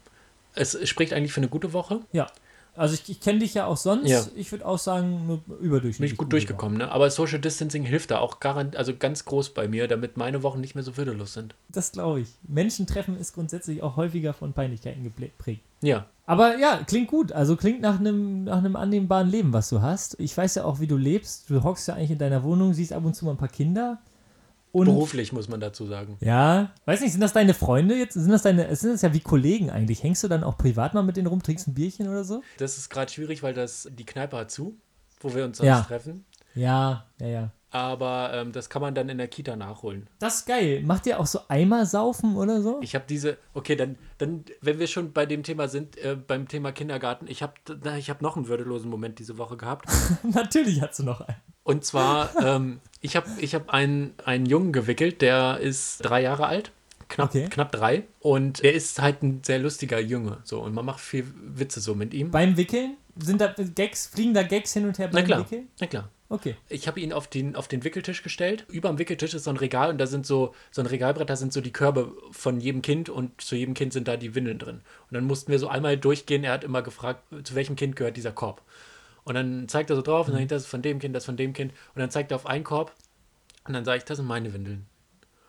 Es 0.56 0.78
spricht 0.88 1.14
eigentlich 1.14 1.34
für 1.34 1.42
eine 1.42 1.50
gute 1.50 1.74
Woche. 1.74 2.02
Ja. 2.12 2.28
Also 2.76 2.96
ich, 2.96 3.08
ich 3.08 3.20
kenne 3.20 3.40
dich 3.40 3.54
ja 3.54 3.68
auch 3.68 3.78
sonst. 3.78 4.10
Ja. 4.10 4.26
Ich 4.36 4.52
würde 4.52 4.66
auch 4.66 4.80
sagen, 4.80 5.28
nur 5.28 5.42
überdurchschnittlich. 5.60 5.98
Bin 5.98 6.08
ich 6.08 6.18
gut 6.18 6.32
durchgekommen, 6.32 6.80
ne? 6.80 6.92
Aber 6.92 7.10
Social 7.12 7.40
Distancing 7.40 7.84
hilft 7.84 8.10
da 8.10 8.18
auch 8.18 8.40
garant, 8.40 8.76
also 8.76 8.96
ganz 8.96 9.26
groß 9.26 9.52
bei 9.52 9.68
mir, 9.68 9.88
damit 9.88 10.18
meine 10.18 10.42
Wochen 10.42 10.60
nicht 10.60 10.74
mehr 10.74 10.84
so 10.84 10.98
würdelos 10.98 11.34
sind. 11.34 11.54
Das 11.70 11.92
glaube 11.92 12.22
ich. 12.22 12.30
Menschen 12.48 12.88
treffen 12.88 13.18
ist 13.20 13.34
grundsätzlich 13.34 13.84
auch 13.84 13.96
häufiger 13.96 14.34
von 14.34 14.54
Peinlichkeiten 14.54 15.04
geprägt. 15.04 15.62
Ja. 15.82 16.08
Aber 16.26 16.58
ja, 16.58 16.80
klingt 16.88 17.10
gut. 17.10 17.32
Also 17.32 17.56
klingt 17.58 17.82
nach 17.82 18.00
einem 18.00 18.46
nach 18.46 18.58
einem 18.58 18.76
annehmbaren 18.76 19.30
Leben, 19.30 19.54
was 19.54 19.70
du 19.70 19.82
hast. 19.82 20.20
Ich 20.20 20.36
weiß 20.36 20.56
ja 20.56 20.64
auch, 20.64 20.80
wie 20.80 20.88
du 20.88 20.98
lebst. 20.98 21.50
Du 21.50 21.64
hockst 21.64 21.88
ja 21.88 21.94
eigentlich 21.94 22.12
in 22.12 22.18
deiner 22.18 22.44
Wohnung, 22.44 22.74
siehst 22.74 22.94
ab 22.94 23.06
und 23.06 23.14
zu 23.14 23.26
mal 23.26 23.32
ein 23.32 23.38
paar 23.38 23.50
Kinder. 23.50 24.00
Und 24.74 24.86
Beruflich 24.86 25.32
muss 25.32 25.48
man 25.48 25.60
dazu 25.60 25.86
sagen. 25.86 26.18
ja, 26.20 26.72
weiß 26.86 27.02
nicht, 27.02 27.12
sind 27.12 27.22
das 27.22 27.32
deine 27.32 27.54
Freunde 27.54 27.96
jetzt? 27.96 28.16
Sind 28.16 28.32
das 28.32 28.42
deine, 28.42 28.76
sind 28.76 28.94
das 28.94 29.04
ja 29.04 29.14
wie 29.14 29.20
Kollegen 29.20 29.70
eigentlich? 29.70 30.02
Hängst 30.02 30.24
du 30.24 30.28
dann 30.28 30.44
auch 30.44 30.58
privat 30.58 30.96
mal 30.96 31.04
mit 31.04 31.16
denen 31.16 31.28
rum, 31.28 31.44
trinkst 31.44 31.68
ein 31.68 31.76
Bierchen 31.76 32.08
oder 32.10 32.24
so? 32.24 32.42
Das 32.58 32.78
ist 32.80 32.90
gerade 32.90 33.12
schwierig, 33.12 33.44
weil 33.44 33.54
das 33.54 33.88
die 33.92 34.04
Kneipe 34.06 34.36
hat 34.36 34.50
zu, 34.50 34.76
wo 35.22 35.34
wir 35.36 35.46
uns 35.46 35.60
sonst 35.60 35.68
Ja. 35.68 35.82
treffen. 35.82 36.26
Ja, 36.56 37.06
ja, 37.20 37.28
ja. 37.28 37.52
Aber 37.70 38.32
ähm, 38.34 38.52
das 38.52 38.70
kann 38.70 38.82
man 38.82 38.96
dann 38.96 39.10
in 39.10 39.18
der 39.20 39.28
Kita 39.28 39.56
nachholen. 39.56 40.08
Das 40.20 40.38
ist 40.40 40.46
geil. 40.48 40.82
Macht 40.84 41.06
ihr 41.08 41.20
auch 41.20 41.26
so 41.28 41.40
Eimer 41.50 41.86
saufen 41.86 42.36
oder 42.36 42.62
so? 42.64 42.80
Ich 42.82 42.96
habe 42.96 43.06
diese, 43.08 43.38
okay, 43.54 43.76
dann, 43.76 43.96
dann, 44.18 44.44
wenn 44.62 44.80
wir 44.80 44.88
schon 44.88 45.12
bei 45.12 45.26
dem 45.28 45.44
Thema 45.44 45.68
sind, 45.68 45.98
äh, 45.98 46.16
beim 46.16 46.48
Thema 46.48 46.72
Kindergarten, 46.72 47.28
ich 47.28 47.42
habe 47.44 47.54
ich 47.98 48.10
hab 48.10 48.22
noch 48.24 48.38
einen 48.38 48.48
würdelosen 48.48 48.90
Moment 48.90 49.18
diese 49.20 49.38
Woche 49.38 49.58
gehabt. 49.58 49.88
Natürlich 50.24 50.82
hast 50.82 50.98
du 51.00 51.04
noch 51.04 51.22
einen. 51.22 51.38
Und 51.64 51.86
zwar, 51.86 52.30
ähm, 52.44 52.80
ich 53.02 53.16
habe 53.16 53.30
ich 53.40 53.56
hab 53.56 53.70
einen, 53.70 54.14
einen 54.26 54.46
Jungen 54.46 54.72
gewickelt, 54.74 55.22
der 55.22 55.60
ist 55.60 56.00
drei 56.00 56.22
Jahre 56.22 56.48
alt, 56.48 56.72
knapp, 57.10 57.30
Okay. 57.30 57.48
knapp 57.50 57.72
drei. 57.72 58.04
Und 58.20 58.64
der 58.64 58.74
ist 58.74 59.02
halt 59.02 59.24
ein 59.24 59.42
sehr 59.44 59.60
lustiger 59.60 60.00
Junge. 60.00 60.38
So, 60.44 60.60
und 60.62 60.74
man 60.74 60.86
macht 60.86 61.00
viel 61.00 61.26
Witze 61.42 61.80
so 61.80 61.96
mit 61.96 62.14
ihm. 62.14 62.32
Beim 62.32 62.58
Wickeln? 62.58 62.98
Sind 63.18 63.40
da 63.42 63.54
Gags, 63.76 64.08
fliegen 64.08 64.34
da 64.34 64.42
Gags 64.44 64.74
hin 64.74 64.86
und 64.88 64.98
her 64.98 65.08
Na 65.12 65.20
beim 65.20 65.26
klar, 65.26 65.40
Wickeln? 65.42 65.68
na 65.80 65.88
klar. 65.88 66.10
Okay. 66.30 66.56
Ich 66.68 66.88
habe 66.88 67.00
ihn 67.00 67.14
auf 67.14 67.28
den, 67.28 67.56
auf 67.56 67.68
den 67.68 67.84
Wickeltisch 67.84 68.24
gestellt. 68.24 68.66
Über 68.68 68.90
dem 68.90 68.98
Wickeltisch 68.98 69.36
ist 69.36 69.44
so 69.44 69.52
ein 69.52 69.58
Regal 69.58 69.92
und 69.92 70.00
da 70.00 70.08
sind 70.08 70.26
so, 70.26 70.56
so 70.72 70.82
ein 70.82 70.88
Regalbrett, 70.88 71.30
da 71.30 71.36
sind 71.36 71.54
so 71.54 71.62
die 71.62 71.72
Körbe 71.72 72.12
von 72.32 72.60
jedem 72.60 72.82
Kind 72.82 73.08
und 73.10 73.40
zu 73.40 73.56
jedem 73.56 73.76
Kind 73.76 73.94
sind 73.94 74.08
da 74.08 74.18
die 74.18 74.34
Windeln 74.34 74.58
drin. 74.58 74.78
Und 74.78 75.14
dann 75.14 75.26
mussten 75.26 75.52
wir 75.52 75.60
so 75.60 75.68
einmal 75.68 75.96
durchgehen. 75.96 76.44
Er 76.44 76.54
hat 76.54 76.64
immer 76.64 76.82
gefragt, 76.82 77.22
zu 77.44 77.54
welchem 77.54 77.76
Kind 77.76 77.96
gehört 77.96 78.18
dieser 78.18 78.32
Korb. 78.32 78.64
Und 79.26 79.36
dann 79.36 79.68
zeigt 79.70 79.90
er 79.90 79.96
so 79.96 80.02
drauf 80.02 80.28
und 80.28 80.34
dann 80.34 80.48
das 80.48 80.64
ist 80.64 80.68
von 80.70 80.82
dem 80.82 81.00
Kind, 81.00 81.16
das 81.16 81.26
von 81.26 81.38
dem 81.38 81.54
Kind. 81.54 81.72
Und 81.96 82.00
dann 82.00 82.12
zeigt 82.12 82.32
er 82.32 82.36
auf 82.36 82.46
einen 82.46 82.64
Korb 82.64 82.94
und 83.66 83.74
dann 83.74 83.86
sage 83.86 84.00
ich, 84.00 84.04
das 84.06 84.18
sind 84.18 84.26
meine 84.28 84.54
Windeln. 84.54 84.86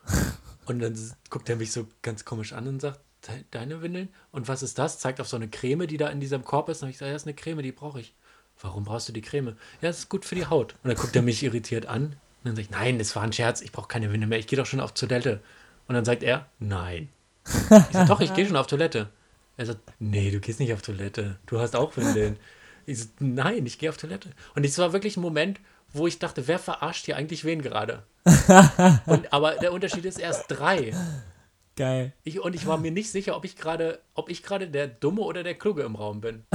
Und 0.66 0.78
dann 0.80 0.98
guckt 1.28 1.48
er 1.50 1.56
mich 1.56 1.72
so 1.72 1.86
ganz 2.00 2.24
komisch 2.24 2.54
an 2.54 2.66
und 2.66 2.80
sagt, 2.80 2.98
"De- 3.28 3.44
deine 3.50 3.82
Windeln? 3.82 4.08
Und 4.32 4.48
was 4.48 4.62
ist 4.62 4.78
das? 4.78 4.98
Zeigt 4.98 5.20
auf 5.20 5.28
so 5.28 5.36
eine 5.36 5.48
Creme, 5.48 5.86
die 5.86 5.98
da 5.98 6.08
in 6.08 6.20
diesem 6.20 6.42
Korb 6.42 6.70
ist. 6.70 6.82
Und 6.82 6.88
ich 6.88 6.96
sage, 6.96 7.10
ja, 7.10 7.12
das 7.12 7.22
ist 7.22 7.26
eine 7.26 7.34
Creme, 7.34 7.60
die 7.62 7.72
brauche 7.72 8.00
ich. 8.00 8.14
Warum 8.62 8.84
brauchst 8.84 9.06
du 9.08 9.12
die 9.12 9.20
Creme? 9.20 9.48
Ja, 9.82 9.88
das 9.88 9.98
ist 9.98 10.08
gut 10.08 10.24
für 10.24 10.34
die 10.36 10.46
Haut. 10.46 10.72
Und 10.82 10.88
dann 10.88 10.96
guckt 10.96 11.14
er 11.14 11.20
mich 11.20 11.42
irritiert 11.42 11.84
an. 11.84 12.04
Und 12.04 12.16
dann 12.44 12.56
sage 12.56 12.62
ich, 12.62 12.70
nein, 12.70 12.98
das 12.98 13.14
war 13.14 13.22
ein 13.22 13.32
Scherz, 13.34 13.60
ich 13.60 13.72
brauche 13.72 13.88
keine 13.88 14.10
Windel 14.10 14.26
mehr, 14.28 14.38
ich 14.38 14.46
gehe 14.46 14.58
doch 14.58 14.64
schon 14.64 14.80
auf 14.80 14.92
Toilette. 14.92 15.40
Und 15.86 15.94
dann 15.96 16.04
sagt 16.06 16.22
er, 16.22 16.46
nein. 16.58 17.10
Ich 17.46 17.52
sage, 17.92 18.08
doch, 18.08 18.20
ich 18.20 18.32
gehe 18.32 18.46
schon 18.46 18.56
auf 18.56 18.66
Toilette. 18.66 19.10
Er 19.58 19.66
sagt, 19.66 19.80
nee, 19.98 20.30
du 20.30 20.40
gehst 20.40 20.60
nicht 20.60 20.72
auf 20.72 20.80
Toilette. 20.80 21.36
Du 21.44 21.60
hast 21.60 21.76
auch 21.76 21.94
Windeln. 21.98 22.38
Ich 22.86 23.00
so, 23.00 23.08
nein, 23.20 23.66
ich 23.66 23.78
gehe 23.78 23.90
auf 23.90 23.96
Toilette. 23.96 24.30
Und 24.54 24.64
es 24.64 24.78
war 24.78 24.92
wirklich 24.92 25.16
ein 25.16 25.22
Moment, 25.22 25.60
wo 25.92 26.06
ich 26.06 26.18
dachte, 26.18 26.46
wer 26.48 26.58
verarscht 26.58 27.06
hier 27.06 27.16
eigentlich 27.16 27.44
wen 27.44 27.62
gerade? 27.62 28.02
Und, 29.06 29.32
aber 29.32 29.52
der 29.56 29.72
Unterschied 29.72 30.04
ist 30.04 30.18
erst 30.18 30.46
drei. 30.48 30.92
Geil. 31.76 32.12
Ich, 32.22 32.40
und 32.40 32.54
ich 32.54 32.66
war 32.68 32.78
mir 32.78 32.92
nicht 32.92 33.10
sicher, 33.10 33.36
ob 33.36 33.44
ich 33.44 33.56
gerade, 33.56 34.00
ob 34.14 34.30
ich 34.30 34.44
gerade 34.44 34.68
der 34.68 34.86
Dumme 34.86 35.22
oder 35.22 35.42
der 35.42 35.54
Kluge 35.54 35.82
im 35.82 35.96
Raum 35.96 36.20
bin. 36.20 36.44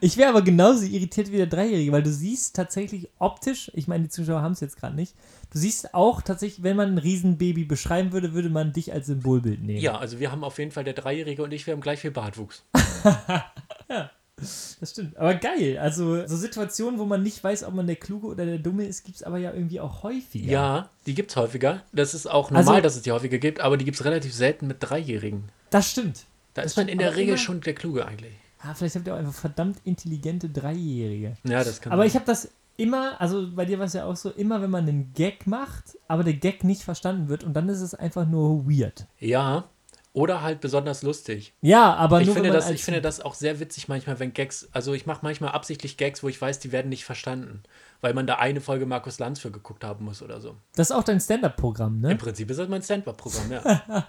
Ich 0.00 0.16
wäre 0.16 0.30
aber 0.30 0.42
genauso 0.42 0.84
irritiert 0.84 1.32
wie 1.32 1.36
der 1.36 1.46
Dreijährige, 1.46 1.92
weil 1.92 2.02
du 2.02 2.12
siehst 2.12 2.56
tatsächlich 2.56 3.08
optisch, 3.18 3.70
ich 3.74 3.88
meine, 3.88 4.04
die 4.04 4.08
Zuschauer 4.08 4.42
haben 4.42 4.52
es 4.52 4.60
jetzt 4.60 4.76
gerade 4.76 4.94
nicht, 4.94 5.14
du 5.52 5.58
siehst 5.58 5.94
auch 5.94 6.22
tatsächlich, 6.22 6.62
wenn 6.62 6.76
man 6.76 6.94
ein 6.94 6.98
Riesenbaby 6.98 7.64
beschreiben 7.64 8.12
würde, 8.12 8.32
würde 8.32 8.48
man 8.48 8.72
dich 8.72 8.92
als 8.92 9.06
Symbolbild 9.06 9.62
nehmen. 9.62 9.80
Ja, 9.80 9.98
also 9.98 10.20
wir 10.20 10.30
haben 10.32 10.44
auf 10.44 10.58
jeden 10.58 10.70
Fall 10.70 10.84
der 10.84 10.94
Dreijährige 10.94 11.42
und 11.42 11.52
ich, 11.52 11.66
wir 11.66 11.74
haben 11.74 11.80
gleich 11.80 12.00
viel 12.00 12.10
Bartwuchs. 12.10 12.64
Das 14.40 14.90
stimmt. 14.92 15.16
Aber 15.16 15.34
geil. 15.34 15.78
Also 15.78 16.26
so 16.26 16.36
Situationen, 16.36 16.98
wo 16.98 17.04
man 17.04 17.22
nicht 17.22 17.42
weiß, 17.42 17.64
ob 17.64 17.74
man 17.74 17.86
der 17.86 17.96
Kluge 17.96 18.26
oder 18.28 18.44
der 18.46 18.58
Dumme 18.58 18.84
ist, 18.86 19.04
gibt 19.04 19.16
es 19.16 19.22
aber 19.22 19.38
ja 19.38 19.52
irgendwie 19.52 19.80
auch 19.80 20.02
häufiger. 20.02 20.50
Ja, 20.50 20.88
die 21.06 21.14
gibt 21.14 21.30
es 21.30 21.36
häufiger. 21.36 21.82
Das 21.92 22.14
ist 22.14 22.26
auch 22.30 22.50
normal, 22.50 22.68
Also- 22.68 22.80
dass 22.82 22.96
es 22.96 23.02
die 23.02 23.12
häufiger 23.12 23.38
gibt, 23.38 23.60
aber 23.60 23.76
die 23.76 23.84
gibt 23.84 23.98
es 23.98 24.04
relativ 24.04 24.32
selten 24.34 24.66
mit 24.66 24.76
Dreijährigen. 24.80 25.44
Das 25.70 25.90
stimmt. 25.90 26.24
Da 26.54 26.62
Das 26.62 26.72
ist 26.72 26.76
man 26.76 26.88
in 26.88 26.98
der 26.98 27.08
aber 27.08 27.16
Regel 27.16 27.34
immer- 27.34 27.38
schon 27.38 27.60
der 27.60 27.74
Kluge 27.74 28.06
eigentlich. 28.06 28.32
Ah, 28.60 28.74
vielleicht 28.74 28.96
habt 28.96 29.06
ihr 29.06 29.14
auch 29.14 29.18
einfach 29.18 29.34
verdammt 29.34 29.78
intelligente 29.84 30.48
Dreijährige. 30.48 31.36
Ja, 31.44 31.62
das 31.62 31.80
kann 31.80 31.92
Aber 31.92 32.02
sein. 32.02 32.08
ich 32.08 32.14
habe 32.16 32.24
das 32.24 32.48
immer, 32.76 33.20
also 33.20 33.48
bei 33.54 33.64
dir 33.64 33.78
war 33.78 33.86
es 33.86 33.92
ja 33.92 34.04
auch 34.04 34.16
so, 34.16 34.30
immer 34.30 34.60
wenn 34.62 34.70
man 34.70 34.88
einen 34.88 35.12
Gag 35.14 35.46
macht, 35.46 35.96
aber 36.08 36.24
der 36.24 36.34
Gag 36.34 36.64
nicht 36.64 36.82
verstanden 36.82 37.28
wird 37.28 37.44
und 37.44 37.54
dann 37.54 37.68
ist 37.68 37.80
es 37.80 37.94
einfach 37.94 38.26
nur 38.26 38.66
weird. 38.68 39.06
Ja, 39.20 39.64
Oder 40.12 40.42
halt 40.42 40.60
besonders 40.60 41.02
lustig. 41.02 41.54
Ja, 41.60 41.94
aber 41.94 42.20
Ich 42.20 42.26
nur 42.26 42.34
finde, 42.34 42.50
das, 42.50 42.70
ich 42.70 42.82
finde 42.82 43.00
das 43.00 43.20
auch 43.20 43.34
sehr 43.34 43.60
witzig 43.60 43.88
manchmal, 43.88 44.18
wenn 44.18 44.32
Gags, 44.32 44.68
also 44.72 44.94
ich 44.94 45.06
mache 45.06 45.20
manchmal 45.22 45.50
absichtlich 45.50 45.96
Gags, 45.96 46.22
wo 46.22 46.28
ich 46.28 46.40
weiß, 46.40 46.58
die 46.58 46.72
werden 46.72 46.88
nicht 46.88 47.04
verstanden, 47.04 47.62
weil 48.00 48.14
man 48.14 48.26
da 48.26 48.36
eine 48.36 48.60
Folge 48.60 48.86
Markus 48.86 49.18
Lanz 49.18 49.38
für 49.38 49.50
geguckt 49.50 49.84
haben 49.84 50.04
muss 50.04 50.22
oder 50.22 50.40
so. 50.40 50.56
Das 50.74 50.90
ist 50.90 50.96
auch 50.96 51.04
dein 51.04 51.20
Stand-Up-Programm, 51.20 52.00
ne? 52.00 52.12
Im 52.12 52.18
Prinzip 52.18 52.50
ist 52.50 52.58
das 52.58 52.68
mein 52.68 52.82
Stand-Up-Programm, 52.82 53.52
ja. 53.52 54.08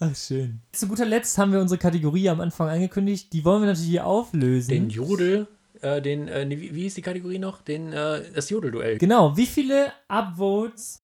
Ach, 0.00 0.16
schön. 0.16 0.60
Zu 0.72 0.88
guter 0.88 1.04
Letzt 1.04 1.38
haben 1.38 1.52
wir 1.52 1.60
unsere 1.60 1.78
Kategorie 1.78 2.28
am 2.28 2.40
Anfang 2.40 2.68
angekündigt. 2.68 3.32
Die 3.32 3.44
wollen 3.44 3.62
wir 3.62 3.68
natürlich 3.68 3.90
hier 3.90 4.04
auflösen. 4.04 4.70
Den 4.70 4.90
Jodel, 4.90 5.46
äh, 5.80 6.02
den, 6.02 6.26
äh, 6.26 6.44
wie, 6.50 6.74
wie 6.74 6.86
ist 6.86 6.96
die 6.96 7.02
Kategorie 7.02 7.38
noch? 7.38 7.62
Den, 7.62 7.92
äh, 7.92 8.22
das 8.34 8.50
Jodelduell. 8.50 8.98
Genau, 8.98 9.36
wie 9.36 9.46
viele 9.46 9.92
Upvotes 10.08 11.01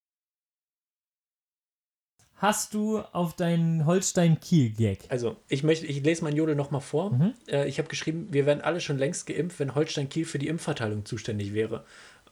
hast 2.39 2.74
du 2.74 3.01
auf 3.12 3.34
deinen 3.34 3.84
Holstein-Kiel-Gag? 3.86 5.01
Also, 5.09 5.36
ich 5.49 5.62
möchte, 5.62 5.86
ich 5.86 6.03
lese 6.03 6.24
meinen 6.24 6.36
Jodel 6.36 6.55
nochmal 6.55 6.80
vor. 6.80 7.11
Mhm. 7.11 7.34
Äh, 7.49 7.68
ich 7.68 7.78
habe 7.78 7.89
geschrieben, 7.89 8.28
wir 8.30 8.47
wären 8.47 8.61
alle 8.61 8.80
schon 8.80 8.99
längst 8.99 9.26
geimpft, 9.26 9.59
wenn 9.59 9.74
Holstein 9.74 10.09
Kiel 10.09 10.24
für 10.24 10.39
die 10.39 10.49
Impfverteilung 10.49 11.05
zuständig 11.05 11.53
wäre. 11.53 11.84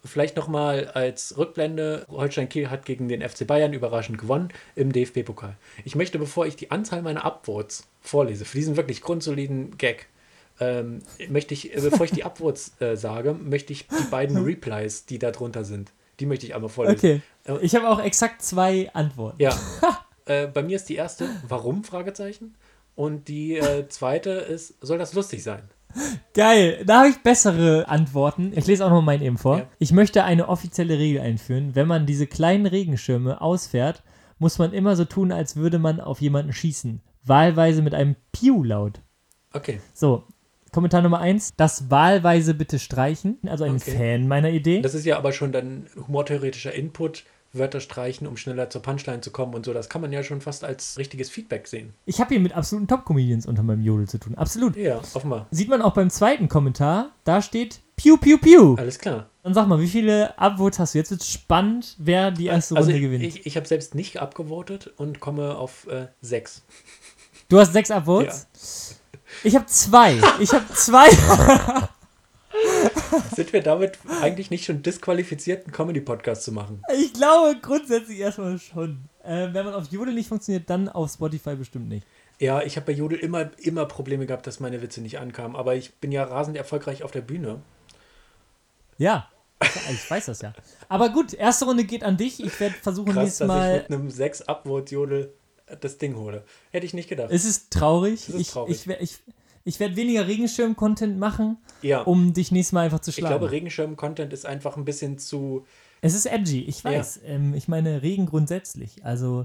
Vielleicht 0.05 0.37
nochmal 0.37 0.89
als 0.89 1.37
Rückblende, 1.37 2.07
Holstein 2.09 2.49
Kiel 2.49 2.71
hat 2.71 2.87
gegen 2.87 3.09
den 3.09 3.29
FC 3.29 3.47
Bayern 3.47 3.73
überraschend 3.73 4.19
gewonnen 4.19 4.51
im 4.77 4.93
DFB-Pokal. 4.93 5.57
Ich 5.85 5.97
möchte, 5.97 6.19
bevor 6.19 6.47
ich 6.47 6.55
die 6.55 6.71
Anzahl 6.71 7.03
meiner 7.03 7.25
Upvotes 7.25 7.89
vorlese, 8.01 8.45
für 8.45 8.57
diesen 8.57 8.77
wirklich 8.77 9.01
grundsoliden 9.01 9.77
Gag, 9.79 10.07
ähm, 10.61 11.03
möchte 11.29 11.55
ich, 11.55 11.77
äh, 11.77 11.81
bevor 11.81 12.07
ich 12.07 12.13
die 12.13 12.25
Upvotes 12.25 12.81
äh, 12.81 12.97
sage, 12.97 13.35
möchte 13.35 13.73
ich 13.73 13.89
die 13.89 14.11
beiden 14.11 14.37
Replies, 14.45 15.07
die 15.07 15.19
da 15.19 15.33
drunter 15.33 15.65
sind, 15.65 15.93
die 16.21 16.27
möchte 16.27 16.47
ich 16.47 16.55
einmal 16.55 16.71
vorlesen. 16.71 16.99
Okay. 16.99 17.23
Ich 17.61 17.75
habe 17.75 17.89
auch 17.89 18.01
exakt 18.01 18.43
zwei 18.43 18.91
Antworten. 18.93 19.41
Ja. 19.41 19.57
äh, 20.27 20.47
bei 20.47 20.63
mir 20.63 20.77
ist 20.77 20.89
die 20.89 20.97
erste, 20.97 21.29
warum? 21.47 21.85
Fragezeichen. 21.85 22.57
Und 22.95 23.29
die 23.29 23.57
äh, 23.57 23.89
zweite 23.89 24.31
ist, 24.31 24.75
soll 24.81 24.99
das 24.99 25.13
lustig 25.15 25.43
sein? 25.43 25.69
Geil, 26.35 26.83
da 26.85 26.99
habe 27.01 27.09
ich 27.09 27.23
bessere 27.23 27.89
Antworten. 27.89 28.53
Ich 28.55 28.67
lese 28.67 28.85
auch 28.85 28.91
noch 28.91 29.03
meinen 29.03 29.23
eben 29.23 29.39
vor. 29.39 29.59
Ja. 29.59 29.67
Ich 29.79 29.93
möchte 29.93 30.25
eine 30.25 30.49
offizielle 30.49 30.99
Regel 30.99 31.21
einführen. 31.21 31.75
Wenn 31.75 31.87
man 31.89 32.07
diese 32.07 32.27
kleinen 32.27 32.67
Regenschirme 32.67 33.41
ausfährt, 33.41 34.03
muss 34.39 34.59
man 34.59 34.73
immer 34.73 34.97
so 34.97 35.05
tun, 35.05 35.33
als 35.33 35.57
würde 35.57 35.79
man 35.79 36.01
auf 36.01 36.21
jemanden 36.21 36.53
schießen. 36.53 37.01
Wahlweise 37.25 37.83
mit 37.83 37.95
einem 37.95 38.17
Piu-Laut. 38.33 39.01
Okay. 39.53 39.81
So, 39.95 40.25
Kommentar 40.73 41.01
Nummer 41.01 41.21
eins: 41.21 41.55
Das 41.57 41.91
wahlweise 41.91 42.53
bitte 42.53 42.79
streichen. 42.79 43.39
Also 43.47 43.65
ein 43.65 43.77
Okay. 43.77 43.93
Fan 43.93 44.29
meiner 44.29 44.51
Idee. 44.51 44.83
Das 44.83 44.95
ist 44.95 45.07
ja 45.07 45.17
aber 45.17 45.33
schon 45.33 45.53
dann 45.53 45.87
humortheoretischer 45.97 46.75
Input, 46.75 47.25
Wörter 47.53 47.81
streichen, 47.81 48.27
um 48.27 48.37
schneller 48.37 48.71
zur 48.71 48.83
Punchline 48.83 49.21
zu 49.21 49.31
kommen 49.31 49.55
und 49.55 49.65
so. 49.65 49.73
Das 49.73 49.89
kann 49.89 50.01
man 50.01 50.13
ja 50.13 50.23
schon 50.23 50.41
fast 50.41 50.65
als 50.65 50.99
richtiges 50.99 51.31
Feedback 51.31 51.67
sehen. 51.69 51.95
Ich 52.05 52.21
habe 52.21 52.31
hier 52.31 52.41
mit 52.41 52.53
absoluten 52.55 52.89
Top-Comedians 52.89 53.47
unter 53.47 53.63
meinem 53.63 53.83
Jodel 53.83 54.09
zu 54.09 54.19
tun. 54.19 54.35
Absolut. 54.35 54.77
Ja, 54.77 54.99
offenbar. 55.15 55.47
Sieht 55.51 55.69
man 55.69 55.83
auch 55.83 55.95
beim 55.95 56.11
zweiten 56.11 56.49
Kommentar. 56.49 57.11
Da 57.25 57.41
steht 57.43 57.81
Piu, 57.97 58.17
Piu, 58.19 58.39
Piu. 58.39 58.75
Alles 58.77 58.99
klar. 58.99 59.31
Dann 59.43 59.55
sag 59.55 59.69
mal, 59.69 59.81
wie 59.81 59.89
viele 59.89 60.39
Upvotes 60.39 60.79
hast 60.79 60.95
du? 60.95 60.99
Jetzt 60.99 61.11
wird 61.11 61.25
spannend, 61.25 61.95
wer 61.99 62.31
die 62.31 62.47
erste 62.47 62.77
Also 62.77 62.91
Runde 62.91 62.99
ich, 62.99 63.11
gewinnt. 63.11 63.25
ich, 63.25 63.47
ich 63.47 63.57
habe 63.57 63.67
selbst 63.67 63.95
nicht 63.95 64.21
abgevotet 64.21 64.93
und 64.97 65.21
komme 65.21 65.57
auf 65.57 65.87
äh, 65.87 66.09
sechs. 66.21 66.65
Du 67.49 67.59
hast 67.59 67.73
sechs 67.73 67.91
Upvotes? 67.91 68.49
Ich 69.45 69.55
habe 69.55 69.67
zwei. 69.67 70.19
Ich 70.41 70.53
habe 70.53 70.65
zwei. 70.75 71.09
Sind 73.35 73.53
wir 73.53 73.63
damit 73.63 73.99
eigentlich 74.23 74.51
nicht 74.51 74.65
schon 74.65 74.83
disqualifiziert, 74.83 75.65
einen 75.65 75.73
Comedy-Podcast 75.73 76.43
zu 76.43 76.53
machen? 76.53 76.83
Ich 76.95 77.13
glaube 77.13 77.57
grundsätzlich 77.61 78.19
erstmal 78.19 78.59
schon. 78.59 79.09
Äh, 79.25 79.49
wenn 79.53 79.65
man 79.65 79.75
auf 79.75 79.91
Jodel 79.91 80.15
nicht 80.15 80.29
funktioniert, 80.29 80.71
dann 80.71 80.89
auf 80.89 81.11
Spotify 81.13 81.57
bestimmt 81.57 81.89
nicht. 81.89 82.07
Ja, 82.39 82.63
ich 82.63 82.77
habe 82.77 82.87
bei 82.87 82.93
Jodel 82.93 83.19
immer, 83.19 83.51
immer 83.59 83.87
Probleme 83.87 84.27
gehabt, 84.27 84.47
dass 84.47 84.61
meine 84.61 84.83
Witze 84.83 85.01
nicht 85.01 85.19
ankamen. 85.19 85.57
Aber 85.57 85.75
ich 85.75 85.95
bin 85.95 86.13
ja 86.13 86.25
rasend 86.25 86.57
erfolgreich 86.57 87.03
auf 87.03 87.11
der 87.11 87.23
Bühne. 87.23 87.61
Ja, 88.99 89.31
ich 89.91 90.11
weiß 90.11 90.27
das 90.27 90.43
ja. 90.43 90.53
Aber 90.89 91.09
gut, 91.09 91.33
erste 91.33 91.65
Runde 91.65 91.85
geht 91.85 92.05
an 92.05 92.17
dich. 92.17 92.43
Ich 92.45 92.59
werde 92.61 92.75
versuchen, 92.75 93.13
Krass, 93.13 93.25
nächstes 93.25 93.39
dass 93.39 93.49
Mal. 93.49 93.77
ich 93.77 93.89
mit 93.89 93.99
einem 93.99 94.11
6 94.11 94.43
Upvote 94.43 94.95
Jodel 94.95 95.33
das 95.81 95.99
Ding 95.99 96.17
hole. 96.17 96.45
Hätte 96.71 96.87
ich 96.87 96.95
nicht 96.95 97.09
gedacht. 97.09 97.31
Es 97.31 97.45
ist 97.45 97.71
traurig. 97.71 98.29
Es 98.29 98.35
ist 98.35 98.41
ich 98.41 98.51
traurig. 98.51 98.87
ich, 98.87 99.01
ich, 99.01 99.19
ich 99.67 99.81
werde 99.81 99.97
weniger 99.97 100.29
Regenschirm-Content 100.29 101.19
machen, 101.19 101.59
ja. 101.83 102.03
um 102.03 102.33
dich 102.33 102.53
nächstes 102.53 102.73
Mal 102.73 102.85
einfach 102.85 103.01
zu 103.01 103.11
ich 103.11 103.17
schlagen. 103.17 103.37
glaube, 103.37 103.51
Regenschirm-Content 103.51 104.33
ist 104.33 104.47
einfach 104.47 104.77
ein 104.77 104.85
bisschen 104.85 105.19
zu. 105.19 105.67
es 106.01 106.15
ist 106.15 106.27
edgy, 106.27 106.63
ich 106.63 106.85
weiß. 106.85 107.21
Ähm, 107.25 107.53
ich 107.53 107.67
meine 107.67 108.01
Regen 108.01 108.27
grundsätzlich. 108.27 109.05
Also 109.05 109.45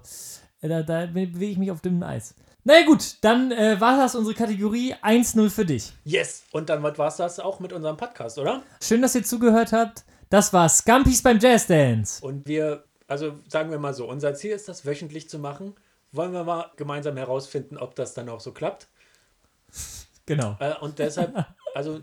äh, 0.61 0.69
da, 0.69 0.83
da 0.83 1.07
bewege 1.07 1.47
ich 1.47 1.57
mich 1.57 1.71
auf 1.71 1.81
dünnem 1.81 2.03
Eis. 2.03 2.35
Na 2.63 2.79
ja, 2.79 2.85
gut, 2.85 3.15
dann 3.21 3.51
äh, 3.51 3.81
war 3.81 3.97
das 3.97 4.13
unsere 4.13 4.35
Kategorie 4.35 4.93
1-0 4.93 5.49
für 5.49 5.65
dich. 5.65 5.91
Yes! 6.03 6.43
Und 6.51 6.69
dann 6.69 6.83
war 6.83 7.07
es 7.07 7.15
das 7.15 7.39
auch 7.39 7.59
mit 7.59 7.73
unserem 7.73 7.97
Podcast, 7.97 8.37
oder? 8.37 8.61
Schön, 8.79 9.01
dass 9.01 9.15
ihr 9.15 9.23
zugehört 9.23 9.73
habt. 9.73 10.03
Das 10.29 10.53
war 10.53 10.69
Scampis 10.69 11.23
beim 11.23 11.39
Jazz 11.39 11.65
Dance. 11.65 12.23
Und 12.23 12.47
wir, 12.47 12.83
also 13.07 13.33
sagen 13.47 13.71
wir 13.71 13.79
mal 13.79 13.95
so, 13.95 14.07
unser 14.07 14.35
Ziel 14.35 14.51
ist 14.51 14.69
das 14.69 14.85
wöchentlich 14.85 15.27
zu 15.29 15.39
machen. 15.39 15.73
Wollen 16.11 16.31
wir 16.31 16.43
mal 16.43 16.69
gemeinsam 16.75 17.17
herausfinden, 17.17 17.77
ob 17.77 17.95
das 17.95 18.13
dann 18.13 18.29
auch 18.29 18.39
so 18.39 18.51
klappt. 18.51 18.87
Genau. 20.31 20.55
Äh, 20.61 20.75
und 20.79 20.97
deshalb, 20.97 21.45
also 21.75 21.99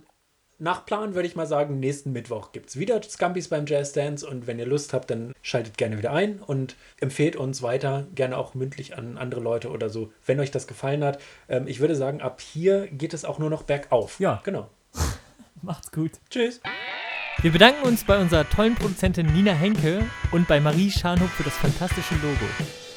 nach 0.58 0.84
Plan 0.84 1.14
würde 1.14 1.26
ich 1.26 1.34
mal 1.34 1.46
sagen, 1.46 1.80
nächsten 1.80 2.12
Mittwoch 2.12 2.52
gibt 2.52 2.68
es 2.68 2.78
wieder 2.78 3.02
Scampis 3.02 3.48
beim 3.48 3.64
Jazz 3.64 3.94
Dance. 3.94 4.28
Und 4.28 4.46
wenn 4.46 4.58
ihr 4.58 4.66
Lust 4.66 4.92
habt, 4.92 5.10
dann 5.10 5.32
schaltet 5.40 5.78
gerne 5.78 5.96
wieder 5.96 6.12
ein 6.12 6.40
und 6.40 6.76
empfehlt 7.00 7.36
uns 7.36 7.62
weiter, 7.62 8.06
gerne 8.14 8.36
auch 8.36 8.52
mündlich 8.52 8.98
an 8.98 9.16
andere 9.16 9.40
Leute 9.40 9.70
oder 9.70 9.88
so, 9.88 10.12
wenn 10.26 10.38
euch 10.40 10.50
das 10.50 10.66
gefallen 10.66 11.02
hat. 11.02 11.22
Ähm, 11.48 11.66
ich 11.68 11.80
würde 11.80 11.96
sagen, 11.96 12.20
ab 12.20 12.42
hier 12.42 12.86
geht 12.88 13.14
es 13.14 13.24
auch 13.24 13.38
nur 13.38 13.48
noch 13.48 13.62
bergauf. 13.62 14.20
Ja. 14.20 14.42
Genau. 14.44 14.68
Macht's 15.62 15.90
gut. 15.90 16.12
Tschüss. 16.28 16.60
Wir 17.40 17.52
bedanken 17.52 17.86
uns 17.86 18.04
bei 18.04 18.20
unserer 18.20 18.46
tollen 18.46 18.74
Produzentin 18.74 19.26
Nina 19.32 19.52
Henke 19.52 20.04
und 20.32 20.48
bei 20.48 20.60
Marie 20.60 20.90
Scharnhoff 20.90 21.30
für 21.30 21.44
das 21.44 21.56
fantastische 21.56 22.16
Logo. 22.16 22.87